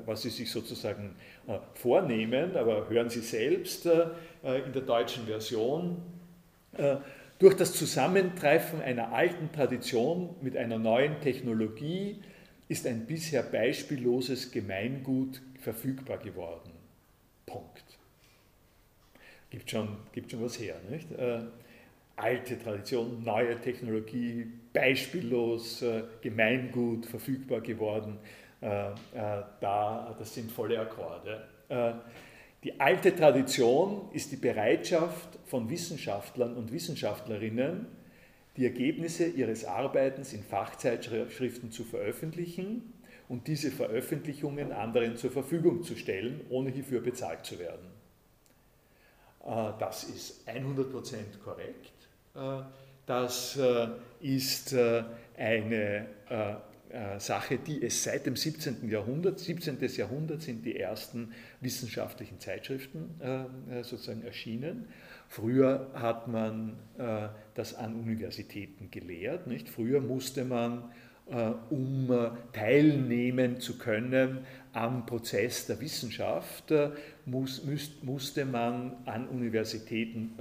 was 0.05 0.21
Sie 0.21 0.29
sich 0.29 0.49
sozusagen 0.49 1.17
vornehmen, 1.73 2.55
aber 2.55 2.87
hören 2.87 3.09
Sie 3.09 3.19
selbst 3.19 3.85
in 3.85 4.71
der 4.71 4.81
deutschen 4.83 5.25
Version. 5.25 5.97
Durch 7.39 7.57
das 7.57 7.73
Zusammentreffen 7.73 8.81
einer 8.81 9.11
alten 9.11 9.51
Tradition 9.51 10.29
mit 10.41 10.55
einer 10.55 10.79
neuen 10.79 11.19
Technologie 11.19 12.21
ist 12.69 12.87
ein 12.87 13.05
bisher 13.05 13.43
beispielloses 13.43 14.51
Gemeingut 14.51 15.41
verfügbar 15.59 16.19
geworden. 16.19 16.72
Punkt. 17.45 17.83
Gibt 19.49 19.69
schon, 19.69 19.97
gibt 20.11 20.31
schon 20.31 20.43
was 20.43 20.59
her. 20.59 20.75
Nicht? 20.89 21.11
Äh, 21.11 21.41
alte 22.15 22.57
Tradition, 22.57 23.23
neue 23.23 23.59
Technologie, 23.59 24.47
beispiellos, 24.71 25.81
äh, 25.81 26.03
Gemeingut 26.21 27.05
verfügbar 27.05 27.61
geworden. 27.61 28.17
Äh, 28.61 28.91
äh 28.91 28.93
da, 29.59 30.15
das 30.17 30.33
sind 30.33 30.51
volle 30.51 30.79
Akkorde. 30.79 31.47
Äh, 31.69 31.93
die 32.63 32.79
alte 32.79 33.15
Tradition 33.15 34.09
ist 34.13 34.31
die 34.31 34.37
Bereitschaft 34.37 35.37
von 35.45 35.69
Wissenschaftlern 35.69 36.55
und 36.55 36.71
Wissenschaftlerinnen, 36.71 37.87
die 38.55 38.63
Ergebnisse 38.63 39.25
ihres 39.25 39.65
Arbeitens 39.65 40.31
in 40.31 40.43
Fachzeitschriften 40.43 41.71
zu 41.71 41.83
veröffentlichen 41.83 42.92
und 43.29 43.47
diese 43.47 43.71
Veröffentlichungen 43.71 44.71
anderen 44.71 45.17
zur 45.17 45.31
Verfügung 45.31 45.83
zu 45.83 45.95
stellen, 45.95 46.41
ohne 46.49 46.69
hierfür 46.69 47.01
bezahlt 47.01 47.45
zu 47.45 47.59
werden. 47.59 47.93
Äh, 49.45 49.71
das 49.79 50.03
ist 50.05 50.47
100% 50.47 51.39
korrekt. 51.43 51.93
Äh, 52.35 52.63
das 53.05 53.57
äh, 53.57 53.87
ist 54.21 54.73
eine 55.37 56.07
Sache, 57.17 57.57
die 57.57 57.83
es 57.83 58.03
seit 58.03 58.27
dem 58.27 58.35
17. 58.35 58.87
Jahrhundert, 58.87 59.39
17. 59.39 59.79
Jahrhundert 59.97 60.43
sind 60.43 60.63
die 60.63 60.79
ersten 60.79 61.33
wissenschaftlichen 61.59 62.39
Zeitschriften 62.39 63.19
sozusagen 63.81 64.23
erschienen. 64.23 64.87
Früher 65.27 65.89
hat 65.95 66.27
man 66.27 66.77
das 67.55 67.73
an 67.73 67.95
Universitäten 67.95 68.91
gelehrt. 68.91 69.47
Nicht? 69.47 69.69
Früher 69.69 69.99
musste 70.01 70.45
man 70.45 70.91
um 71.69 72.11
äh, 72.11 72.29
teilnehmen 72.51 73.59
zu 73.59 73.77
können 73.77 74.45
am 74.73 75.05
Prozess 75.05 75.67
der 75.67 75.79
Wissenschaft, 75.79 76.71
äh, 76.71 76.89
muss, 77.25 77.63
müsst, 77.63 78.03
musste 78.03 78.45
man 78.45 78.97
an 79.05 79.27
Universitäten 79.27 80.35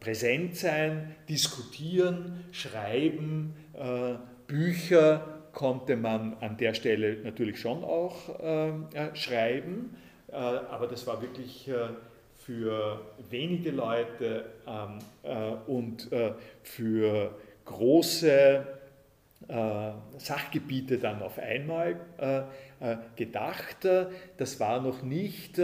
präsent 0.00 0.56
sein, 0.56 1.14
diskutieren, 1.28 2.44
schreiben, 2.52 3.54
Bücher 4.46 5.42
konnte 5.52 5.96
man 5.96 6.36
an 6.40 6.56
der 6.56 6.74
Stelle 6.74 7.16
natürlich 7.22 7.58
schon 7.60 7.82
auch 7.82 8.14
schreiben, 9.14 9.96
aber 10.28 10.86
das 10.86 11.06
war 11.06 11.22
wirklich 11.22 11.70
für 12.34 13.00
wenige 13.30 13.70
Leute 13.70 14.44
ähm, 14.66 14.98
und 15.66 16.10
für 16.62 17.34
große 17.66 18.30
äh, 18.30 18.60
Sachgebiete 20.18 20.98
dann 20.98 21.22
auf 21.22 21.38
einmal 21.38 22.00
äh, 22.18 22.38
äh, 22.80 22.96
gedacht. 23.14 23.86
Das 24.36 24.58
war 24.58 24.80
noch 24.80 25.02
nicht 25.02 25.60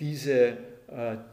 diese, 0.00 0.56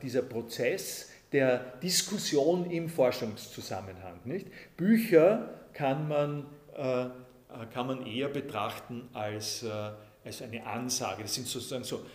dieser 0.02 0.22
Prozess 0.24 1.12
der 1.32 1.60
Diskussion 1.82 2.70
im 2.70 2.90
Forschungszusammenhang. 2.90 4.20
Nicht? 4.26 4.48
Bücher 4.76 5.50
kann 5.74 6.08
man, 6.08 6.46
kann 6.76 7.88
man 7.88 8.06
eher 8.06 8.30
betrachten 8.30 9.08
als, 9.14 9.66
als 10.26 10.42
eine 10.42 10.66
Ansage. 10.66 11.22
Das 11.24 11.36
sind 11.36 11.48
sozusagen 11.48 11.84
so 11.84 12.06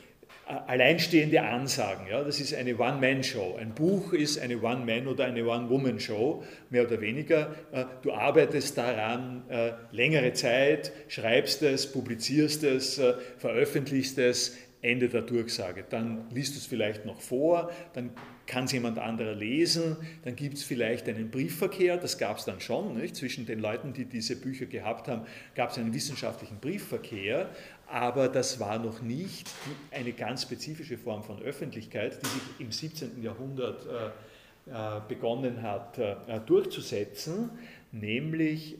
alleinstehende 0.49 1.43
Ansagen. 1.43 2.07
Ja? 2.09 2.25
Das 2.25 2.41
ist 2.41 2.55
eine 2.55 2.77
One-Man-Show. 2.77 3.57
Ein 3.61 3.75
Buch 3.75 4.13
ist 4.13 4.39
eine 4.39 4.61
One-Man- 4.61 5.07
oder 5.07 5.27
eine 5.27 5.45
One-Woman-Show, 5.45 6.43
mehr 6.71 6.87
oder 6.87 7.01
weniger. 7.01 7.55
Äh, 7.73 7.85
du 8.03 8.13
arbeitest 8.13 8.79
daran 8.79 9.45
äh, 9.49 9.73
längere 9.93 10.33
Zeit, 10.33 10.93
schreibst 11.09 11.63
es, 11.63 11.91
publizierst 11.93 12.65
es, 12.65 12.99
äh, 12.99 13.15
veröffentlichst 13.39 14.19
es, 14.19 14.57
Ende 14.81 15.09
der 15.09 15.23
Durchsage. 15.23 15.85
Dann 15.89 16.31
liest 16.31 16.55
du 16.55 16.59
es 16.59 16.67
vielleicht 16.67 17.05
noch 17.05 17.21
vor, 17.21 17.73
dann 17.95 18.11
kann 18.47 18.65
es 18.65 18.73
jemand 18.73 18.99
anderer 18.99 19.35
lesen, 19.35 19.97
dann 20.25 20.37
gibt 20.37 20.57
es 20.57 20.65
vielleicht 20.65 21.09
einen 21.09 21.31
Briefverkehr, 21.31 21.97
das 21.97 22.17
gab 22.17 22.39
es 22.39 22.45
dann 22.45 22.61
schon, 22.61 22.97
nicht? 22.97 23.17
zwischen 23.17 23.45
den 23.45 23.59
Leuten, 23.59 23.93
die 23.93 24.05
diese 24.05 24.37
Bücher 24.37 24.67
gehabt 24.67 25.09
haben, 25.09 25.27
gab 25.55 25.71
es 25.71 25.79
einen 25.79 25.93
wissenschaftlichen 25.93 26.59
Briefverkehr, 26.59 27.51
aber 27.91 28.29
das 28.29 28.61
war 28.61 28.79
noch 28.79 29.01
nicht 29.01 29.49
eine 29.91 30.13
ganz 30.13 30.43
spezifische 30.43 30.99
Form 30.99 31.23
von 31.23 31.41
Öffentlichkeit, 31.43 32.19
die 32.23 32.27
sich 32.27 32.43
im 32.59 32.71
17. 32.71 33.23
Jahrhundert 33.23 33.87
äh, 33.87 34.69
äh, 34.71 35.01
begonnen 35.09 35.63
hat 35.63 35.99
äh, 35.99 36.17
durchzusetzen, 36.47 37.51
nämlich 37.91 38.77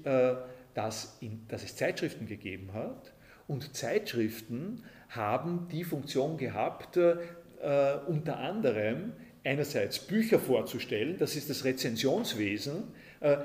dass, 0.75 1.19
es 1.49 1.77
Zeitschriften 1.77 2.27
gegeben 2.27 2.71
hat 2.75 3.15
und 3.47 3.75
Zeitschriften 3.75 4.85
haben 5.09 5.67
die 5.73 5.83
Funktion 5.83 6.37
gehabt, 6.37 6.99
unter 8.07 8.39
anderem 8.39 9.15
einerseits 9.45 9.99
Bücher 9.99 10.39
vorzustellen, 10.39 11.17
das 11.19 11.37
ist 11.37 11.49
das 11.49 11.65
Rezensionswesen. 11.65 12.85
Äh, 13.21 13.39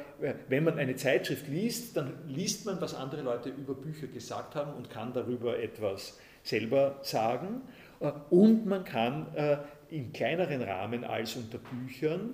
wenn 0.50 0.64
man 0.64 0.78
eine 0.78 0.96
Zeitschrift 0.96 1.48
liest, 1.48 1.98
dann 1.98 2.14
liest 2.28 2.66
man, 2.66 2.80
was 2.80 2.94
andere 2.94 3.22
Leute 3.22 3.50
über 3.50 3.74
Bücher 3.74 4.08
gesagt 4.08 4.56
haben 4.56 4.74
und 4.74 4.90
kann 4.90 5.14
darüber 5.14 5.60
etwas 5.60 6.20
selber 6.44 7.00
sagen. 7.02 7.62
Äh, 8.00 8.12
und 8.30 8.66
man 8.66 8.84
kann 8.84 9.36
äh, 9.36 9.58
im 9.90 10.14
kleineren 10.14 10.62
Rahmen 10.62 11.04
als 11.04 11.36
unter 11.36 11.60
Büchern, 11.60 12.34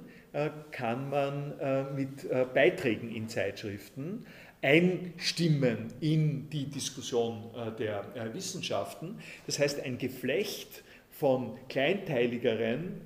kann 0.71 1.09
man 1.09 1.55
mit 1.95 2.29
Beiträgen 2.53 3.13
in 3.13 3.27
Zeitschriften 3.27 4.25
einstimmen 4.61 5.87
in 5.99 6.49
die 6.51 6.67
Diskussion 6.67 7.49
der 7.77 8.05
Wissenschaften. 8.33 9.17
Das 9.45 9.59
heißt, 9.59 9.83
ein 9.83 9.97
Geflecht 9.97 10.83
von 11.09 11.57
kleinteiligeren, 11.67 13.01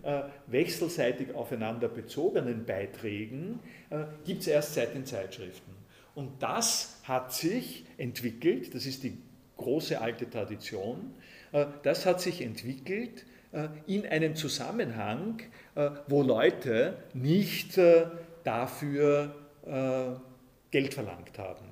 wechselseitig 0.45 1.34
aufeinander 1.34 1.88
bezogenen 1.88 2.65
Beiträgen 2.65 3.59
gibt 4.25 4.41
es 4.41 4.47
erst 4.47 4.73
seit 4.73 4.95
den 4.95 5.05
Zeitschriften. 5.05 5.71
Und 6.15 6.41
das 6.41 6.99
hat 7.03 7.33
sich 7.33 7.85
entwickelt, 7.97 8.73
das 8.75 8.85
ist 8.85 9.03
die 9.03 9.17
große 9.57 9.99
alte 9.99 10.29
Tradition, 10.29 11.13
das 11.83 12.05
hat 12.05 12.21
sich 12.21 12.41
entwickelt 12.41 13.25
in 13.87 14.05
einem 14.05 14.35
Zusammenhang, 14.35 15.41
wo 16.07 16.23
Leute 16.23 16.97
nicht 17.13 17.79
dafür 18.43 19.35
Geld 20.71 20.93
verlangt 20.93 21.37
haben. 21.37 21.65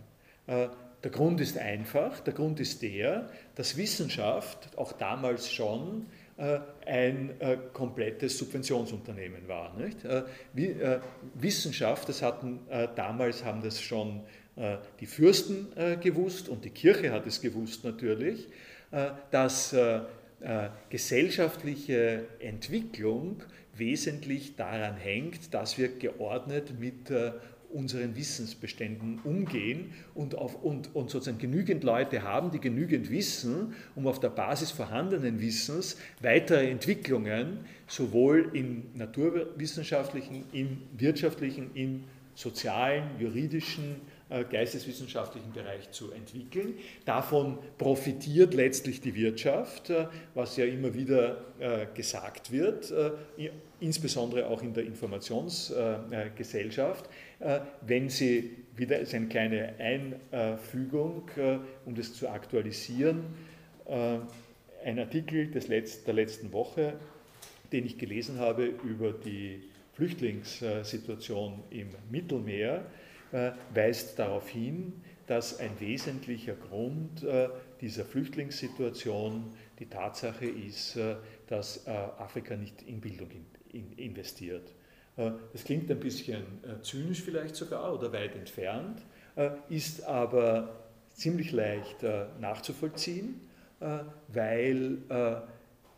Äh, 0.46 0.68
der 1.04 1.12
Grund 1.12 1.42
ist 1.42 1.58
einfach, 1.58 2.20
der 2.20 2.34
Grund 2.34 2.60
ist 2.60 2.84
der, 2.84 3.30
dass 3.56 3.78
Wissenschaft 3.78 4.78
auch 4.78 4.92
damals 4.92 5.52
schon 5.52 6.06
äh, 6.06 6.21
ein 6.86 7.40
äh, 7.40 7.58
komplettes 7.74 8.38
Subventionsunternehmen 8.38 9.48
war. 9.48 9.76
Nicht? 9.78 9.98
Wissenschaft, 11.36 12.10
das 12.10 12.22
hatten 12.22 12.60
damals 12.96 13.44
haben 13.46 13.62
das 13.62 13.82
schon 13.82 14.22
die 15.00 15.06
Fürsten 15.06 15.68
gewusst 16.02 16.50
und 16.50 16.66
die 16.66 16.70
Kirche 16.70 17.12
hat 17.12 17.26
es 17.26 17.42
gewusst 17.42 17.84
natürlich, 17.86 18.50
dass 19.32 19.76
gesellschaftliche 20.90 22.26
Entwicklung 22.40 23.44
wesentlich 23.76 24.58
daran 24.58 24.98
hängt, 24.98 25.54
dass 25.54 25.78
wir 25.78 25.88
geordnet 25.88 26.80
mit 26.80 27.12
unseren 27.74 28.16
Wissensbeständen 28.16 29.20
umgehen 29.24 29.94
und, 30.14 30.36
auf, 30.36 30.62
und, 30.64 30.94
und 30.96 31.10
sozusagen 31.10 31.38
genügend 31.38 31.84
Leute 31.84 32.24
haben, 32.24 32.52
die 32.52 32.60
genügend 32.60 33.10
wissen, 33.10 33.74
um 33.96 34.08
auf 34.08 34.20
der 34.20 34.30
Basis 34.30 34.72
vorhandenen 34.72 35.40
Wissens 35.40 35.98
weitere 36.22 36.70
Entwicklungen 36.70 37.60
sowohl 37.88 38.50
im 38.54 38.84
naturwissenschaftlichen, 38.96 40.44
im 40.52 40.82
wirtschaftlichen, 40.98 41.72
im 41.76 42.04
sozialen, 42.36 43.04
juridischen, 43.20 44.02
äh, 44.32 44.46
geisteswissenschaftlichen 44.46 45.52
Bereich 45.52 45.92
zu 45.92 46.14
entwickeln. 46.14 46.76
Davon 47.04 47.58
profitiert 47.78 48.54
letztlich 48.54 49.02
die 49.02 49.14
Wirtschaft, 49.14 49.90
äh, 49.90 50.08
was 50.34 50.56
ja 50.56 50.64
immer 50.64 50.94
wieder 50.94 51.42
äh, 51.60 51.88
gesagt 51.94 52.50
wird, 52.52 52.94
insbesondere 53.82 54.48
auch 54.48 54.62
in 54.62 54.74
der 54.74 54.86
Informationsgesellschaft, 54.86 57.10
wenn 57.82 58.10
sie 58.10 58.58
wieder 58.76 58.98
als 58.98 59.14
eine 59.14 59.28
kleine 59.28 59.74
Einfügung, 59.80 61.30
um 61.86 61.96
das 61.96 62.14
zu 62.14 62.30
aktualisieren, 62.30 63.24
ein 63.88 65.00
Artikel 65.00 65.50
des 65.50 65.68
Letz-, 65.68 66.04
der 66.06 66.14
letzten 66.14 66.54
Woche, 66.54 66.94
den 67.72 67.86
ich 67.86 67.98
gelesen 67.98 68.40
habe 68.40 68.66
über 68.66 69.12
die 69.12 69.64
Flüchtlingssituation 69.94 71.64
im 71.70 71.90
Mittelmeer, 72.10 72.86
äh, 73.32 73.52
weist 73.74 74.20
darauf 74.20 74.50
hin, 74.50 74.94
dass 75.28 75.60
ein 75.60 75.80
wesentlicher 75.80 76.56
Grund 76.56 77.24
äh, 77.24 77.50
dieser 77.80 78.04
Flüchtlingssituation 78.04 79.54
die 79.80 79.86
Tatsache 79.86 80.46
ist, 80.46 80.98
äh, 80.98 81.16
dass 81.48 81.86
Afrika 81.88 82.56
nicht 82.56 82.82
in 82.84 83.02
Bildung 83.02 83.30
investiert. 83.98 84.74
Das 85.54 85.64
klingt 85.64 85.90
ein 85.92 86.00
bisschen 86.00 86.44
zynisch 86.82 87.22
vielleicht 87.22 87.56
sogar 87.56 87.94
oder 87.94 88.12
weit 88.14 88.36
entfernt, 88.36 89.02
ist 89.70 90.04
aber 90.04 90.76
ziemlich 91.14 91.52
leicht 91.52 92.04
nachzuvollziehen, 92.40 93.42
weil 94.28 94.98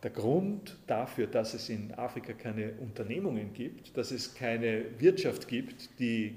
der 0.04 0.10
Grund 0.10 0.76
dafür, 0.86 1.26
dass 1.26 1.54
es 1.54 1.70
in 1.70 1.92
Afrika 1.94 2.34
keine 2.34 2.72
Unternehmungen 2.74 3.54
gibt, 3.54 3.96
dass 3.96 4.10
es 4.10 4.34
keine 4.34 4.84
Wirtschaft 4.98 5.48
gibt, 5.48 5.98
die 5.98 6.36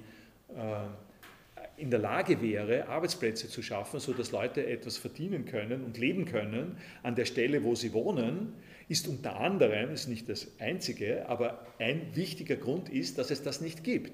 äh, 0.55 1.81
in 1.81 1.91
der 1.91 1.99
Lage 1.99 2.41
wäre, 2.41 2.87
Arbeitsplätze 2.87 3.49
zu 3.49 3.61
schaffen, 3.61 3.99
sodass 3.99 4.31
Leute 4.31 4.65
etwas 4.65 4.97
verdienen 4.97 5.45
können 5.45 5.83
und 5.83 5.97
leben 5.97 6.25
können 6.25 6.77
an 7.03 7.15
der 7.15 7.25
Stelle, 7.25 7.63
wo 7.63 7.75
sie 7.75 7.93
wohnen, 7.93 8.53
ist 8.87 9.07
unter 9.07 9.39
anderem, 9.39 9.91
ist 9.91 10.07
nicht 10.07 10.29
das 10.29 10.47
einzige, 10.59 11.27
aber 11.27 11.65
ein 11.79 12.15
wichtiger 12.15 12.55
Grund 12.55 12.89
ist, 12.89 13.17
dass 13.17 13.31
es 13.31 13.43
das 13.43 13.61
nicht 13.61 13.83
gibt. 13.83 14.11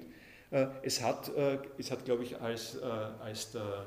Äh, 0.50 0.66
es 0.82 1.02
hat, 1.02 1.34
äh, 1.36 1.58
es 1.78 1.90
hat 1.90 2.04
glaube 2.04 2.24
ich, 2.24 2.40
als, 2.40 2.80
als, 2.82 3.52
der, 3.52 3.86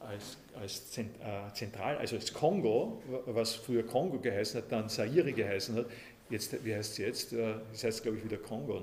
als, 0.00 0.36
als 0.60 0.90
Zentral, 0.90 1.96
also 1.96 2.16
als 2.16 2.32
Kongo, 2.32 3.02
was 3.26 3.54
früher 3.54 3.84
Kongo 3.84 4.18
geheißen 4.18 4.62
hat, 4.62 4.72
dann 4.72 4.88
Zaire 4.88 5.32
geheißen 5.32 5.76
hat, 5.76 5.86
jetzt, 6.30 6.64
wie 6.64 6.74
heißt 6.74 6.92
es 6.92 6.98
jetzt? 6.98 7.32
Das 7.32 7.84
heißt, 7.84 8.02
glaube 8.02 8.18
ich, 8.18 8.24
wieder 8.24 8.36
Kongo. 8.36 8.80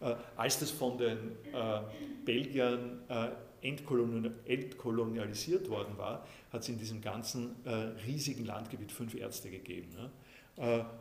Äh, 0.00 0.14
als 0.36 0.60
das 0.60 0.70
von 0.70 0.96
den 0.96 1.32
äh, 1.52 1.80
Belgiern 2.24 3.00
äh, 3.08 3.28
entkolonialisiert 3.60 5.68
worden 5.68 5.96
war, 5.96 6.24
hat 6.52 6.62
es 6.62 6.68
in 6.68 6.78
diesem 6.78 7.00
ganzen 7.00 7.56
riesigen 8.06 8.44
Landgebiet 8.44 8.92
fünf 8.92 9.16
Ärzte 9.16 9.50
gegeben 9.50 9.88
ne? 9.96 10.12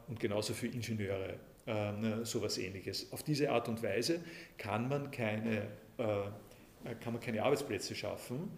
Und 0.08 0.20
genauso 0.20 0.54
für 0.54 0.68
Ingenieure, 0.68 1.36
ne, 1.66 2.20
sowas 2.24 2.58
ähnliches. 2.58 3.12
Auf 3.12 3.24
diese 3.24 3.50
Art 3.52 3.68
und 3.68 3.82
Weise 3.82 4.20
kann 4.58 4.88
man 4.88 5.10
keine, 5.10 5.68
kann 5.98 7.14
man 7.14 7.20
keine 7.20 7.42
Arbeitsplätze 7.42 7.96
schaffen 7.96 8.52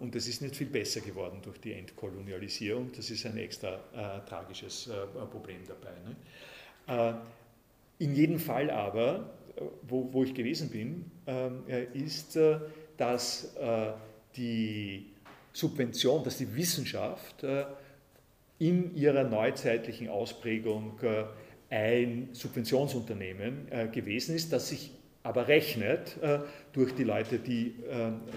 und 0.00 0.14
das 0.14 0.26
ist 0.26 0.42
nicht 0.42 0.56
viel 0.56 0.66
besser 0.66 1.00
geworden 1.00 1.38
durch 1.42 1.58
die 1.60 1.72
Entkolonialisierung. 1.74 2.90
Das 2.96 3.08
ist 3.10 3.24
ein 3.24 3.36
extra 3.36 3.78
tragisches 4.26 4.90
Problem 5.30 5.60
dabei. 5.68 5.94
Ne? 6.04 7.20
In 7.98 8.14
jedem 8.14 8.40
Fall 8.40 8.68
aber 8.70 9.30
wo, 9.82 10.12
wo 10.12 10.24
ich 10.24 10.34
gewesen 10.34 10.70
bin, 10.70 11.10
ist, 11.94 12.36
äh, 12.36 12.58
dass 12.96 13.54
äh, 13.56 13.92
die 14.36 15.10
Subvention, 15.52 16.24
dass 16.24 16.38
die 16.38 16.54
Wissenschaft 16.54 17.42
äh, 17.42 17.64
in 18.62 18.94
ihrer 18.94 19.24
neuzeitlichen 19.24 20.08
Ausprägung 20.08 21.00
ein 21.70 22.28
Subventionsunternehmen 22.32 23.66
gewesen 23.92 24.36
ist, 24.36 24.52
das 24.52 24.68
sich 24.68 24.92
aber 25.24 25.48
rechnet 25.48 26.16
durch 26.72 26.94
die 26.94 27.04
Leute, 27.04 27.38
die 27.38 27.74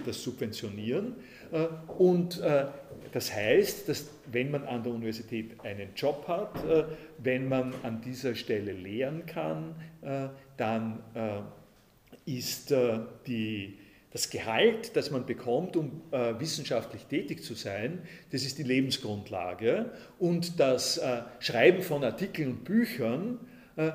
das 0.05 0.23
subventionieren. 0.23 1.15
Und 1.97 2.41
das 3.11 3.34
heißt, 3.36 3.88
dass 3.89 4.09
wenn 4.32 4.49
man 4.49 4.63
an 4.63 4.84
der 4.84 4.93
Universität 4.93 5.59
einen 5.63 5.89
Job 5.95 6.28
hat, 6.28 6.63
wenn 7.19 7.47
man 7.47 7.73
an 7.84 8.01
dieser 8.01 8.34
Stelle 8.34 8.71
lehren 8.71 9.26
kann, 9.26 9.76
dann 10.57 11.03
äh, 11.13 11.41
ist 12.26 12.71
äh, 12.71 12.99
die, 13.28 13.78
das 14.16 14.30
Gehalt, 14.30 14.95
das 14.95 15.11
man 15.11 15.26
bekommt, 15.26 15.76
um 15.76 16.01
äh, 16.11 16.39
wissenschaftlich 16.39 17.03
tätig 17.07 17.43
zu 17.43 17.53
sein, 17.53 17.99
das 18.32 18.43
ist 18.43 18.57
die 18.57 18.63
Lebensgrundlage. 18.63 19.91
Und 20.20 20.57
das 20.57 20.97
äh, 20.97 21.24
Schreiben 21.39 21.82
von 21.82 22.01
Artikeln 22.01 22.51
und 22.51 22.63
Büchern 22.63 23.39
äh, 23.76 23.91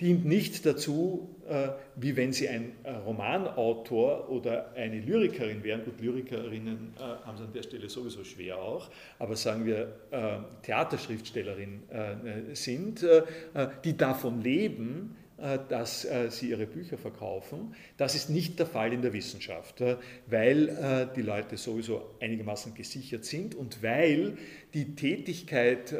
dient 0.00 0.26
nicht 0.26 0.64
dazu, 0.64 1.34
äh, 1.48 1.70
wie 1.96 2.14
wenn 2.16 2.32
Sie 2.32 2.48
ein 2.48 2.70
äh, 2.84 2.92
Romanautor 2.92 4.30
oder 4.30 4.72
eine 4.76 5.00
Lyrikerin 5.00 5.64
wären. 5.64 5.84
Gut, 5.84 6.00
Lyrikerinnen 6.00 6.94
äh, 6.96 7.00
haben 7.00 7.34
es 7.34 7.40
an 7.42 7.52
der 7.52 7.64
Stelle 7.64 7.88
sowieso 7.88 8.22
schwer 8.22 8.56
auch, 8.56 8.88
aber 9.18 9.34
sagen 9.34 9.66
wir 9.66 9.92
Theaterschriftstellerin 10.62 11.82
sind, 12.52 13.04
die 13.84 13.96
davon 13.96 14.40
leben, 14.40 15.16
dass 15.36 16.04
äh, 16.04 16.30
sie 16.30 16.50
ihre 16.50 16.66
Bücher 16.66 16.96
verkaufen. 16.96 17.74
Das 17.96 18.14
ist 18.14 18.30
nicht 18.30 18.58
der 18.60 18.66
Fall 18.66 18.92
in 18.92 19.02
der 19.02 19.12
Wissenschaft, 19.12 19.80
äh, 19.80 19.96
weil 20.26 21.10
die 21.16 21.22
Leute 21.22 21.56
sowieso 21.56 22.14
einigermaßen 22.20 22.74
gesichert 22.74 23.24
sind 23.24 23.54
und 23.54 23.82
weil 23.82 24.36
die 24.72 24.94
Tätigkeit, 24.94 25.94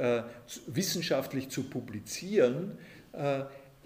wissenschaftlich 0.67 1.49
zu 1.49 1.65
publizieren, 1.65 2.79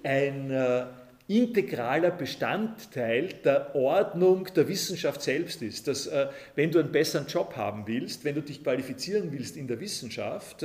ein 0.02 0.86
integraler 1.26 2.10
Bestandteil 2.10 3.28
der 3.44 3.74
Ordnung 3.74 4.48
der 4.54 4.68
Wissenschaft 4.68 5.22
selbst 5.22 5.62
ist. 5.62 5.88
Dass, 5.88 6.10
wenn 6.54 6.70
du 6.70 6.78
einen 6.78 6.92
besseren 6.92 7.26
Job 7.26 7.56
haben 7.56 7.86
willst, 7.86 8.24
wenn 8.24 8.34
du 8.34 8.42
dich 8.42 8.62
qualifizieren 8.62 9.30
willst 9.32 9.56
in 9.56 9.66
der 9.66 9.80
Wissenschaft, 9.80 10.64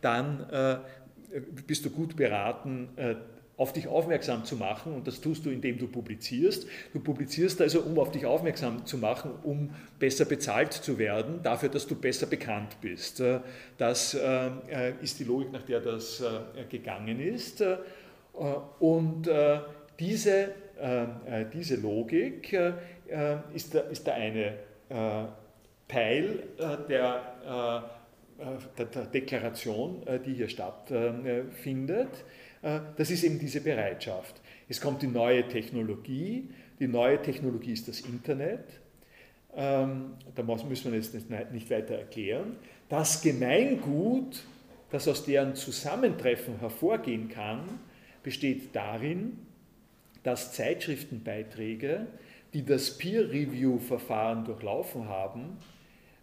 dann 0.00 0.82
bist 1.66 1.84
du 1.84 1.90
gut 1.90 2.16
beraten, 2.16 2.88
auf 3.56 3.72
dich 3.72 3.86
aufmerksam 3.86 4.44
zu 4.44 4.56
machen 4.56 4.94
und 4.94 5.06
das 5.06 5.20
tust 5.20 5.46
du, 5.46 5.50
indem 5.50 5.78
du 5.78 5.86
publizierst. 5.86 6.66
Du 6.92 6.98
publizierst 6.98 7.60
also, 7.60 7.82
um 7.82 7.98
auf 8.00 8.10
dich 8.10 8.26
aufmerksam 8.26 8.84
zu 8.84 8.98
machen, 8.98 9.30
um 9.44 9.70
besser 9.98 10.24
bezahlt 10.24 10.72
zu 10.72 10.98
werden, 10.98 11.40
dafür, 11.42 11.68
dass 11.68 11.86
du 11.86 11.94
besser 11.94 12.26
bekannt 12.26 12.76
bist. 12.80 13.20
Äh, 13.20 13.38
das 13.78 14.14
äh, 14.14 14.50
ist 15.00 15.20
die 15.20 15.24
Logik, 15.24 15.52
nach 15.52 15.62
der 15.62 15.80
das 15.80 16.20
äh, 16.20 16.64
gegangen 16.68 17.20
ist. 17.20 17.62
Und 18.80 19.30
diese, 20.00 20.48
diese 21.52 21.76
Logik 21.76 22.52
ist 23.54 23.74
der, 23.74 23.90
ist 23.90 24.04
der 24.04 24.14
eine 24.14 24.54
Teil 25.86 26.42
der, 26.88 27.84
der 28.76 29.06
Deklaration, 29.06 30.02
die 30.26 30.34
hier 30.34 30.48
stattfindet. 30.48 32.08
Äh, 32.64 32.80
das 32.96 33.10
ist 33.10 33.22
eben 33.22 33.38
diese 33.38 33.60
Bereitschaft. 33.60 34.40
Es 34.68 34.80
kommt 34.80 35.02
die 35.02 35.06
neue 35.06 35.46
Technologie. 35.46 36.48
Die 36.80 36.88
neue 36.88 37.20
Technologie 37.22 37.72
ist 37.72 37.86
das 37.86 38.00
Internet. 38.00 38.64
Ähm, 39.54 40.14
da 40.34 40.42
müssen 40.42 40.90
wir 40.90 40.98
jetzt 40.98 41.14
nicht 41.52 41.70
weiter 41.70 41.94
erklären. 41.94 42.56
Das 42.88 43.22
Gemeingut, 43.22 44.42
das 44.90 45.06
aus 45.06 45.24
deren 45.24 45.54
Zusammentreffen 45.54 46.58
hervorgehen 46.58 47.28
kann, 47.28 47.60
besteht 48.22 48.74
darin, 48.74 49.38
dass 50.24 50.54
Zeitschriftenbeiträge, 50.54 52.06
die 52.54 52.64
das 52.64 52.96
Peer-Review-Verfahren 52.98 54.44
durchlaufen 54.44 55.08
haben, 55.08 55.58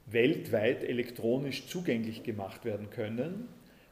weltweit 0.08 0.84
elektronisch 0.84 1.68
zugänglich 1.68 2.24
gemacht 2.24 2.66
werden 2.66 2.89
können 2.89 3.48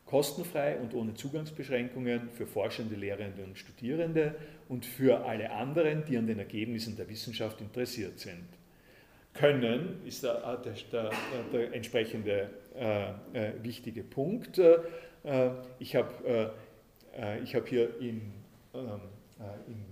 kostenfrei 0.09 0.79
und 0.79 0.95
ohne 0.95 1.13
Zugangsbeschränkungen 1.13 2.29
für 2.31 2.47
Forschende, 2.47 2.95
Lehrende 2.95 3.43
und 3.43 3.59
Studierende 3.59 4.33
und 4.67 4.83
für 4.83 5.23
alle 5.23 5.51
anderen, 5.51 6.03
die 6.03 6.17
an 6.17 6.25
den 6.25 6.39
Ergebnissen 6.39 6.97
der 6.97 7.07
Wissenschaft 7.07 7.61
interessiert 7.61 8.17
sind. 8.17 8.47
Können 9.35 10.01
ist 10.07 10.23
der, 10.23 10.57
der, 10.57 10.73
der, 10.91 11.11
der 11.53 11.73
entsprechende 11.73 12.49
äh, 12.75 13.09
äh, 13.33 13.53
wichtige 13.61 14.01
Punkt. 14.01 14.57
Äh, 14.57 14.79
ich 15.77 15.95
habe 15.95 16.51
äh, 17.13 17.45
hab 17.45 17.67
hier 17.67 17.99
in, 17.99 18.33
äh, 18.73 18.77
in, 19.67 19.85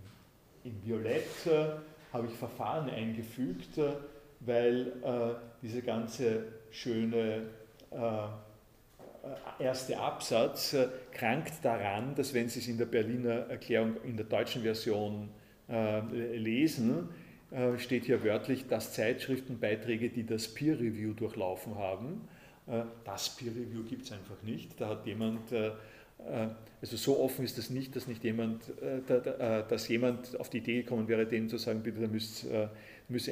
in 0.64 0.84
Violett 0.84 1.46
äh, 1.46 1.68
habe 2.12 2.26
ich 2.26 2.34
Verfahren 2.34 2.90
eingefügt, 2.90 3.80
weil 4.40 4.94
diese 5.62 5.82
ganze 5.82 6.46
schöne 6.72 7.44
äh, 7.92 7.98
erste 9.60 10.00
Absatz 10.00 10.74
äh, 10.74 10.88
krankt 11.12 11.54
daran, 11.64 12.16
dass 12.16 12.34
wenn 12.34 12.50
Sie 12.50 12.60
es 12.60 12.68
in 12.68 12.78
der 12.78 12.86
Berliner 12.86 13.50
Erklärung 13.50 13.98
in 14.04 14.18
der 14.18 14.26
deutschen 14.26 14.64
Version 14.64 15.30
äh, 15.70 16.02
lesen, 16.38 17.10
steht 17.78 18.04
hier 18.04 18.26
wörtlich, 18.26 18.68
dass 18.68 18.92
Zeitschriftenbeiträge, 18.92 20.10
die 20.10 20.26
das 20.26 20.54
Peer 20.54 20.78
Review 20.78 21.14
durchlaufen 21.14 21.76
haben, 21.76 22.28
das 23.06 23.38
Peer 23.38 23.54
Review 23.54 23.86
gibt 23.86 24.04
es 24.04 24.12
einfach 24.12 24.44
nicht. 24.44 24.82
Da 24.82 24.90
hat 24.90 25.06
jemand, 25.06 25.54
also 25.54 26.98
so 26.98 27.18
offen 27.22 27.46
ist 27.46 27.58
das 27.58 27.70
nicht, 27.70 27.96
dass 27.96 28.06
nicht 28.06 28.26
jemand, 28.26 28.64
dass 29.70 29.88
jemand 29.88 30.38
auf 30.38 30.50
die 30.50 30.58
Idee 30.58 30.82
gekommen 30.82 31.08
wäre, 31.08 31.26
denen 31.26 31.48
zu 31.48 31.58
sagen, 31.58 31.84
bitte, 31.84 32.02
da 32.02 32.08
müsst, 32.08 32.46
müsst 33.08 33.32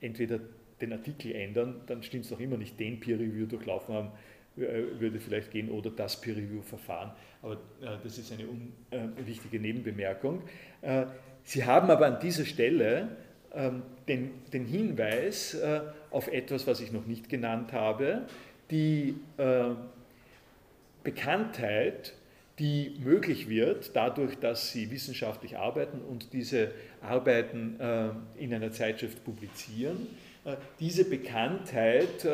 entweder 0.00 0.38
den 0.80 0.92
Artikel 0.92 1.34
ändern, 1.34 1.80
dann 1.86 2.02
stimmt 2.02 2.24
es 2.24 2.30
noch 2.30 2.40
immer 2.40 2.56
nicht, 2.56 2.78
den 2.78 3.00
Peer 3.00 3.18
Review 3.18 3.46
durchlaufen 3.46 3.94
haben, 3.94 4.08
äh, 4.08 4.10
würde 4.58 5.20
vielleicht 5.20 5.50
gehen 5.50 5.70
oder 5.70 5.90
das 5.90 6.20
Peer-Review-Verfahren. 6.20 7.12
Aber 7.42 7.54
äh, 7.54 7.96
das 8.02 8.18
ist 8.18 8.32
eine 8.32 8.46
unwichtige 8.46 9.60
Nebenbemerkung. 9.60 10.42
Äh, 10.82 11.06
Sie 11.44 11.64
haben 11.64 11.90
aber 11.90 12.06
an 12.06 12.20
dieser 12.20 12.44
Stelle 12.44 13.16
ähm, 13.54 13.82
den, 14.06 14.30
den 14.52 14.66
Hinweis 14.66 15.56
auf 16.10 16.28
etwas, 16.28 16.66
was 16.66 16.80
ich 16.80 16.92
noch 16.92 17.06
nicht 17.06 17.28
genannt 17.28 17.72
habe, 17.72 18.26
die 18.70 19.14
Bekanntheit, 21.02 22.14
die 22.58 22.96
möglich 23.02 23.48
wird 23.48 23.94
dadurch, 23.94 24.38
dass 24.38 24.72
Sie 24.72 24.90
wissenschaftlich 24.90 25.56
arbeiten 25.56 26.00
und 26.00 26.32
diese 26.32 26.70
Arbeiten 27.00 27.76
in 28.36 28.52
einer 28.54 28.72
Zeitschrift 28.72 29.24
publizieren. 29.24 30.06
Diese 30.80 31.04
Bekanntheit 31.04 32.26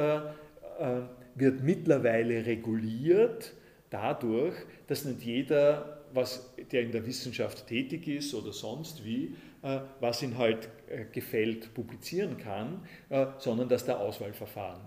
wird 1.35 1.63
mittlerweile 1.63 2.47
reguliert 2.47 3.53
dadurch, 3.91 4.55
dass 4.87 5.05
nicht 5.05 5.23
jeder, 5.23 6.05
was, 6.13 6.55
der 6.73 6.83
in 6.83 6.93
der 6.93 7.07
Wissenschaft 7.07 7.67
tätig 7.67 8.09
ist 8.09 8.35
oder 8.35 8.53
sonst 8.53 9.05
wie, 9.05 9.37
äh, 9.65 9.81
was 10.01 10.23
ihn 10.23 10.37
halt 10.37 10.69
äh, 10.89 11.07
gefällt, 11.11 11.73
publizieren 11.73 12.37
kann, 12.37 12.83
äh, 13.09 13.27
sondern 13.39 13.69
dass 13.69 13.85
da 13.85 13.97
Auswahlverfahren 13.97 14.81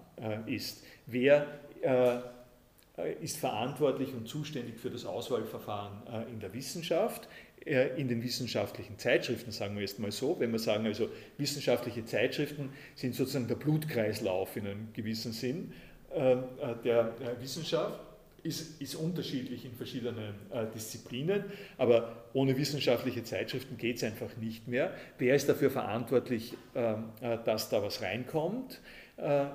ist. 0.47 0.83
Wer 1.05 1.45
ist 3.21 3.37
verantwortlich 3.37 4.11
und 4.15 4.27
zuständig 4.27 4.79
für 4.79 4.89
das 4.89 5.05
Auswahlverfahren 5.05 6.25
in 6.31 6.39
der 6.39 6.51
Wissenschaft? 6.55 7.27
in 7.97 8.07
den 8.07 8.23
wissenschaftlichen 8.23 8.97
Zeitschriften, 8.97 9.51
sagen 9.51 9.75
wir 9.75 9.81
jetzt 9.81 9.99
mal 9.99 10.11
so, 10.11 10.39
wenn 10.39 10.53
wir 10.53 10.59
sagen, 10.59 10.85
also 10.85 11.09
wissenschaftliche 11.37 12.05
Zeitschriften 12.05 12.69
sind 12.95 13.13
sozusagen 13.13 13.49
der 13.49 13.55
Blutkreislauf 13.55 14.55
in 14.55 14.67
einem 14.67 14.87
gewissen 14.93 15.33
Sinn, 15.33 15.73
der 16.83 17.13
Wissenschaft 17.39 17.99
ist, 18.47 18.81
ist, 18.81 18.95
unterschiedlich 18.95 19.65
in 19.65 19.73
verschiedenen 19.73 20.35
äh, 20.51 20.65
Disziplinen, 20.73 21.43
aber 21.77 22.27
ohne 22.33 22.57
wissenschaftliche 22.57 23.23
Zeitschriften 23.23 23.77
geht 23.77 23.97
es 23.97 24.03
einfach 24.03 24.35
nicht 24.37 24.67
mehr. 24.67 24.91
Wer 25.17 25.35
ist 25.35 25.49
dafür 25.49 25.69
verantwortlich, 25.69 26.53
ähm, 26.75 27.09
äh, 27.21 27.37
dass 27.43 27.69
da 27.69 27.83
was 27.83 28.01
reinkommt? 28.01 28.79
Äh, 29.17 29.45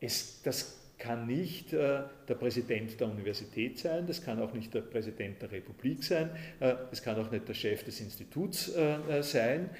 es, 0.00 0.42
das 0.42 0.76
kann 0.98 1.26
nicht 1.26 1.72
äh, 1.72 2.02
der 2.28 2.34
Präsident 2.34 3.00
der 3.00 3.08
Universität 3.08 3.78
sein, 3.78 4.06
das 4.06 4.22
kann 4.22 4.40
auch 4.40 4.52
nicht 4.52 4.74
der 4.74 4.82
Präsident 4.82 5.40
der 5.40 5.50
Republik 5.50 6.04
sein, 6.04 6.30
äh, 6.60 6.74
das 6.90 7.02
kann 7.02 7.18
auch 7.18 7.30
nicht 7.30 7.48
der 7.48 7.54
Chef 7.54 7.84
des 7.84 8.00
Instituts 8.00 8.68
äh, 8.68 9.22
sein, 9.22 9.70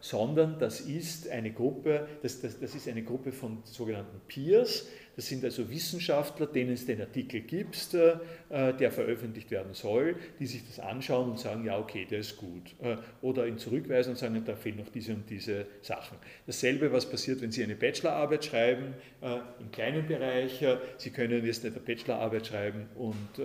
sondern 0.00 0.58
das 0.58 0.80
ist 0.80 1.28
eine 1.30 1.52
Gruppe, 1.52 2.06
das, 2.22 2.40
das, 2.40 2.60
das 2.60 2.74
ist 2.74 2.86
eine 2.88 3.02
Gruppe 3.02 3.32
von 3.32 3.58
sogenannten 3.64 4.20
Peers, 4.28 4.86
das 5.18 5.26
sind 5.26 5.44
also 5.44 5.68
Wissenschaftler, 5.68 6.46
denen 6.46 6.74
es 6.74 6.86
den 6.86 7.00
Artikel 7.00 7.40
gibt, 7.40 7.92
äh, 7.92 8.72
der 8.74 8.92
veröffentlicht 8.92 9.50
werden 9.50 9.74
soll, 9.74 10.14
die 10.38 10.46
sich 10.46 10.64
das 10.64 10.78
anschauen 10.78 11.30
und 11.30 11.40
sagen, 11.40 11.64
ja, 11.64 11.76
okay, 11.76 12.06
der 12.08 12.20
ist 12.20 12.36
gut. 12.36 12.76
Äh, 12.80 12.98
oder 13.20 13.48
ihn 13.48 13.58
zurückweisen 13.58 14.10
und 14.10 14.16
sagen, 14.16 14.40
da 14.44 14.54
fehlen 14.54 14.76
noch 14.76 14.90
diese 14.90 15.14
und 15.14 15.28
diese 15.28 15.66
Sachen. 15.82 16.18
Dasselbe, 16.46 16.92
was 16.92 17.10
passiert, 17.10 17.42
wenn 17.42 17.50
Sie 17.50 17.64
eine 17.64 17.74
Bachelorarbeit 17.74 18.44
schreiben, 18.44 18.94
äh, 19.20 19.38
im 19.58 19.72
kleinen 19.72 20.06
Bereich. 20.06 20.64
Sie 20.98 21.10
können 21.10 21.44
jetzt 21.44 21.66
eine 21.66 21.74
Bachelorarbeit 21.74 22.46
schreiben 22.46 22.86
und 22.94 23.42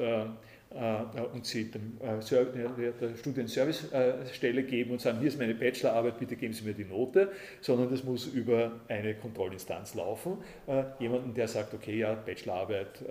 und 1.33 1.45
sie 1.45 1.69
dem, 1.69 1.97
äh, 2.01 2.19
der 2.99 3.15
Studienservicestelle 3.15 4.63
geben 4.63 4.91
und 4.91 5.01
sagen, 5.01 5.19
hier 5.19 5.27
ist 5.27 5.37
meine 5.37 5.53
Bachelorarbeit, 5.53 6.17
bitte 6.17 6.35
geben 6.35 6.53
Sie 6.53 6.63
mir 6.63 6.73
die 6.73 6.85
Note, 6.85 7.31
sondern 7.61 7.89
das 7.89 8.03
muss 8.03 8.25
über 8.25 8.79
eine 8.87 9.13
Kontrollinstanz 9.13 9.93
laufen. 9.93 10.39
Äh, 10.65 10.83
jemanden, 10.99 11.33
der 11.35 11.47
sagt, 11.47 11.73
okay, 11.75 11.99
ja, 11.99 12.13
Bachelorarbeit 12.15 13.03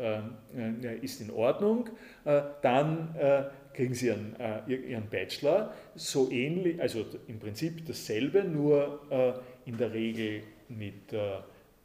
ist 1.02 1.20
in 1.20 1.30
Ordnung, 1.30 1.88
dann 2.24 3.14
kriegen 3.74 3.94
sie 3.94 4.08
ihren, 4.08 4.36
ihren 4.66 5.08
Bachelor, 5.08 5.72
so 5.94 6.30
ähnlich, 6.30 6.80
also 6.80 7.04
im 7.28 7.38
Prinzip 7.38 7.86
dasselbe, 7.86 8.44
nur 8.44 9.42
in 9.64 9.76
der 9.76 9.92
Regel 9.92 10.42
mit 10.68 11.14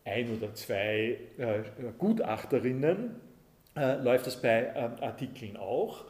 ein 0.06 0.38
oder 0.38 0.54
zwei 0.54 1.18
Gutachterinnen 1.98 3.27
läuft 4.02 4.28
das 4.28 4.42
bei 4.42 4.76
Artikeln 5.02 5.58
auch. 5.58 6.06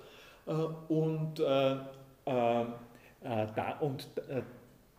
Und, 0.87 1.39
da, 1.39 1.87
und 3.79 4.07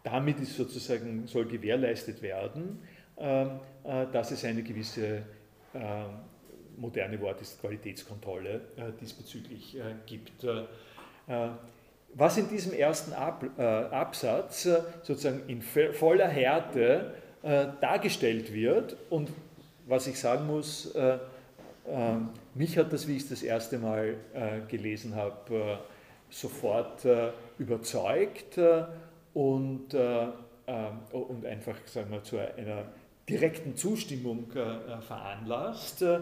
damit 0.02 0.40
ist 0.40 0.56
sozusagen, 0.56 1.26
soll 1.26 1.46
gewährleistet 1.46 2.22
werden, 2.22 2.82
äh, 3.16 3.46
dass 4.12 4.30
es 4.30 4.44
eine 4.44 4.62
gewisse 4.62 5.22
moderne 6.76 7.20
Wort 7.20 7.40
ist 7.40 7.60
Qualitätskontrolle 7.60 8.60
äh, 8.76 8.92
diesbezüglich 9.00 9.76
äh, 9.76 9.94
gibt. 10.06 10.46
Was 12.14 12.38
in 12.38 12.48
diesem 12.48 12.72
ersten 12.72 13.12
Absatz 13.12 14.66
sozusagen 15.02 15.42
in 15.46 15.60
voller 15.60 16.26
Härte 16.26 17.12
dargestellt 17.42 18.54
wird 18.54 18.96
und 19.10 19.28
was 19.86 20.06
ich 20.06 20.18
sagen 20.18 20.46
muss, 20.46 20.94
mich 22.58 22.76
hat 22.76 22.92
das, 22.92 23.06
wie 23.08 23.16
ich 23.16 23.22
es 23.22 23.28
das 23.28 23.42
erste 23.42 23.78
Mal 23.78 24.16
gelesen 24.68 25.14
habe, 25.14 25.78
sofort 26.28 27.06
überzeugt 27.58 28.58
und, 29.38 29.94
äh, 29.94 30.24
äh, 30.24 30.30
und 31.12 31.46
einfach 31.46 31.76
sagen 31.86 32.10
wir, 32.10 32.22
zu 32.24 32.38
einer 32.38 32.86
direkten 33.28 33.76
Zustimmung 33.76 34.50
äh, 34.52 35.00
veranlasst, 35.00 36.02
äh, 36.02 36.18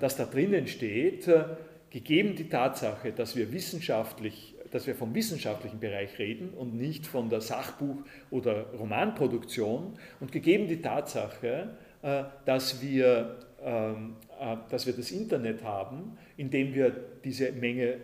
dass 0.00 0.16
da 0.16 0.24
drinnen 0.24 0.66
steht, 0.66 1.28
äh, 1.28 1.44
gegeben 1.90 2.34
die 2.34 2.48
Tatsache, 2.48 3.12
dass 3.12 3.36
wir 3.36 3.52
wissenschaftlich 3.52 4.50
dass 4.70 4.88
wir 4.88 4.96
vom 4.96 5.14
wissenschaftlichen 5.14 5.78
Bereich 5.78 6.18
reden 6.18 6.48
und 6.48 6.74
nicht 6.74 7.06
von 7.06 7.30
der 7.30 7.40
Sachbuch- 7.40 8.02
oder 8.32 8.72
Romanproduktion 8.72 9.96
und 10.18 10.32
gegeben 10.32 10.66
die 10.66 10.82
Tatsache, 10.82 11.68
äh, 12.02 12.24
dass 12.44 12.82
wir, 12.82 13.36
dass 13.64 14.86
wir 14.86 14.92
das 14.92 15.10
Internet 15.10 15.64
haben, 15.64 16.18
in 16.36 16.50
dem 16.50 16.74
wir 16.74 16.94
diese 17.24 17.52
Menge, 17.52 17.96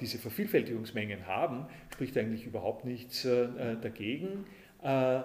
diese 0.00 0.18
Vervielfältigungsmengen 0.18 1.26
haben, 1.26 1.66
spricht 1.98 2.16
eigentlich 2.16 2.46
überhaupt 2.46 2.84
nichts 2.84 3.24
äh, 3.24 3.48
dagegen, 3.82 4.46
äh, 4.84 5.20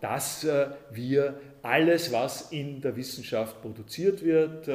dass 0.00 0.42
äh, 0.44 0.68
wir 0.90 1.38
alles, 1.60 2.12
was 2.12 2.50
in 2.50 2.80
der 2.80 2.96
Wissenschaft 2.96 3.60
produziert 3.60 4.24
wird, 4.24 4.68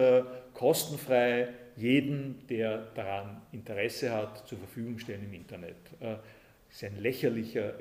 kostenfrei 0.54 1.50
jeden, 1.76 2.46
der 2.48 2.88
daran 2.94 3.42
Interesse 3.52 4.12
hat, 4.12 4.48
zur 4.48 4.60
Verfügung 4.60 5.00
stellen 5.00 5.24
im 5.24 5.34
Internet. 5.34 5.76
Das 6.00 6.20
ist 6.72 6.84
ein 6.84 6.98
lächerlicher, 6.98 7.74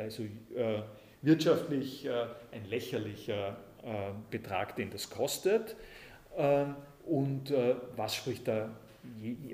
also 0.00 0.24
wirtschaftlich 1.20 2.08
ein 2.52 2.64
lächerlicher 2.68 3.56
Betrag, 4.30 4.76
den 4.76 4.90
das 4.90 5.10
kostet. 5.10 5.76
Und 7.04 7.52
was 7.96 8.14
spricht 8.14 8.46
da, 8.46 8.70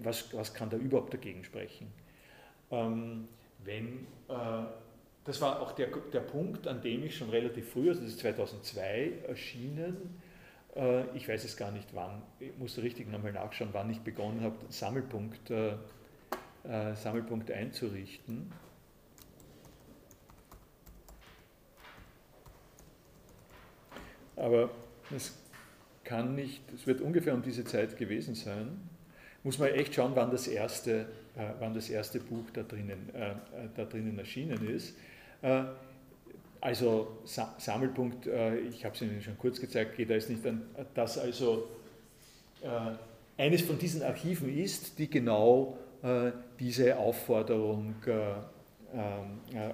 was, 0.02 0.34
was 0.34 0.52
kann 0.52 0.70
da 0.70 0.76
überhaupt 0.76 1.14
dagegen 1.14 1.44
sprechen? 1.44 1.90
ähm, 2.70 3.28
wenn, 3.64 4.06
äh, 4.28 4.64
das 5.24 5.40
war 5.40 5.60
auch 5.60 5.72
der, 5.72 5.88
der 6.12 6.20
Punkt, 6.20 6.66
an 6.66 6.80
dem 6.80 7.04
ich 7.04 7.16
schon 7.16 7.30
relativ 7.30 7.70
früh, 7.72 7.88
also 7.88 8.00
das 8.00 8.10
ist 8.10 8.20
2002 8.20 9.12
erschienen, 9.26 10.20
äh, 10.74 11.04
ich 11.16 11.28
weiß 11.28 11.44
es 11.44 11.56
gar 11.56 11.70
nicht 11.70 11.88
wann, 11.94 12.22
ich 12.40 12.56
muss 12.58 12.78
richtig 12.78 13.10
nochmal 13.10 13.32
nachschauen, 13.32 13.70
wann 13.72 13.90
ich 13.90 14.00
begonnen 14.00 14.40
habe, 14.42 14.56
Sammelpunkt, 14.68 15.50
äh, 15.50 15.72
äh, 16.64 16.94
Sammelpunkt 16.94 17.50
einzurichten. 17.50 18.52
Aber 24.38 24.70
es 25.14 25.36
kann 26.04 26.34
nicht, 26.34 26.62
es 26.74 26.86
wird 26.86 27.00
ungefähr 27.00 27.34
um 27.34 27.42
diese 27.42 27.64
Zeit 27.64 27.96
gewesen 27.96 28.34
sein. 28.34 28.68
Muss 29.42 29.58
man 29.58 29.68
echt 29.68 29.94
schauen, 29.94 30.12
wann 30.14 30.30
das 30.30 30.48
erste 30.48 31.06
äh, 31.38 31.52
wann 31.60 31.72
das 31.72 31.88
erste 31.88 32.18
Buch 32.18 32.50
da 32.52 32.64
drinnen, 32.64 33.10
äh, 33.14 33.30
äh, 33.30 33.34
da 33.76 33.84
drinnen 33.84 34.18
erschienen 34.18 34.68
ist. 34.68 34.96
Also 36.60 37.18
Sammelpunkt, 37.24 38.26
ich 38.26 38.84
habe 38.84 38.92
es 38.96 39.02
Ihnen 39.02 39.22
schon 39.22 39.38
kurz 39.38 39.60
gezeigt, 39.60 39.96
geht 39.96 40.10
da 40.10 40.14
jetzt 40.14 40.28
nicht 40.28 40.44
an, 40.44 40.62
dass 40.94 41.16
also 41.16 41.68
eines 43.36 43.62
von 43.62 43.78
diesen 43.78 44.02
Archiven 44.02 44.52
ist, 44.52 44.98
die 44.98 45.08
genau 45.08 45.78
diese 46.58 46.96
Aufforderung 46.96 47.94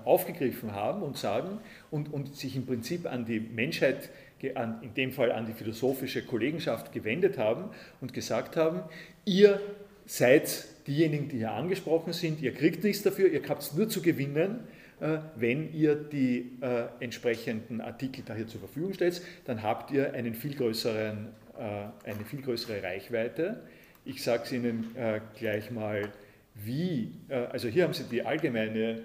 aufgegriffen 0.05 0.75
haben 0.75 1.03
und 1.03 1.17
sagen 1.17 1.61
und, 1.91 2.13
und 2.13 2.37
sich 2.37 2.57
im 2.57 2.67
Prinzip 2.67 3.11
an 3.11 3.25
die 3.25 3.41
Menschheit, 3.41 4.11
in 4.49 4.95
dem 4.95 5.13
Fall 5.13 5.33
an 5.33 5.47
die 5.47 5.53
philosophische 5.53 6.25
Kollegenschaft 6.25 6.93
gewendet 6.93 7.39
haben 7.39 7.71
und 8.01 8.13
gesagt 8.13 8.57
haben, 8.57 8.83
ihr 9.25 9.61
seid 10.07 10.67
diejenigen, 10.87 11.29
die 11.29 11.39
hier 11.39 11.53
angesprochen 11.53 12.13
sind, 12.13 12.41
ihr 12.41 12.53
kriegt 12.53 12.85
nichts 12.85 13.03
dafür, 13.03 13.29
ihr 13.31 13.43
habt 13.49 13.63
es 13.63 13.75
nur 13.75 13.89
zu 13.89 14.03
gewinnen, 14.03 14.67
äh, 15.01 15.19
wenn 15.37 15.73
ihr 15.73 15.97
die 15.97 16.53
äh, 16.61 16.85
entsprechenden 17.01 17.81
Artikel 17.81 18.23
da 18.25 18.35
hier 18.35 18.47
zur 18.47 18.61
Verfügung 18.61 18.95
stellt, 18.95 19.23
dann 19.45 19.63
habt 19.63 19.91
ihr 19.91 20.13
einen 20.15 20.35
viel 20.35 20.55
größeren, 20.55 21.29
äh, 21.59 22.09
eine 22.09 22.25
viel 22.25 22.43
größere 22.43 22.83
Reichweite. 22.83 23.63
Ich 24.05 24.23
sage 24.23 24.43
es 24.45 24.53
Ihnen 24.53 24.95
gleich 25.39 25.71
mal, 25.71 26.13
wie, 26.55 27.15
also 27.31 27.69
hier 27.69 27.85
haben 27.85 27.95
Sie 27.95 28.05
die 28.05 28.23
allgemeine 28.23 29.01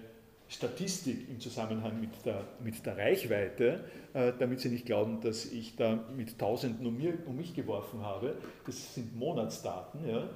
Statistik 0.49 1.29
im 1.29 1.39
Zusammenhang 1.39 2.01
mit 2.01 2.25
der, 2.25 2.43
mit 2.63 2.83
der 2.83 2.97
Reichweite, 2.97 3.83
damit 4.13 4.59
Sie 4.59 4.69
nicht 4.69 4.87
glauben, 4.87 5.21
dass 5.21 5.45
ich 5.45 5.75
da 5.75 6.03
mit 6.17 6.39
Tausenden 6.39 6.87
um, 6.87 6.97
mir, 6.97 7.13
um 7.27 7.37
mich 7.37 7.53
geworfen 7.53 8.01
habe. 8.01 8.35
Das 8.65 8.95
sind 8.95 9.15
Monatsdaten. 9.15 10.09
Ja 10.09 10.27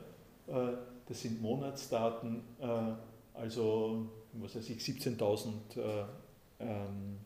das 1.07 1.21
sind 1.21 1.41
Monatsdaten, 1.41 2.41
äh, 2.59 2.65
also 3.33 4.09
was 4.33 4.55
weiß 4.55 4.69
ich, 4.69 4.79
17.000 4.79 5.49
ähm, 6.59 7.17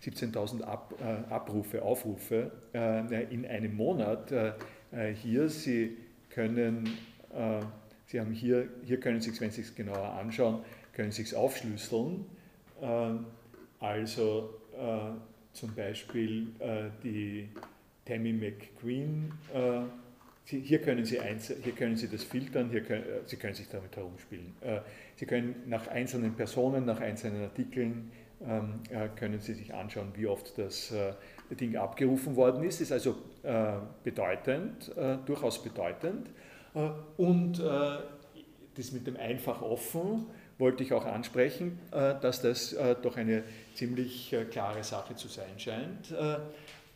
17 0.00 0.36
Ab, 0.62 0.94
äh, 1.00 1.32
Abrufe, 1.32 1.82
Aufrufe 1.82 2.52
äh, 2.72 3.24
in 3.32 3.46
einem 3.46 3.74
Monat. 3.74 4.32
hier, 5.20 5.48
Sie 5.48 5.96
können, 6.30 6.88
Sie 8.06 8.20
haben 8.20 8.32
hier, 8.32 8.68
hier 8.84 9.00
können 9.00 9.20
Sie 9.20 9.30
es, 9.30 9.40
wenn 9.40 9.50
Sie 9.50 9.62
es 9.62 9.74
genauer 9.74 10.12
anschauen, 10.12 10.60
können 10.96 11.12
Sie 11.12 11.22
es 11.22 11.34
aufschlüsseln. 11.34 12.24
also 13.80 14.54
zum 15.52 15.74
Beispiel 15.74 16.48
die 17.04 17.50
Tammy 18.06 18.32
McQueen 18.32 19.30
Sie, 20.46 20.60
hier, 20.60 20.80
können 20.80 21.04
Sie 21.04 21.18
hier 21.20 21.72
können 21.72 21.96
Sie 21.96 22.08
das 22.08 22.22
filtern, 22.22 22.70
hier 22.70 22.82
können, 22.82 23.02
äh, 23.02 23.26
Sie 23.26 23.36
können 23.36 23.54
sich 23.54 23.68
damit 23.68 23.96
herumspielen. 23.96 24.54
Äh, 24.60 24.78
Sie 25.16 25.26
können 25.26 25.56
nach 25.66 25.88
einzelnen 25.88 26.34
Personen, 26.34 26.84
nach 26.84 27.00
einzelnen 27.00 27.42
Artikeln, 27.42 28.12
ähm, 28.46 28.74
äh, 28.90 29.08
können 29.16 29.40
Sie 29.40 29.54
sich 29.54 29.74
anschauen, 29.74 30.12
wie 30.14 30.28
oft 30.28 30.56
das 30.56 30.94
Ding 31.50 31.76
abgerufen 31.76 32.36
worden 32.36 32.62
ist. 32.62 32.80
Ist 32.80 32.92
also 32.92 33.16
bedeutend, 34.02 34.92
durchaus 35.24 35.62
bedeutend. 35.62 36.28
Und 37.16 37.60
das 37.60 38.92
mit 38.92 39.06
dem 39.06 39.16
einfach 39.16 39.62
offen 39.62 40.26
wollte 40.58 40.82
ich 40.82 40.92
auch 40.92 41.04
ansprechen, 41.04 41.78
dass 41.90 42.40
das 42.40 42.74
doch 43.02 43.16
eine 43.16 43.44
ziemlich 43.74 44.34
klare 44.50 44.82
Sache 44.84 45.14
zu 45.14 45.28
sein 45.28 45.58
scheint. 45.58 46.14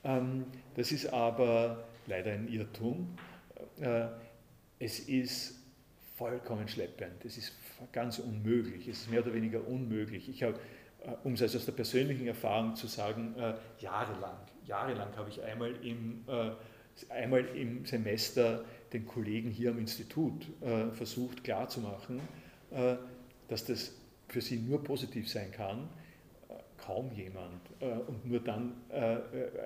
Ähm, 0.04 0.46
das 0.74 0.92
ist 0.92 1.12
aber 1.12 1.84
leider 2.06 2.32
ein 2.32 2.48
Irrtum. 2.48 3.16
Äh, 3.80 4.06
es 4.78 5.00
ist 5.00 5.58
vollkommen 6.16 6.68
schleppend, 6.68 7.24
es 7.24 7.36
ist 7.36 7.52
ganz 7.92 8.18
unmöglich, 8.18 8.88
es 8.88 9.02
ist 9.02 9.10
mehr 9.10 9.22
oder 9.22 9.34
weniger 9.34 9.66
unmöglich. 9.66 10.28
Ich 10.28 10.42
habe, 10.42 10.58
äh, 11.02 11.10
um 11.24 11.34
es 11.34 11.42
also 11.42 11.58
aus 11.58 11.66
der 11.66 11.72
persönlichen 11.72 12.26
Erfahrung 12.26 12.76
zu 12.76 12.86
sagen, 12.86 13.34
äh, 13.38 13.54
jahrelang, 13.78 14.36
jahrelang 14.66 15.16
habe 15.16 15.28
ich 15.30 15.42
einmal 15.42 15.74
im, 15.84 16.24
einmal 17.08 17.44
im 17.56 17.84
Semester 17.86 18.64
den 18.92 19.06
Kollegen 19.06 19.50
hier 19.50 19.70
am 19.70 19.78
Institut 19.78 20.46
versucht 20.92 21.42
klarzumachen, 21.42 22.20
dass 23.50 23.64
das 23.64 23.92
für 24.28 24.40
sie 24.40 24.58
nur 24.58 24.82
positiv 24.82 25.28
sein 25.28 25.50
kann, 25.50 25.88
kaum 26.78 27.10
jemand. 27.12 27.60
Und 28.06 28.26
nur 28.26 28.40
dann, 28.40 28.72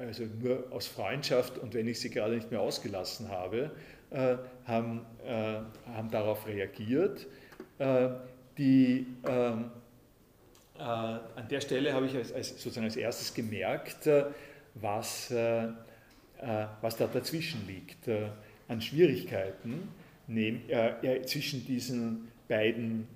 also 0.00 0.24
nur 0.40 0.66
aus 0.70 0.86
Freundschaft 0.86 1.58
und 1.58 1.74
wenn 1.74 1.86
ich 1.86 2.00
sie 2.00 2.10
gerade 2.10 2.34
nicht 2.34 2.50
mehr 2.50 2.60
ausgelassen 2.60 3.28
habe, 3.28 3.70
äh, 4.14 4.36
haben, 4.64 5.04
äh, 5.26 5.56
haben 5.92 6.08
darauf 6.08 6.46
reagiert. 6.46 7.26
Äh, 7.78 8.10
die, 8.56 9.08
ähm, 9.26 9.72
an 10.78 11.48
der 11.50 11.60
Stelle 11.60 11.92
habe 11.92 12.06
ich 12.06 12.14
als, 12.14 12.32
als, 12.32 12.50
sozusagen 12.50 12.84
als 12.84 12.96
erstes 12.96 13.34
gemerkt, 13.34 14.08
was, 14.74 15.32
was 15.32 16.96
da 16.96 17.06
dazwischen 17.06 17.64
liegt 17.68 18.08
an 18.66 18.80
Schwierigkeiten 18.80 19.88
zwischen 21.26 21.64
diesen 21.64 22.28
beiden 22.48 23.06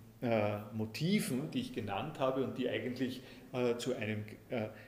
Motiven, 0.73 1.51
die 1.53 1.61
ich 1.61 1.73
genannt 1.73 2.19
habe 2.19 2.43
und 2.43 2.59
die 2.59 2.69
eigentlich 2.69 3.23
zu 3.79 3.95
einem 3.95 4.25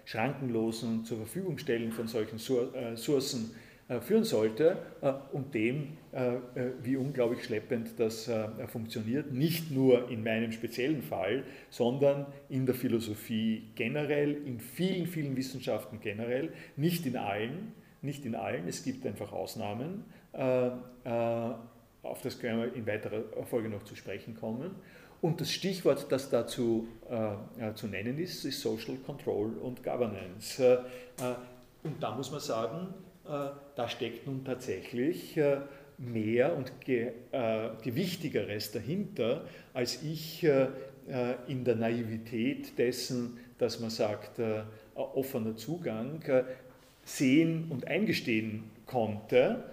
schrankenlosen 0.05 1.05
zur 1.05 1.19
Verfügung 1.19 1.59
stellen 1.59 1.93
von 1.93 2.09
solchen 2.09 2.39
Sourcen 2.39 3.55
äh, 3.91 4.01
führen 4.01 4.23
sollte 4.23 4.77
äh, 5.01 5.13
und 5.33 5.53
dem, 5.53 5.97
äh, 6.13 6.35
wie 6.81 6.95
unglaublich 6.95 7.43
schleppend 7.43 7.99
das 7.99 8.31
funktioniert, 8.69 9.33
nicht 9.33 9.73
nur 9.73 10.09
in 10.11 10.23
meinem 10.23 10.53
speziellen 10.53 11.03
Fall, 11.03 11.43
sondern 11.71 12.27
in 12.49 12.67
der 12.67 12.77
Philosophie 12.77 13.65
generell, 13.75 14.47
in 14.47 14.61
vielen, 14.61 15.09
vielen 15.09 15.37
Wissenschaften 15.37 15.99
generell, 16.01 16.53
nicht 16.77 17.05
in 17.05 17.17
allen, 17.17 17.73
nicht 18.01 18.25
in 18.25 18.37
allen, 18.37 18.69
es 18.69 18.85
gibt 18.85 19.05
einfach 19.07 19.33
Ausnahmen, 19.33 20.05
auf 22.03 22.23
das 22.23 22.39
können 22.39 22.61
wir 22.61 22.75
in 22.75 22.87
weiterer 22.87 23.25
Folge 23.45 23.69
noch 23.69 23.83
zu 23.83 23.97
sprechen 23.97 24.37
kommen. 24.37 24.77
Und 25.23 25.41
das 25.41 25.53
Stichwort, 25.53 26.07
das 26.11 26.31
dazu 26.31 26.89
äh, 27.11 27.75
zu 27.75 27.87
nennen 27.89 28.19
ist, 28.19 28.45
ist 28.45 28.61
Social 28.61 28.97
Control 29.05 29.53
und 29.59 29.83
Governance. 29.83 30.63
Äh, 30.63 31.35
und 31.83 32.03
da 32.03 32.15
muss 32.15 32.31
man 32.31 32.41
sagen, 32.41 32.95
äh, 33.27 33.51
da 33.77 33.89
steckt 33.89 34.27
nun 34.27 34.45
tatsächlich 34.45 35.37
äh, 35.37 35.59
mehr 35.99 36.57
und 36.57 36.81
ge, 36.81 37.13
äh, 37.33 37.69
Gewichtigeres 37.83 38.73
dahinter, 38.73 39.45
als 39.75 40.03
ich 40.03 40.47
in 41.49 41.65
der 41.65 41.75
Naivität 41.75 42.79
dessen, 42.79 43.39
dass 43.59 43.81
man 43.81 43.91
sagt, 43.91 44.41
offener 44.95 45.57
Zugang, 45.57 46.23
sehen 47.03 47.67
und 47.69 47.89
eingestehen 47.89 48.71
konnte. 48.87 49.65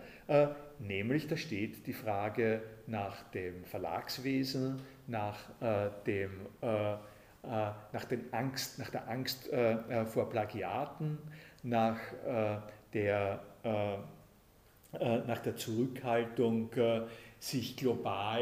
Nämlich 0.80 1.28
da 1.28 1.38
steht 1.38 1.86
die 1.86 1.94
Frage 1.94 2.62
nach 2.88 3.22
dem 3.34 3.66
Verlagswesen, 3.66 4.80
nach, 5.08 5.38
dem, 6.06 6.32
nach, 6.62 8.06
den 8.06 8.34
Angst, 8.34 8.80
nach 8.80 8.90
der 8.90 9.08
Angst 9.08 9.50
vor 10.06 10.30
Plagiaten, 10.30 11.18
nach 11.64 12.00
der, 12.94 13.40
äh, 13.64 13.94
äh, 14.94 15.20
nach 15.28 15.40
der 15.40 15.56
Zurückhaltung, 15.56 16.72
äh, 16.74 17.02
sich 17.40 17.78
global 17.78 18.42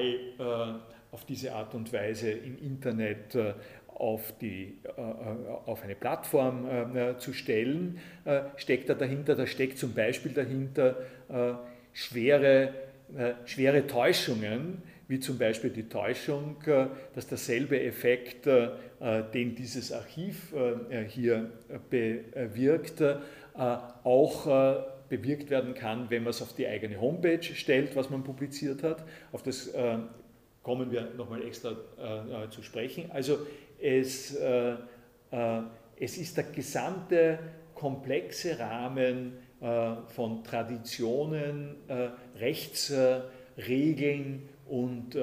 auf 1.11 1.25
diese 1.25 1.53
Art 1.53 1.75
und 1.75 1.91
Weise 1.91 2.31
im 2.31 2.57
Internet 2.57 3.37
auf, 3.89 4.33
die, 4.39 4.77
auf 5.65 5.83
eine 5.83 5.95
Plattform 5.95 7.17
zu 7.17 7.33
stellen, 7.33 7.99
steckt 8.55 8.87
da 8.87 8.93
dahinter, 8.93 9.35
da 9.35 9.45
steckt 9.45 9.77
zum 9.77 9.93
Beispiel 9.93 10.31
dahinter 10.31 10.95
schwere, 11.91 12.73
schwere 13.43 13.85
Täuschungen, 13.85 14.81
wie 15.07 15.19
zum 15.19 15.37
Beispiel 15.37 15.69
die 15.69 15.87
Täuschung, 15.87 16.57
dass 17.13 17.27
derselbe 17.27 17.81
Effekt, 17.81 18.47
den 18.47 19.55
dieses 19.55 19.91
Archiv 19.91 20.53
hier 21.07 21.51
bewirkt, 21.89 23.01
äh, 23.57 23.77
auch 24.03 24.47
äh, 24.47 24.83
bewirkt 25.07 25.49
werden 25.49 25.73
kann, 25.73 26.09
wenn 26.09 26.23
man 26.23 26.31
es 26.31 26.41
auf 26.41 26.53
die 26.53 26.67
eigene 26.67 26.99
Homepage 26.99 27.41
stellt, 27.41 27.95
was 27.95 28.09
man 28.09 28.21
publiziert 28.21 28.83
hat. 28.83 29.05
Auf 29.31 29.43
das 29.43 29.67
äh, 29.67 29.97
kommen 30.61 30.91
wir 30.91 31.13
nochmal 31.15 31.41
extra 31.45 31.77
zu 32.49 32.61
sprechen. 32.63 33.11
Also 33.11 33.37
es, 33.79 34.35
es 35.99 36.17
ist 36.17 36.37
der 36.37 36.45
gesamte 36.45 37.37
komplexe 37.75 38.57
Rahmen 38.57 39.33
von 40.07 40.43
Traditionen, 40.43 41.75
Rechtsregeln 42.39 44.49
und 44.67 45.17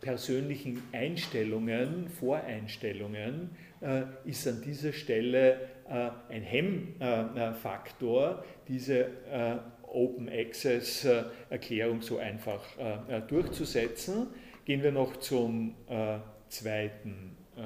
persönlichen 0.00 0.82
Einstellungen, 0.92 2.08
Voreinstellungen, 2.08 3.50
ist 4.24 4.46
an 4.46 4.62
dieser 4.62 4.92
Stelle 4.92 5.58
äh, 5.90 6.10
ein 6.28 6.42
Hemmfaktor, 6.42 8.44
diese 8.68 9.00
äh, 9.00 9.56
Open 9.82 10.28
Access 10.28 11.04
Erklärung 11.48 12.00
so 12.00 12.18
einfach 12.18 12.62
äh, 12.78 13.20
durchzusetzen. 13.22 14.28
Gehen 14.64 14.84
wir 14.84 14.92
noch 14.92 15.16
zum 15.16 15.74
zweiten 16.48 17.36
ähm, 17.56 17.64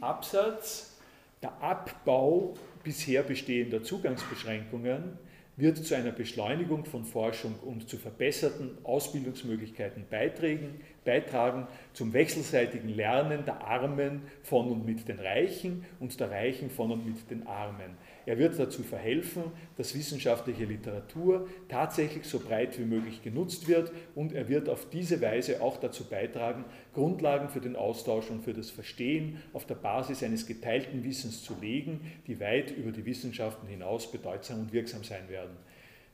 Absatz. 0.00 0.98
Der 1.40 1.52
Abbau 1.62 2.54
bisher 2.82 3.22
bestehender 3.22 3.84
Zugangsbeschränkungen 3.84 5.16
wird 5.56 5.76
zu 5.78 5.94
einer 5.94 6.12
Beschleunigung 6.12 6.84
von 6.84 7.04
Forschung 7.04 7.54
und 7.60 7.88
zu 7.88 7.98
verbesserten 7.98 8.78
Ausbildungsmöglichkeiten 8.84 10.06
beitragen, 10.08 10.80
beitragen 11.04 11.66
zum 11.92 12.12
wechselseitigen 12.12 12.88
Lernen 12.88 13.44
der 13.44 13.62
Armen 13.62 14.22
von 14.42 14.68
und 14.68 14.86
mit 14.86 15.06
den 15.08 15.20
Reichen 15.20 15.84
und 16.00 16.18
der 16.18 16.30
Reichen 16.30 16.70
von 16.70 16.90
und 16.92 17.06
mit 17.06 17.30
den 17.30 17.46
Armen. 17.46 17.96
Er 18.26 18.38
wird 18.38 18.58
dazu 18.58 18.82
verhelfen, 18.82 19.44
dass 19.76 19.94
wissenschaftliche 19.94 20.64
Literatur 20.64 21.48
tatsächlich 21.68 22.24
so 22.24 22.38
breit 22.38 22.78
wie 22.78 22.84
möglich 22.84 23.22
genutzt 23.22 23.68
wird 23.68 23.92
und 24.14 24.32
er 24.32 24.48
wird 24.48 24.68
auf 24.68 24.88
diese 24.90 25.20
Weise 25.20 25.60
auch 25.60 25.78
dazu 25.78 26.04
beitragen, 26.04 26.64
Grundlagen 26.94 27.48
für 27.48 27.60
den 27.60 27.76
Austausch 27.76 28.30
und 28.30 28.42
für 28.42 28.54
das 28.54 28.70
Verstehen 28.70 29.42
auf 29.52 29.66
der 29.66 29.74
Basis 29.74 30.22
eines 30.22 30.46
geteilten 30.46 31.04
Wissens 31.04 31.42
zu 31.42 31.54
legen, 31.60 32.00
die 32.26 32.40
weit 32.40 32.70
über 32.70 32.92
die 32.92 33.04
Wissenschaften 33.04 33.66
hinaus 33.66 34.10
bedeutsam 34.10 34.60
und 34.60 34.72
wirksam 34.72 35.04
sein 35.04 35.28
werden. 35.28 35.56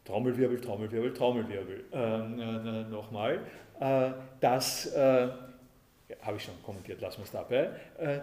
Trommelwirbel, 0.04 0.58
Trommelwirbel, 0.60 1.12
Trommelwirbel. 1.12 1.84
Ähm, 1.92 2.40
äh, 2.40 2.84
Nochmal. 2.84 3.40
Äh, 3.78 4.10
das 4.40 4.86
äh, 4.94 5.28
habe 6.22 6.36
ich 6.36 6.42
schon 6.42 6.54
kommentiert, 6.62 7.00
lassen 7.00 7.18
wir 7.18 7.24
es 7.24 7.30
dabei. 7.30 7.70
Äh, 7.98 8.20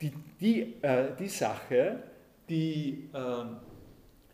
die, 0.00 0.12
die, 0.40 0.74
die 1.18 1.28
Sache, 1.28 2.02
die 2.48 3.08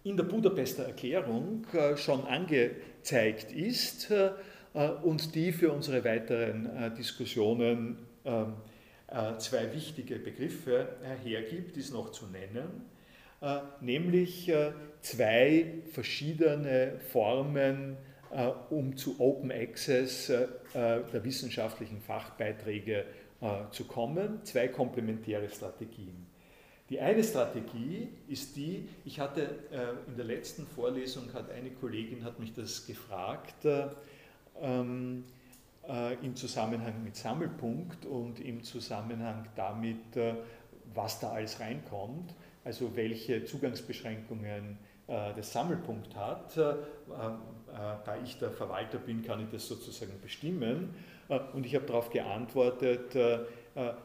in 0.02 0.16
der 0.16 0.24
Budapester 0.24 0.84
Erklärung 0.84 1.66
schon 1.96 2.24
angezeigt 2.24 3.52
ist 3.52 4.12
und 5.02 5.34
die 5.34 5.52
für 5.52 5.72
unsere 5.72 6.04
weiteren 6.04 6.94
Diskussionen 6.96 7.98
ähm, 8.24 8.54
zwei 9.38 9.72
wichtige 9.74 10.16
Begriffe 10.16 10.96
hergibt, 11.24 11.76
ist 11.76 11.92
noch 11.92 12.10
zu 12.12 12.26
nennen, 12.26 12.84
nämlich 13.80 14.52
zwei 15.00 15.82
verschiedene 15.92 17.00
Formen 17.10 17.96
äh, 18.30 18.46
um 18.70 18.96
zu 18.96 19.18
Open 19.18 19.50
Access 19.50 20.28
äh, 20.28 20.44
äh, 20.74 21.02
der 21.12 21.24
wissenschaftlichen 21.24 22.00
Fachbeiträge 22.00 23.04
zu 23.70 23.84
kommen. 23.84 24.44
Zwei 24.44 24.68
komplementäre 24.68 25.48
Strategien. 25.48 26.26
Die 26.90 27.00
eine 27.00 27.22
Strategie 27.22 28.08
ist 28.28 28.56
die, 28.56 28.88
ich 29.04 29.20
hatte 29.20 29.60
in 30.08 30.16
der 30.16 30.24
letzten 30.24 30.66
Vorlesung, 30.66 31.32
hat 31.32 31.48
eine 31.50 31.70
Kollegin 31.70 32.24
hat 32.24 32.40
mich 32.40 32.52
das 32.52 32.84
gefragt, 32.84 33.64
ähm, 34.60 35.24
im 36.22 36.34
Zusammenhang 36.34 37.04
mit 37.04 37.14
Sammelpunkt 37.14 38.06
und 38.06 38.40
im 38.40 38.64
Zusammenhang 38.64 39.46
damit, 39.54 40.18
was 40.92 41.20
da 41.20 41.30
alles 41.30 41.60
reinkommt, 41.60 42.34
also 42.64 42.96
welche 42.96 43.44
Zugangsbeschränkungen 43.44 44.76
das 45.06 45.52
Sammelpunkt 45.52 46.16
hat, 46.16 46.56
äh, 47.70 48.04
da 48.04 48.16
ich 48.24 48.38
der 48.38 48.50
Verwalter 48.50 48.98
bin, 48.98 49.22
kann 49.22 49.40
ich 49.40 49.48
das 49.50 49.66
sozusagen 49.68 50.12
bestimmen. 50.20 50.94
Äh, 51.28 51.38
und 51.52 51.64
ich 51.64 51.74
habe 51.74 51.86
darauf 51.86 52.10
geantwortet, 52.10 53.14
äh, 53.14 53.40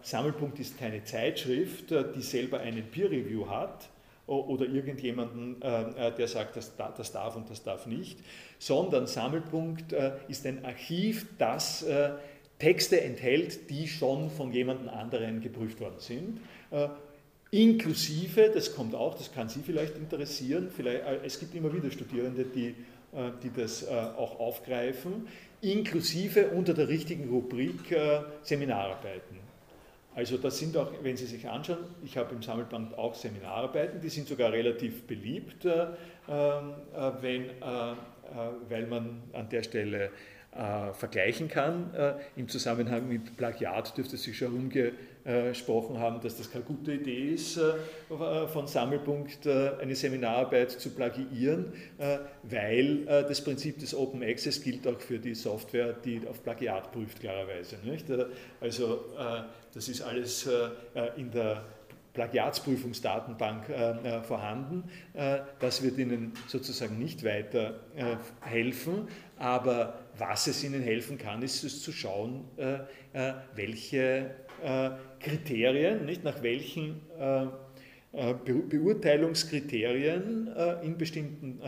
Sammelpunkt 0.01 0.59
ist 0.59 0.77
keine 0.77 1.03
Zeitschrift, 1.03 1.91
die 2.15 2.21
selber 2.21 2.59
einen 2.59 2.83
Peer 2.83 3.09
Review 3.09 3.49
hat 3.49 3.89
oder 4.27 4.65
irgendjemanden, 4.65 5.59
der 5.59 6.27
sagt, 6.27 6.55
das, 6.55 6.75
das 6.75 7.11
darf 7.11 7.35
und 7.35 7.49
das 7.49 7.63
darf 7.63 7.87
nicht, 7.87 8.19
sondern 8.59 9.07
Sammelpunkt 9.07 9.93
ist 10.27 10.45
ein 10.45 10.63
Archiv, 10.63 11.25
das 11.37 11.85
Texte 12.59 13.01
enthält, 13.01 13.69
die 13.69 13.87
schon 13.87 14.29
von 14.29 14.51
jemandem 14.51 14.89
anderen 14.89 15.41
geprüft 15.41 15.79
worden 15.79 15.99
sind. 15.99 16.39
Inklusive, 17.51 18.51
das 18.53 18.75
kommt 18.75 18.93
auch, 18.93 19.15
das 19.15 19.33
kann 19.33 19.49
Sie 19.49 19.61
vielleicht 19.65 19.97
interessieren, 19.97 20.69
vielleicht, 20.75 21.03
es 21.23 21.39
gibt 21.39 21.55
immer 21.55 21.73
wieder 21.73 21.89
Studierende, 21.89 22.43
die 22.43 22.75
äh, 23.15 23.31
die 23.41 23.49
das 23.49 23.83
äh, 23.83 23.93
auch 23.93 24.39
aufgreifen, 24.41 25.27
inklusive 25.61 26.49
unter 26.49 26.73
der 26.73 26.89
richtigen 26.89 27.29
Rubrik 27.29 27.89
äh, 27.91 28.19
Seminararbeiten. 28.41 29.44
Also 30.15 30.37
das 30.37 30.57
sind 30.57 30.77
auch, 30.77 30.91
wenn 31.03 31.17
Sie 31.17 31.25
sich 31.25 31.47
anschauen, 31.47 31.85
ich 32.03 32.17
habe 32.17 32.33
im 32.33 32.41
Sammelband 32.41 32.97
auch 32.97 33.13
Seminararbeiten, 33.13 33.99
die 33.99 34.09
sind 34.09 34.27
sogar 34.27 34.51
relativ 34.51 35.03
beliebt, 35.03 35.65
ähm, 35.65 36.73
wenn, 37.21 37.49
weil 38.69 38.87
man 38.87 39.21
an 39.33 39.49
der 39.49 39.61
Stelle 39.61 40.09
äh, 40.55 40.93
vergleichen 40.93 41.49
kann. 41.49 41.93
Äh, 41.93 42.13
Im 42.37 42.47
Zusammenhang 42.47 43.07
mit 43.09 43.35
Plagiat 43.35 43.97
dürfte 43.97 44.15
sich 44.15 44.37
schon 44.37 44.53
rumgesprochen 44.53 45.99
haben, 45.99 46.21
dass 46.21 46.37
das 46.37 46.49
keine 46.49 46.63
gute 46.63 46.93
Idee 46.93 47.33
ist, 47.33 47.57
äh, 47.57 48.47
von 48.47 48.65
Sammelpunkt 48.65 49.45
äh, 49.45 49.71
eine 49.81 49.95
Seminararbeit 49.95 50.71
zu 50.71 50.91
plagiieren, 50.91 51.73
äh, 51.97 52.19
weil 52.43 53.05
das 53.05 53.43
Prinzip 53.43 53.79
des 53.79 53.93
Open 53.93 54.23
Access 54.23 54.61
gilt 54.61 54.87
auch 54.87 54.99
für 54.99 55.19
die 55.19 55.35
Software, 55.35 55.93
die 55.93 56.21
auf 56.27 56.41
Plagiat 56.41 56.91
prüft, 56.91 57.19
klarerweise. 57.19 57.77
Nicht? 57.83 58.05
Also 58.61 59.05
das 59.73 59.89
ist 59.89 60.01
alles 60.01 60.47
in 61.17 61.31
der 61.31 61.63
Plagiatsprüfungsdatenbank 62.15 63.69
äh, 63.69 64.21
vorhanden. 64.23 64.89
Äh, 65.13 65.39
das 65.59 65.83
wird 65.83 65.97
Ihnen 65.99 66.31
sozusagen 66.47 66.97
nicht 66.97 67.23
weiter 67.23 67.81
äh, 67.95 68.15
helfen, 68.41 69.09
aber 69.37 70.04
was 70.17 70.47
es 70.47 70.63
Ihnen 70.63 70.81
helfen 70.81 71.17
kann, 71.17 71.41
ist 71.41 71.61
es 71.63 71.81
zu 71.81 71.91
schauen, 71.91 72.45
welche 73.53 74.31
Kriterien, 75.19 76.05
nicht, 76.05 76.23
nach 76.23 76.41
welchen 76.41 77.01
Beurteilungskriterien 78.11 80.47
in 80.83 80.97
bestimmten 80.97 81.59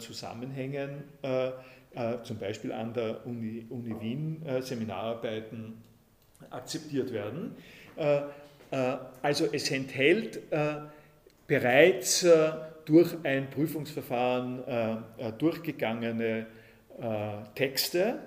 Zusammenhängen, 0.00 1.04
zum 2.24 2.38
Beispiel 2.38 2.72
an 2.72 2.92
der 2.94 3.24
Uni, 3.26 3.66
Uni 3.68 4.00
Wien, 4.00 4.42
Seminararbeiten 4.60 5.74
akzeptiert 6.50 7.12
werden. 7.12 7.54
Äh, 8.72 8.96
also 9.20 9.48
es 9.52 9.70
enthält 9.70 10.50
äh, 10.50 10.76
bereits 11.46 12.24
äh, 12.24 12.52
durch 12.84 13.14
ein 13.22 13.48
Prüfungsverfahren 13.50 15.04
durchgegangene 15.38 16.46
Texte 17.54 18.18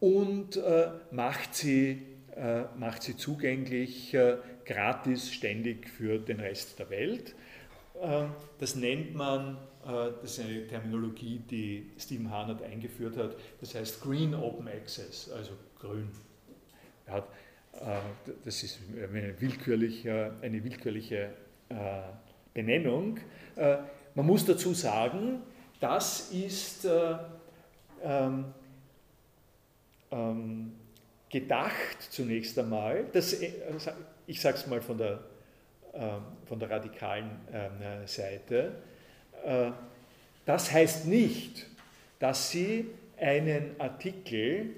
und 0.00 0.58
macht 1.10 1.54
sie, 1.54 2.02
macht 2.78 3.02
sie 3.02 3.16
zugänglich 3.16 4.16
gratis 4.64 5.32
ständig 5.32 5.88
für 5.88 6.18
den 6.18 6.40
Rest 6.40 6.78
der 6.78 6.88
Welt. 6.88 7.34
Das 8.58 8.76
nennt 8.76 9.14
man, 9.14 9.58
das 9.84 10.38
ist 10.38 10.40
eine 10.40 10.66
Terminologie, 10.66 11.42
die 11.50 11.90
Stephen 11.98 12.30
Harnett 12.30 12.62
eingeführt 12.62 13.16
hat, 13.18 13.36
das 13.60 13.74
heißt 13.74 14.00
Green 14.00 14.34
Open 14.34 14.68
Access, 14.68 15.30
also 15.30 15.52
grün. 15.78 16.08
Er 17.06 17.14
hat 17.14 17.28
äh, 17.80 18.00
das 18.44 18.62
ist 18.62 18.78
eine 18.96 19.40
willkürliche, 19.40 20.32
eine 20.42 20.62
willkürliche 20.62 21.30
äh, 21.68 21.74
Benennung. 22.52 23.18
Äh, 23.56 23.78
man 24.14 24.26
muss 24.26 24.44
dazu 24.44 24.74
sagen, 24.74 25.42
das 25.80 26.30
ist 26.30 26.86
ähm, 28.04 28.44
ähm, 30.12 30.72
gedacht 31.30 32.02
zunächst 32.10 32.58
einmal, 32.58 33.04
dass, 33.12 33.36
ich 34.26 34.40
sage 34.40 34.56
es 34.56 34.66
mal 34.66 34.80
von 34.80 34.98
der, 34.98 35.20
von 36.46 36.58
der 36.58 36.70
radikalen 36.70 37.30
ähm, 37.52 38.06
Seite, 38.06 38.72
das 40.46 40.72
heißt 40.72 41.06
nicht, 41.06 41.66
dass 42.18 42.50
Sie 42.50 42.86
einen 43.18 43.78
Artikel 43.78 44.70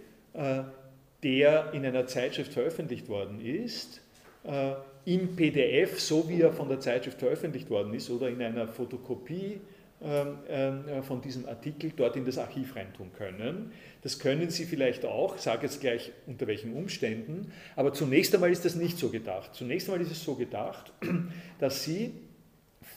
der 1.27 1.73
in 1.73 1.85
einer 1.85 2.07
Zeitschrift 2.07 2.53
veröffentlicht 2.53 3.09
worden 3.09 3.41
ist, 3.41 4.01
äh, 4.45 4.73
im 5.07 5.35
PDF, 5.37 6.01
so 6.01 6.29
wie 6.29 6.41
er 6.41 6.53
von 6.53 6.69
der 6.69 6.81
Zeitschrift 6.81 7.19
veröffentlicht 7.19 7.71
worden 7.71 7.95
ist, 7.95 8.11
oder 8.11 8.29
in 8.29 8.43
einer 8.43 8.69
Fotokopie 8.69 9.55
ähm, 9.55 9.61
äh, 9.61 9.61
von 9.99 11.23
diesem 11.23 11.47
Artikel 11.47 11.91
dort 11.97 12.17
in 12.17 12.27
das 12.27 12.37
Archiv 12.37 12.77
reintun 12.77 13.13
können. 13.15 13.73
Das 14.03 14.19
können 14.19 14.51
Sie 14.51 14.67
vielleicht 14.67 15.05
auch, 15.05 15.39
sage 15.39 15.67
jetzt 15.67 15.81
gleich 15.81 16.13
unter 16.27 16.47
welchen 16.47 16.75
Umständen, 16.75 17.51
aber 17.77 17.93
zunächst 17.95 18.35
einmal 18.35 18.53
ist 18.53 18.65
das 18.65 18.75
nicht 18.75 18.99
so 18.99 19.09
gedacht. 19.09 19.55
Zunächst 19.55 19.89
einmal 19.89 20.03
ist 20.03 20.13
es 20.13 20.23
so 20.23 20.35
gedacht, 20.35 20.93
dass 21.59 21.85
Sie 21.85 22.13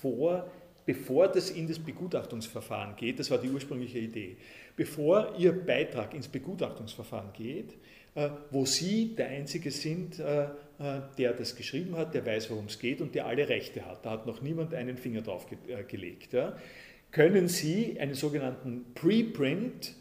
vor, 0.02 0.52
bevor 0.86 1.28
das 1.28 1.52
in 1.52 1.68
das 1.68 1.80
Begutachtungsverfahren 1.80 2.96
geht, 2.96 3.20
das 3.20 3.32
war 3.32 3.38
die 3.38 3.50
ursprüngliche 3.50 4.00
Idee, 4.00 4.38
bevor 4.76 5.36
Ihr 5.38 5.54
Beitrag 5.54 6.14
ins 6.14 6.28
Begutachtungsverfahren 6.28 7.34
geht, 7.34 7.76
äh, 8.16 8.30
wo 8.52 8.66
Sie 8.66 9.16
der 9.16 9.30
Einzige 9.30 9.72
sind, 9.72 10.20
äh, 10.20 10.44
äh, 10.44 10.48
der 11.18 11.34
das 11.34 11.56
geschrieben 11.56 11.96
hat, 11.96 12.14
der 12.14 12.26
weiß, 12.26 12.50
worum 12.50 12.66
es 12.66 12.80
geht 12.80 13.02
und 13.02 13.14
der 13.14 13.26
alle 13.26 13.48
Rechte 13.48 13.86
hat. 13.86 14.06
Da 14.06 14.12
hat 14.12 14.26
noch 14.26 14.42
niemand 14.42 14.74
einen 14.74 14.98
Finger 14.98 15.22
drauf 15.22 15.48
gelegt. 15.88 16.34
Können 17.12 17.48
Sie 17.48 18.00
einen 18.00 18.14
sogenannten 18.14 18.86
Preprint 18.94 19.96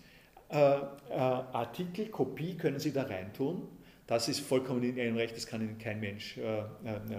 Artikel, 0.50 2.06
Kopie, 2.06 2.54
können 2.54 2.78
Sie 2.78 2.92
da 2.92 3.02
reintun? 3.02 3.68
Das 4.06 4.28
ist 4.28 4.40
vollkommen 4.40 4.82
in 4.82 4.96
Ihrem 4.96 5.16
Recht, 5.16 5.36
das 5.36 5.46
kann 5.46 5.60
Ihnen 5.60 5.78
kein 5.78 6.00
Mensch 6.00 6.38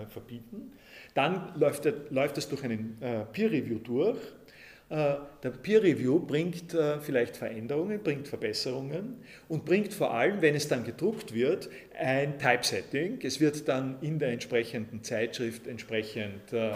verbieten. 0.10 0.74
Dann 1.14 1.54
läuft, 1.56 1.88
läuft 2.10 2.38
das 2.38 2.50
durch 2.50 2.64
einen 2.64 2.98
Peer 3.32 3.52
Review 3.52 3.78
durch 3.80 4.18
äh, 4.90 5.16
der 5.44 5.52
Peer 5.52 5.84
Review 5.84 6.20
bringt 6.20 6.74
äh, 6.74 7.00
vielleicht 7.00 7.38
Veränderungen, 7.38 8.02
bringt 8.02 8.28
Verbesserungen 8.28 9.18
und 9.48 9.64
bringt 9.64 9.94
vor 9.94 10.12
allem, 10.14 10.42
wenn 10.42 10.56
es 10.56 10.68
dann 10.68 10.84
gedruckt 10.84 11.34
wird, 11.34 11.70
ein 11.98 12.40
Typesetting. 12.40 13.20
Es 13.22 13.40
wird 13.40 13.68
dann 13.68 13.98
in 14.02 14.18
der 14.18 14.32
entsprechenden 14.32 15.04
Zeitschrift 15.04 15.68
entsprechend 15.68 16.54
äh, 16.54 16.72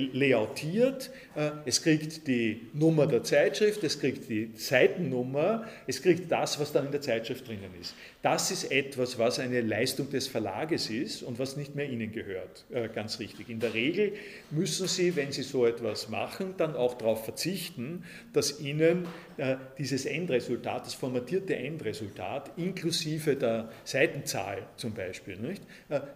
layoutiert, 0.00 1.10
äh, 1.34 1.50
es 1.64 1.82
kriegt 1.82 2.26
die 2.26 2.68
Nummer 2.72 3.06
der 3.06 3.22
Zeitschrift, 3.22 3.82
es 3.84 3.98
kriegt 3.98 4.28
die 4.28 4.50
Seitennummer, 4.54 5.64
es 5.86 6.02
kriegt 6.02 6.30
das, 6.30 6.58
was 6.60 6.72
dann 6.72 6.86
in 6.86 6.92
der 6.92 7.00
Zeitschrift 7.00 7.48
drinnen 7.48 7.70
ist. 7.80 7.94
Das 8.22 8.50
ist 8.50 8.70
etwas, 8.70 9.18
was 9.18 9.38
eine 9.38 9.60
Leistung 9.60 10.10
des 10.10 10.26
Verlages 10.26 10.90
ist 10.90 11.22
und 11.22 11.38
was 11.38 11.56
nicht 11.56 11.74
mehr 11.74 11.88
Ihnen 11.88 12.12
gehört, 12.12 12.64
äh, 12.70 12.88
ganz 12.88 13.18
richtig. 13.20 13.48
In 13.48 13.60
der 13.60 13.74
Regel 13.74 14.12
müssen 14.50 14.88
Sie, 14.88 15.16
wenn 15.16 15.32
Sie 15.32 15.42
so 15.42 15.64
etwas 15.66 16.08
machen, 16.08 16.54
dann 16.56 16.74
auch 16.74 16.94
darauf 16.94 17.24
verzichten, 17.24 18.04
dass 18.32 18.60
Ihnen 18.60 19.06
äh, 19.36 19.56
dieses 19.78 20.06
Endresultat, 20.06 20.86
das 20.86 20.94
formatierte 20.94 21.56
Endresultat, 21.56 22.50
inklusive 22.56 23.36
der 23.36 23.70
Seitenzahl 23.84 24.66
zum 24.76 24.94
Beispiel, 24.94 25.36
nicht? 25.36 25.62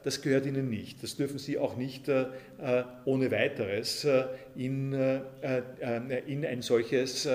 das 0.05 0.23
gehört 0.23 0.47
Ihnen 0.47 0.69
nicht. 0.69 1.03
Das 1.03 1.17
dürfen 1.17 1.39
Sie 1.39 1.59
auch 1.59 1.77
nicht 1.77 2.11
ohne 3.05 3.31
weiteres 3.31 3.70
anderes 3.71 4.05
äh, 4.05 4.25
in, 4.57 4.93
äh, 4.93 5.21
äh, 5.43 6.23
in 6.27 6.45
ein 6.45 6.63
solches 6.63 7.29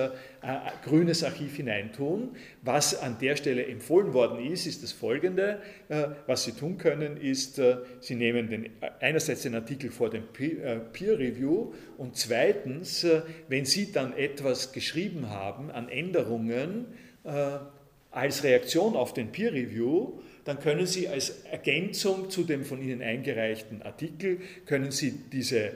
grünes 0.84 1.24
Archiv 1.24 1.56
hineintun. 1.56 2.36
Was 2.62 3.00
an 3.00 3.16
der 3.20 3.36
Stelle 3.36 3.66
empfohlen 3.66 4.12
worden 4.12 4.44
ist, 4.44 4.66
ist 4.66 4.82
das 4.82 4.92
folgende. 4.92 5.60
Was 6.26 6.44
Sie 6.44 6.52
tun 6.52 6.78
können, 6.78 7.16
ist, 7.16 7.60
Sie 8.00 8.14
nehmen 8.14 8.48
den, 8.48 8.70
einerseits 9.00 9.42
den 9.42 9.56
Artikel 9.56 9.90
vor 9.90 10.08
dem 10.08 10.22
Peer 10.32 11.18
Review 11.18 11.72
und 11.98 12.16
zweitens, 12.16 13.04
wenn 13.48 13.64
Sie 13.64 13.90
dann 13.90 14.16
etwas 14.16 14.72
geschrieben 14.72 15.30
haben 15.30 15.72
an 15.72 15.88
Änderungen, 15.88 16.86
als 18.12 18.44
Reaktion 18.44 18.94
auf 18.94 19.14
den 19.14 19.32
Peer 19.32 19.52
Review, 19.52 20.20
dann 20.46 20.60
können 20.60 20.86
Sie 20.86 21.08
als 21.08 21.42
Ergänzung 21.50 22.30
zu 22.30 22.44
dem 22.44 22.64
von 22.64 22.80
Ihnen 22.80 23.02
eingereichten 23.02 23.82
Artikel, 23.82 24.38
können 24.64 24.92
Sie 24.92 25.10
diese 25.32 25.72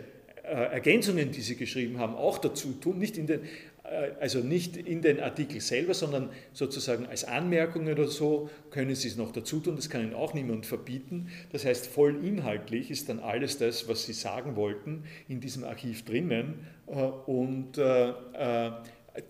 Ergänzungen, 0.50 1.30
die 1.30 1.40
Sie 1.40 1.56
geschrieben 1.56 1.98
haben, 1.98 2.14
auch 2.14 2.38
dazu 2.38 2.72
tun, 2.72 2.98
nicht 2.98 3.16
in 3.16 3.26
den, 3.26 3.42
äh, 3.84 4.10
also 4.20 4.40
nicht 4.40 4.76
in 4.76 5.02
den 5.02 5.20
Artikel 5.20 5.60
selber, 5.60 5.94
sondern 5.94 6.30
sozusagen 6.52 7.06
als 7.06 7.24
Anmerkungen 7.24 7.92
oder 7.92 8.08
so 8.08 8.50
können 8.70 8.94
Sie 8.94 9.08
es 9.08 9.16
noch 9.16 9.32
dazu 9.32 9.60
tun, 9.60 9.76
das 9.76 9.88
kann 9.88 10.02
Ihnen 10.02 10.14
auch 10.14 10.34
niemand 10.34 10.66
verbieten. 10.66 11.28
Das 11.52 11.64
heißt, 11.64 11.86
voll 11.86 12.24
inhaltlich 12.24 12.90
ist 12.90 13.08
dann 13.08 13.20
alles 13.20 13.58
das, 13.58 13.88
was 13.88 14.04
Sie 14.04 14.12
sagen 14.12 14.56
wollten, 14.56 15.04
in 15.28 15.40
diesem 15.40 15.64
Archiv 15.64 16.04
drinnen 16.04 16.66
äh, 16.86 16.92
und 16.92 17.80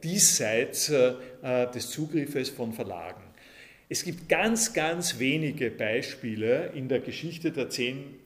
diesseits 0.02 0.92
des 0.92 1.90
Zugriffes 1.90 2.50
von 2.50 2.74
Verlagen. 2.74 3.19
Es 3.92 4.04
gibt 4.04 4.28
ganz, 4.28 4.72
ganz 4.72 5.18
wenige 5.18 5.68
Beispiele 5.68 6.66
in 6.76 6.86
der 6.86 7.00
Geschichte 7.00 7.50
der 7.50 7.70
10, 7.70 8.20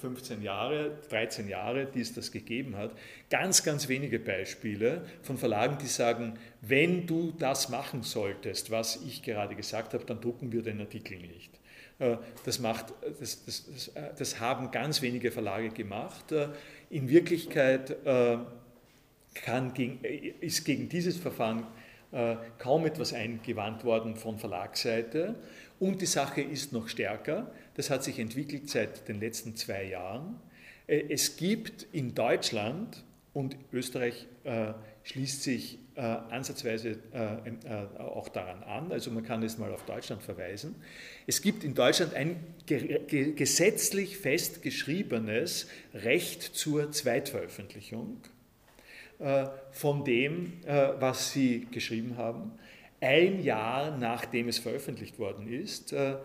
15 0.00 0.40
äh, 0.40 0.44
Jahre, 0.44 0.98
13 1.10 1.48
Jahre, 1.48 1.86
die 1.86 2.00
es 2.00 2.12
das 2.12 2.32
gegeben 2.32 2.76
hat, 2.76 2.90
ganz, 3.30 3.62
ganz 3.62 3.88
wenige 3.88 4.18
Beispiele 4.18 5.06
von 5.22 5.38
Verlagen, 5.38 5.78
die 5.80 5.86
sagen, 5.86 6.36
wenn 6.60 7.06
du 7.06 7.32
das 7.38 7.68
machen 7.68 8.02
solltest, 8.02 8.72
was 8.72 9.00
ich 9.06 9.22
gerade 9.22 9.54
gesagt 9.54 9.94
habe, 9.94 10.04
dann 10.04 10.20
drucken 10.20 10.50
wir 10.50 10.62
den 10.62 10.80
Artikel 10.80 11.18
nicht. 11.18 11.52
Äh, 12.00 12.16
das, 12.44 12.58
macht, 12.58 12.86
das, 13.20 13.44
das, 13.44 13.64
das, 13.72 13.88
äh, 13.94 14.10
das 14.18 14.40
haben 14.40 14.72
ganz 14.72 15.02
wenige 15.02 15.30
Verlage 15.30 15.70
gemacht. 15.70 16.34
In 16.90 17.08
Wirklichkeit 17.08 17.96
kann, 18.04 19.72
ist 20.40 20.64
gegen 20.64 20.88
dieses 20.88 21.16
Verfahren 21.16 21.64
kaum 22.58 22.86
etwas 22.86 23.12
eingewandt 23.12 23.84
worden 23.84 24.16
von 24.16 24.38
Verlagsseite. 24.38 25.34
Und 25.78 26.00
die 26.00 26.06
Sache 26.06 26.40
ist 26.40 26.72
noch 26.72 26.88
stärker. 26.88 27.50
Das 27.74 27.90
hat 27.90 28.02
sich 28.02 28.18
entwickelt 28.18 28.70
seit 28.70 29.08
den 29.08 29.20
letzten 29.20 29.56
zwei 29.56 29.84
Jahren. 29.84 30.40
Äh, 30.86 31.04
es 31.10 31.36
gibt 31.36 31.86
in 31.92 32.14
Deutschland 32.14 33.04
und 33.32 33.56
Österreich 33.72 34.26
äh, 34.44 34.72
schließt 35.04 35.42
sich 35.42 35.78
äh, 35.94 36.00
ansatzweise 36.00 36.98
äh, 37.12 37.48
äh, 37.48 38.00
auch 38.00 38.28
daran 38.28 38.62
an. 38.62 38.92
Also 38.92 39.10
man 39.10 39.24
kann 39.24 39.42
es 39.42 39.58
mal 39.58 39.72
auf 39.72 39.84
Deutschland 39.84 40.22
verweisen. 40.22 40.74
Es 41.26 41.42
gibt 41.42 41.64
in 41.64 41.74
Deutschland 41.74 42.14
ein 42.14 42.36
ge 42.66 43.00
ge 43.06 43.32
gesetzlich 43.32 44.16
festgeschriebenes 44.16 45.68
Recht 45.92 46.42
zur 46.42 46.92
Zweitveröffentlichung 46.92 48.20
äh, 48.24 48.35
von 49.70 50.04
dem, 50.04 50.52
äh, 50.66 50.90
was 50.98 51.32
Sie 51.32 51.66
geschrieben 51.70 52.16
haben, 52.16 52.52
ein 53.00 53.42
Jahr 53.42 53.96
nachdem 53.96 54.48
es 54.48 54.58
veröffentlicht 54.58 55.18
worden 55.18 55.48
ist 55.48 55.92
äh, 55.92 56.16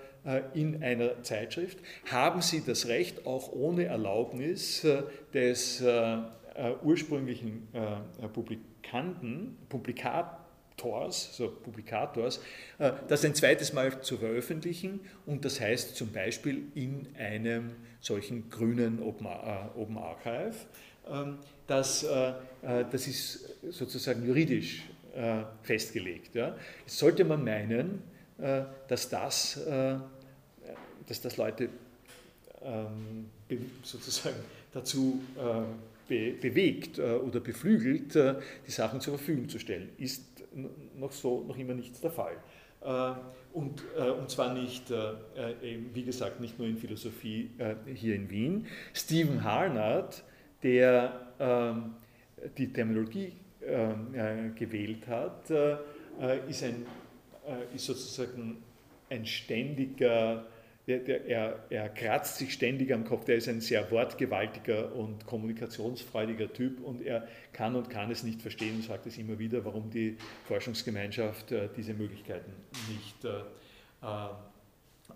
in 0.54 0.82
einer 0.84 1.24
Zeitschrift, 1.24 1.80
haben 2.10 2.42
Sie 2.42 2.64
das 2.66 2.88
Recht, 2.88 3.26
auch 3.26 3.52
ohne 3.52 3.86
Erlaubnis 3.86 4.86
des 5.34 5.84
ursprünglichen 6.84 7.68
Publikanten, 8.32 9.58
Publikators, 9.68 11.36
so 11.36 11.50
Publikators, 11.50 12.40
das 13.08 13.26
ein 13.26 13.34
zweites 13.34 13.74
Mal 13.74 14.00
zu 14.02 14.18
veröffentlichen 14.18 15.00
und 15.26 15.44
das 15.44 15.60
heißt 15.60 15.96
zum 15.96 16.12
Beispiel 16.12 16.66
in 16.76 17.08
einem 17.18 17.72
solchen 18.00 18.52
grünen 18.52 19.02
Open, 19.02 19.26
Open 19.76 19.98
Archive. 19.98 20.54
Ähm, 21.72 21.78
das, 21.78 22.04
äh, 22.04 22.30
äh, 22.62 22.86
das 22.92 23.08
ist 23.08 23.56
sozusagen 23.70 24.26
juridisch 24.26 24.84
äh, 25.16 25.44
festgelegt. 25.62 26.36
Ja. 26.36 26.56
Jetzt 26.82 26.98
sollte 26.98 27.24
man 27.24 27.44
meinen, 27.44 28.12
dass 28.88 29.08
das, 29.08 29.60
dass 31.08 31.22
das 31.22 31.38
Leute 31.38 31.70
ähm, 32.64 33.30
sozusagen 33.84 34.38
dazu 34.74 35.22
bewegt 36.08 36.98
oder 36.98 37.40
beflügelt, 37.40 38.16
die 38.16 38.72
Sachen 38.72 39.00
zur 39.00 39.20
Verfügung 39.20 39.48
zu 39.48 39.60
stellen. 39.60 39.90
Ist 40.00 40.24
noch 40.96 41.12
so 41.12 41.44
noch 41.44 41.56
immer 41.56 41.76
nicht 41.76 42.04
der 42.04 42.10
Fall. 42.10 42.36
Und, 43.54 43.84
und 43.96 44.30
zwar 44.32 44.56
nicht, 44.56 44.92
wie 45.94 46.04
gesagt, 46.04 46.40
nicht 46.40 46.58
nur 46.58 46.68
in 46.68 46.78
Philosophie 46.78 47.52
hier 47.94 48.16
in 48.16 48.28
Wien. 48.28 48.66
Stephen 48.92 49.44
Harnard 49.44 50.24
der 50.64 51.31
die 52.58 52.74
Terminologie 52.74 53.34
ähm, 53.64 54.16
äh, 54.16 54.50
gewählt 54.58 55.08
hat, 55.08 55.52
äh, 55.52 56.50
ist, 56.50 56.64
ein, 56.64 56.86
äh, 57.48 57.76
ist 57.76 57.86
sozusagen 57.86 58.58
ein 59.10 59.24
ständiger, 59.26 60.48
der, 60.88 61.00
der, 61.00 61.26
er, 61.28 61.60
er 61.70 61.90
kratzt 61.90 62.38
sich 62.38 62.54
ständig 62.54 62.92
am 62.92 63.06
Kopf, 63.06 63.26
der 63.26 63.36
ist 63.36 63.48
ein 63.48 63.62
sehr 63.62 63.90
wortgewaltiger 63.92 64.96
und 64.96 65.28
kommunikationsfreudiger 65.28 66.52
Typ 66.52 66.84
und 66.84 67.06
er 67.06 67.28
kann 67.54 67.76
und 67.76 67.90
kann 67.90 68.10
es 68.10 68.24
nicht 68.24 68.42
verstehen 68.42 68.78
und 68.78 68.84
sagt 68.84 69.06
es 69.06 69.18
immer 69.20 69.38
wieder, 69.38 69.64
warum 69.64 69.92
die 69.92 70.18
Forschungsgemeinschaft 70.46 71.52
äh, 71.52 71.70
diese 71.78 71.94
Möglichkeiten 71.94 72.52
nicht 72.92 73.26
äh, 73.26 73.42
äh 74.06 74.30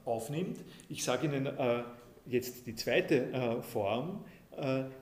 aufnimmt. 0.04 0.60
Ich 0.90 1.04
sage 1.04 1.26
Ihnen 1.26 1.48
äh, 1.48 1.84
jetzt 2.28 2.68
die 2.68 2.76
zweite 2.76 3.62
Form, 3.64 4.24
äh, 4.24 4.35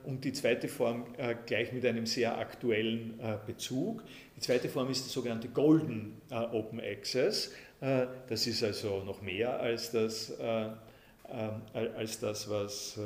und 0.04 0.24
die 0.24 0.32
zweite 0.32 0.68
Form 0.68 1.04
äh, 1.16 1.34
gleich 1.46 1.72
mit 1.72 1.86
einem 1.86 2.06
sehr 2.06 2.38
aktuellen 2.38 3.18
äh, 3.20 3.36
Bezug. 3.46 4.02
Die 4.36 4.40
zweite 4.40 4.68
Form 4.68 4.90
ist 4.90 5.04
der 5.04 5.10
sogenannte 5.10 5.48
Golden 5.48 6.20
Open 6.30 6.80
Access. 6.80 7.52
Das 7.80 8.46
ist 8.46 8.64
also 8.64 9.04
noch 9.04 9.22
mehr 9.22 9.60
als 9.60 9.92
das, 9.92 10.32
als 11.72 12.18
das 12.18 12.50
was 12.50 12.98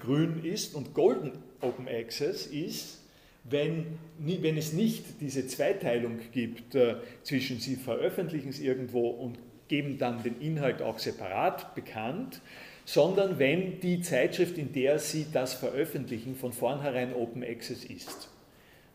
grün 0.00 0.44
ist. 0.44 0.74
Und 0.74 0.92
Golden 0.94 1.32
Open 1.60 1.86
Access 1.86 2.46
ist, 2.46 3.00
wenn, 3.44 3.98
wenn 4.18 4.56
es 4.56 4.72
nicht 4.72 5.20
diese 5.20 5.46
Zweiteilung 5.46 6.18
gibt 6.32 6.76
zwischen 7.22 7.60
Sie 7.60 7.76
veröffentlichen 7.76 8.48
es 8.48 8.58
irgendwo 8.58 9.08
und 9.10 9.38
geben 9.68 9.98
dann 9.98 10.22
den 10.22 10.40
Inhalt 10.40 10.82
auch 10.82 10.98
separat 10.98 11.74
bekannt, 11.74 12.40
sondern 12.84 13.38
wenn 13.38 13.80
die 13.80 14.00
Zeitschrift, 14.00 14.58
in 14.58 14.72
der 14.72 14.98
Sie 14.98 15.26
das 15.32 15.54
veröffentlichen, 15.54 16.34
von 16.34 16.52
vornherein 16.52 17.14
Open 17.14 17.42
Access 17.44 17.84
ist. 17.84 18.28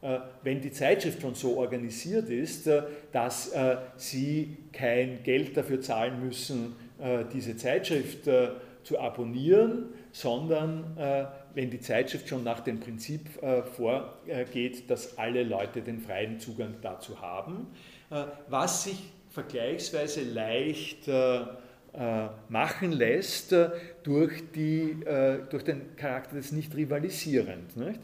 Äh, 0.02 0.20
wenn 0.44 0.62
die 0.62 0.72
Zeitschrift 0.72 1.22
schon 1.22 1.34
so 1.34 1.58
organisiert 1.58 2.30
ist, 2.30 2.68
äh, 2.68 2.84
dass 3.12 3.52
äh, 3.52 3.78
Sie 3.96 4.58
kein 4.72 5.24
Geld 5.24 5.58
dafür 5.58 5.82
zahlen 5.82 6.24
müssen, 6.24 6.76
diese 7.32 7.56
Zeitschrift 7.56 8.28
zu 8.84 9.00
abonnieren, 9.00 9.94
sondern 10.12 10.98
wenn 11.54 11.70
die 11.70 11.80
Zeitschrift 11.80 12.28
schon 12.28 12.44
nach 12.44 12.62
dem 12.62 12.80
Prinzip 12.80 13.30
vorgeht, 13.76 14.90
dass 14.90 15.16
alle 15.20 15.44
Leute 15.44 15.84
den 15.84 16.00
freien 16.00 16.40
Zugang 16.40 16.74
dazu 16.82 17.22
haben, 17.22 17.68
was 18.50 18.86
sich 18.86 18.98
vergleichsweise 19.38 20.24
leicht 20.24 21.08
äh, 21.08 21.42
machen 22.50 22.92
lässt 22.92 23.54
äh, 23.54 23.70
durch, 24.04 24.52
die, 24.54 24.98
äh, 25.04 25.40
durch 25.50 25.64
den 25.64 25.96
Charakter 25.96 26.36
des 26.36 26.52
Nicht-Rivalisierend. 26.52 27.76
Nicht? 27.78 28.00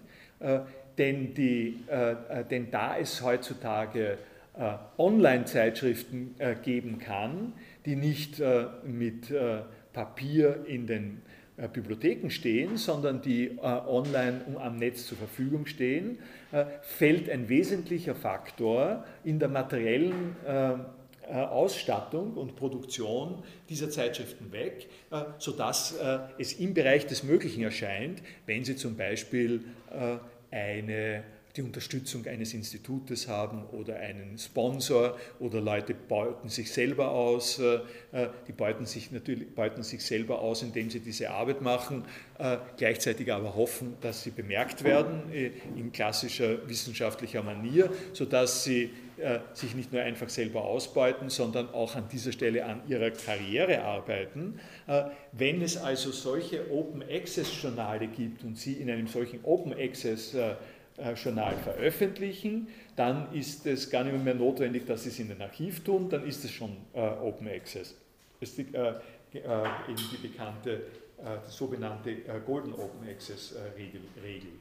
Denn, 0.98 1.34
die, 1.34 1.80
denn 2.52 2.70
da 2.70 2.98
es 2.98 3.22
heutzutage 3.22 4.18
Online-Zeitschriften 4.98 6.36
geben 6.64 7.00
kann, 7.00 7.54
die 7.86 7.96
nicht 7.96 8.42
mit 8.84 9.34
Papier 9.94 10.66
in 10.68 10.86
den 10.86 11.22
Bibliotheken 11.72 12.30
stehen, 12.30 12.76
sondern 12.76 13.22
die 13.22 13.58
online 13.62 14.42
am 14.60 14.76
Netz 14.76 15.08
zur 15.08 15.18
Verfügung 15.18 15.66
stehen, 15.66 16.18
fällt 16.82 17.30
ein 17.30 17.48
wesentlicher 17.48 18.16
Faktor 18.16 19.06
in 19.24 19.40
der 19.40 19.48
materiellen 19.48 20.36
äh, 20.46 20.74
Ausstattung 21.32 22.34
und 22.34 22.56
Produktion 22.56 23.44
dieser 23.70 23.90
Zeitschriften 23.90 24.52
weg, 24.52 24.88
äh, 25.12 25.24
sodass 25.38 25.94
äh, 25.98 26.20
es 26.38 26.54
im 26.54 26.74
Bereich 26.74 27.08
des 27.08 27.24
Möglichen 27.24 27.64
erscheint, 27.64 28.22
wenn 28.46 28.64
Sie 28.64 28.76
zum 28.76 28.98
Beispiel 28.98 29.66
eine 30.50 31.24
die 31.56 31.62
Unterstützung 31.62 32.26
eines 32.26 32.54
Institutes 32.54 33.28
haben 33.28 33.66
oder 33.68 33.98
einen 33.98 34.38
Sponsor 34.38 35.18
oder 35.40 35.62
Leute 35.62 35.94
beuten 35.94 36.50
sich 36.50 36.72
selber 36.72 37.12
aus, 37.12 37.62
die 38.48 38.52
beuten 38.52 38.88
sich 38.88 39.12
natürlich 39.12 39.54
beuten 39.54 39.84
sich 39.84 40.04
selber 40.04 40.40
aus, 40.40 40.64
indem 40.64 40.90
sie 40.90 41.00
diese 41.00 41.30
Arbeit 41.30 41.62
machen, 41.62 42.06
gleichzeitig 42.78 43.32
aber 43.32 43.56
hoffen, 43.56 43.96
dass 44.02 44.24
sie 44.24 44.32
bemerkt 44.32 44.84
werden 44.84 45.32
in 45.32 45.92
klassischer 45.92 46.68
wissenschaftlicher 46.68 47.44
Manier, 47.44 47.92
sodass 48.14 48.64
sie 48.64 48.90
äh, 49.18 49.40
sich 49.54 49.76
nicht 49.76 49.94
nur 49.94 50.02
einfach 50.02 50.28
selber 50.28 50.64
ausbeuten, 50.64 51.30
sondern 51.30 51.70
auch 51.70 51.96
an 51.96 52.06
dieser 52.12 52.32
Stelle 52.32 52.66
an 52.66 52.82
ihrer 52.88 53.12
Karriere 53.12 53.84
arbeiten. 53.84 54.60
Äh, 54.88 55.04
wenn 55.32 55.62
es 55.62 55.78
also 55.78 56.12
solche 56.12 56.72
Open 56.72 57.04
Access 57.04 57.62
Journale 57.62 58.08
gibt 58.08 58.44
und 58.44 58.58
Sie 58.58 58.74
in 58.74 58.90
einem 58.90 59.06
solchen 59.06 59.40
Open 59.44 59.72
Access 59.74 60.34
äh, 60.34 60.56
Journal 61.16 61.56
veröffentlichen, 61.58 62.68
dann 62.96 63.34
ist 63.34 63.66
es 63.66 63.90
gar 63.90 64.04
nicht 64.04 64.24
mehr 64.24 64.36
notwendig, 64.36 64.86
dass 64.86 65.04
Sie 65.04 65.10
es 65.10 65.20
in 65.20 65.32
ein 65.32 65.42
Archiv 65.42 65.84
tun, 65.84 66.10
dann 66.10 66.26
ist 66.28 66.46
es 66.46 66.52
schon 66.52 66.78
Open 66.94 67.48
Access. 67.48 67.96
Das 68.40 68.50
ist 68.50 68.58
die, 68.60 68.62
eben 68.62 69.96
die 70.12 70.28
bekannte, 70.28 70.84
die 71.20 71.52
sogenannte 71.52 72.16
Golden 72.46 72.74
Open 72.74 73.10
Access 73.10 73.56
Regel. 73.76 74.52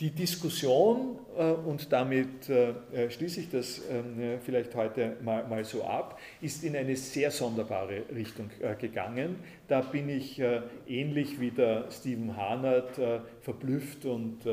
Die 0.00 0.10
Diskussion, 0.10 1.20
äh, 1.38 1.52
und 1.52 1.92
damit 1.92 2.48
äh, 2.48 2.70
äh, 2.92 3.10
schließe 3.10 3.42
ich 3.42 3.50
das 3.50 3.80
ähm, 3.88 4.40
vielleicht 4.44 4.74
heute 4.74 5.16
mal, 5.22 5.64
so 5.64 5.84
ab, 5.84 6.18
ist 6.40 6.64
in 6.64 6.74
eine 6.76 6.96
sehr 6.96 7.30
sonderbare 7.30 8.02
Richtung 8.12 8.50
gegangen. 8.80 9.36
Da 9.68 9.80
bin 9.80 10.08
ich 10.08 10.42
ähnlich 10.86 11.40
wie 11.40 11.50
der 11.50 11.90
Stephen 11.90 12.36
Harnert 12.36 13.00
verblüfft 13.40 14.04
und 14.04 14.44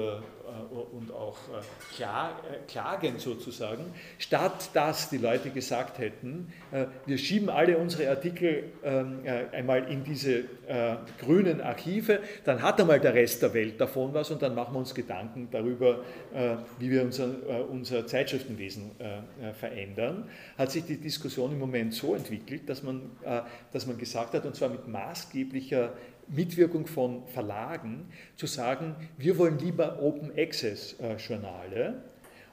äh, 0.51 0.75
und 0.91 1.11
auch 1.13 1.37
äh, 1.49 2.03
äh, 2.03 2.57
klagend 2.67 3.21
sozusagen, 3.21 3.85
statt 4.17 4.71
dass 4.73 5.09
die 5.09 5.17
Leute 5.17 5.49
gesagt 5.49 5.99
hätten, 5.99 6.51
wir 7.05 7.17
schieben 7.17 7.49
alle 7.49 7.77
unsere 7.77 8.09
Artikel 8.09 8.71
ähm, 8.83 9.21
einmal 9.51 9.89
in 9.91 10.03
diese 10.03 10.43
grünen 11.19 11.61
Archive, 11.61 12.19
dann 12.43 12.61
hat 12.61 12.79
einmal 12.79 12.99
der 12.99 13.13
Rest 13.13 13.41
der 13.41 13.53
Welt 13.53 13.79
davon 13.79 14.13
was 14.13 14.31
und 14.31 14.41
dann 14.41 14.55
machen 14.55 14.73
wir 14.73 14.79
uns 14.79 14.93
Gedanken 14.93 15.47
darüber, 15.51 16.03
wie 16.79 16.89
wir 16.89 17.03
unser, 17.03 17.69
unser 17.69 18.07
Zeitschriftenwesen 18.07 18.91
verändern, 19.53 20.29
hat 20.57 20.71
sich 20.71 20.85
die 20.85 20.97
Diskussion 20.97 21.51
im 21.51 21.59
Moment 21.59 21.93
so 21.93 22.15
entwickelt, 22.15 22.67
dass 22.69 22.83
man, 22.83 23.11
dass 23.71 23.85
man 23.85 23.97
gesagt 23.97 24.33
hat, 24.33 24.45
und 24.45 24.55
zwar 24.55 24.69
mit 24.69 24.87
maßgeblicher 25.01 25.93
Mitwirkung 26.27 26.87
von 26.87 27.25
Verlagen 27.27 28.07
zu 28.35 28.47
sagen, 28.47 28.95
wir 29.17 29.37
wollen 29.37 29.57
lieber 29.59 30.01
Open 30.01 30.31
Access 30.37 30.95
äh, 30.99 31.15
Journale 31.15 32.03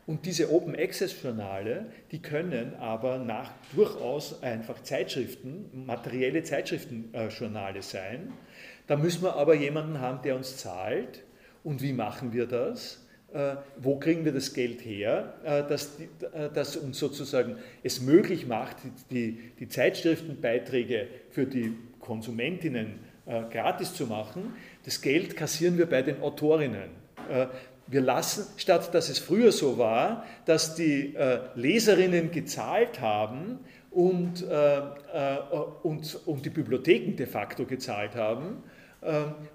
und 0.07 0.25
diese 0.25 0.51
Open 0.51 0.75
Access 0.75 1.15
Journale, 1.23 1.87
die 2.11 2.20
können 2.20 2.75
aber 2.77 3.19
nach 3.19 3.53
durchaus 3.77 4.43
einfach 4.43 4.83
Zeitschriften, 4.83 5.85
materielle 5.87 6.43
Zeitschriftenjournale 6.43 7.83
sein. 7.83 8.33
Da 8.87 8.97
müssen 8.97 9.23
wir 9.23 9.37
aber 9.37 9.55
jemanden 9.55 10.01
haben, 10.01 10.23
der 10.23 10.35
uns 10.37 10.57
zahlt. 10.57 11.25
Und 11.62 11.83
wie 11.83 11.93
machen 11.93 12.33
wir 12.33 12.47
das? 12.47 13.07
äh, 13.33 13.57
wo 13.77 13.99
kriegen 13.99 14.25
wir 14.25 14.33
das 14.33 14.55
Geld 14.55 14.85
her, 14.85 15.35
äh, 15.45 15.62
das, 15.69 15.99
äh, 16.33 16.49
das 16.53 16.77
uns 16.77 16.99
sozusagen 16.99 17.57
es 17.83 18.01
möglich 18.01 18.47
macht, 18.47 18.77
die, 19.11 19.39
die 19.59 19.69
Zeitschriftenbeiträge 19.69 21.09
für 21.31 21.47
die 21.47 21.77
Konsumentinnen 22.09 22.94
gratis 23.51 23.93
zu 23.93 24.06
machen. 24.06 24.55
Das 24.86 25.02
Geld 25.02 25.36
kassieren 25.36 25.76
wir 25.76 25.85
bei 25.85 26.01
den 26.01 26.22
Autorinnen. 26.22 26.89
Wir 27.86 28.01
lassen, 28.01 28.47
statt 28.56 28.94
dass 28.94 29.10
es 29.10 29.18
früher 29.18 29.52
so 29.52 29.76
war, 29.76 30.24
dass 30.47 30.74
die 30.74 31.14
Leserinnen 31.55 32.30
gezahlt 32.30 33.02
haben 33.02 33.59
und, 33.90 34.43
und, 35.82 36.20
und 36.26 36.47
die 36.47 36.51
Bibliotheken 36.51 37.16
de 37.16 37.26
facto 37.26 37.66
gezahlt 37.66 38.14
haben, 38.14 38.62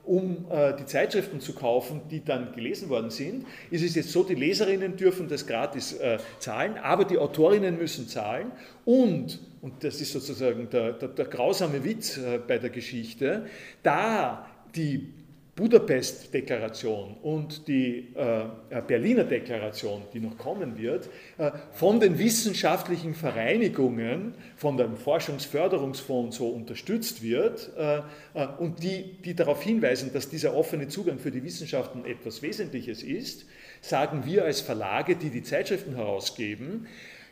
um 0.06 0.45
äh, 0.49 0.74
die 0.78 0.86
Zeitschriften 0.86 1.41
zu 1.41 1.53
kaufen, 1.53 2.02
die 2.10 2.24
dann 2.24 2.53
gelesen 2.53 2.90
worden 2.90 3.10
sind, 3.10 3.45
ist 3.72 3.84
es 3.84 3.95
jetzt 3.95 4.11
so, 4.11 4.24
die 4.24 4.36
Leserinnen 4.36 4.95
dürfen 4.95 5.28
das 5.28 5.45
gratis 5.45 5.94
äh, 5.94 6.18
zahlen, 6.40 6.78
aber 6.78 7.03
die 7.03 7.18
Autorinnen 7.18 7.78
müssen 7.78 8.07
zahlen. 8.07 8.52
Und, 8.86 9.40
und 9.61 9.84
das 9.84 9.99
ist 9.99 10.14
sozusagen 10.14 10.70
der, 10.70 10.94
der, 10.94 11.10
der 11.10 11.26
grausame 11.26 11.84
Witz 11.84 12.18
äh, 12.18 12.40
bei 12.45 12.57
der 12.57 12.70
Geschichte, 12.70 13.45
da 13.82 14.48
die 14.76 15.14
Budapest-Deklaration 15.55 17.15
und 17.21 17.67
die 17.67 18.11
äh, 18.15 18.81
Berliner 18.88 19.23
Deklaration, 19.23 20.01
die 20.11 20.19
noch 20.19 20.35
kommen 20.35 20.80
wird, 20.80 21.09
äh, 21.38 21.51
von 21.73 21.99
den 21.99 22.17
wissenschaftlichen 22.17 23.13
Vereinigungen, 23.13 24.34
von 24.55 24.77
dem 24.77 24.97
Forschungsförderungsfonds 24.97 26.38
so 26.38 26.47
unterstützt 26.47 27.21
wird 27.21 27.71
äh, 27.77 27.97
äh, 28.34 28.47
und 28.57 28.81
die, 28.81 29.17
die 29.23 29.35
darauf 29.35 29.61
hinweisen, 29.61 30.11
dass 30.11 30.27
dieser 30.27 30.55
offene 30.55 30.88
Zugang 30.88 31.19
für 31.19 31.30
die 31.30 31.43
Wissenschaften 31.43 32.03
etwas 32.05 32.41
Wesentliches 32.41 33.03
ist, 33.03 33.45
sagen 33.80 34.25
wir 34.25 34.45
als 34.45 34.61
Verlage, 34.61 35.15
die 35.15 35.30
die 35.30 35.43
Zeitschriften 35.43 35.95
herausgeben, 35.95 36.88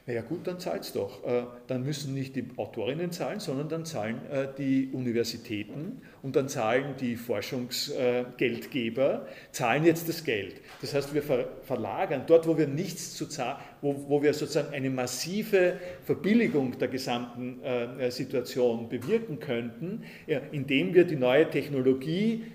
naja 0.08 0.22
gut, 0.22 0.48
dann 0.48 0.60
zahlt 0.60 0.82
es 0.82 0.94
doch. 0.94 1.24
Äh, 1.24 1.44
dann 1.68 1.84
müssen 1.84 2.16
nicht 2.16 2.36
die 2.36 2.48
Autorinnen 2.58 3.12
zahlen, 3.12 3.40
sondern 3.40 3.70
dann 3.70 3.86
zahlen 3.86 4.20
äh, 4.32 4.48
die 4.58 4.90
Universitäten 4.92 6.02
und 6.24 6.36
dann 6.36 6.50
zahlen 6.50 6.96
die 7.00 7.16
Forschungsgeldgeber, 7.16 9.28
zahlen 9.52 9.86
jetzt 9.86 10.10
das 10.10 10.24
Geld. 10.24 10.56
Das 10.82 10.96
heißt, 10.96 11.14
wir 11.14 11.22
verlagern 11.22 12.24
dort, 12.26 12.48
wo 12.48 12.58
wir 12.58 12.66
nichts 12.66 13.14
zu 13.14 13.28
zahlen, 13.28 13.58
wo, 13.82 14.06
wo 14.08 14.24
wir 14.24 14.34
sozusagen 14.34 14.74
eine 14.74 14.90
massive 14.90 15.78
Verbilligung 16.04 16.80
der 16.80 16.88
gesamten 16.88 17.62
äh, 17.64 18.10
Situation 18.10 18.90
bewirken 18.90 19.40
könnten, 19.40 20.04
indem 20.52 20.96
wir 20.96 21.06
die 21.06 21.16
neue 21.16 21.48
Technologie 21.50 22.46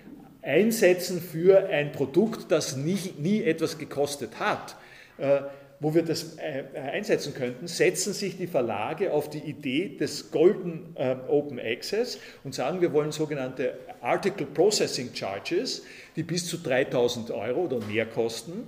einsetzen 0.41 1.21
für 1.21 1.69
ein 1.69 1.93
Produkt, 1.93 2.51
das 2.51 2.75
nie, 2.75 3.13
nie 3.17 3.43
etwas 3.43 3.77
gekostet 3.77 4.37
hat 4.39 4.75
wo 5.79 5.93
wir 5.93 6.03
das 6.03 6.37
äh, 6.37 6.63
äh, 6.73 6.79
einsetzen 6.79 7.33
könnten, 7.33 7.67
setzen 7.67 8.13
sich 8.13 8.37
die 8.37 8.47
Verlage 8.47 9.13
auf 9.13 9.29
die 9.29 9.39
Idee 9.39 9.95
des 9.97 10.31
Golden 10.31 10.95
äh, 10.95 11.15
Open 11.27 11.59
Access 11.59 12.19
und 12.43 12.55
sagen, 12.55 12.81
wir 12.81 12.93
wollen 12.93 13.11
sogenannte 13.11 13.77
Article 14.01 14.47
Processing 14.47 15.13
Charges, 15.13 15.83
die 16.15 16.23
bis 16.23 16.47
zu 16.47 16.57
3000 16.57 17.31
Euro 17.31 17.65
oder 17.65 17.79
mehr 17.85 18.05
kosten 18.05 18.67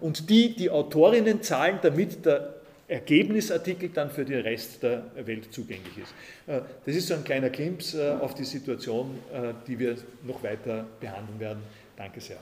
und 0.00 0.28
die 0.30 0.54
die 0.56 0.70
Autorinnen 0.70 1.42
zahlen, 1.42 1.78
damit 1.82 2.24
der 2.24 2.54
Ergebnisartikel 2.88 3.90
dann 3.90 4.10
für 4.10 4.24
den 4.24 4.40
Rest 4.40 4.82
der 4.82 5.04
Welt 5.16 5.52
zugänglich 5.52 5.98
ist. 5.98 6.14
Das 6.46 6.94
ist 6.94 7.08
so 7.08 7.14
ein 7.14 7.24
kleiner 7.24 7.50
Klimps 7.50 7.94
auf 7.94 8.34
die 8.34 8.44
Situation, 8.44 9.18
die 9.66 9.78
wir 9.78 9.96
noch 10.24 10.42
weiter 10.42 10.86
behandeln 11.00 11.40
werden. 11.40 11.62
Danke 11.96 12.20
sehr. 12.20 12.38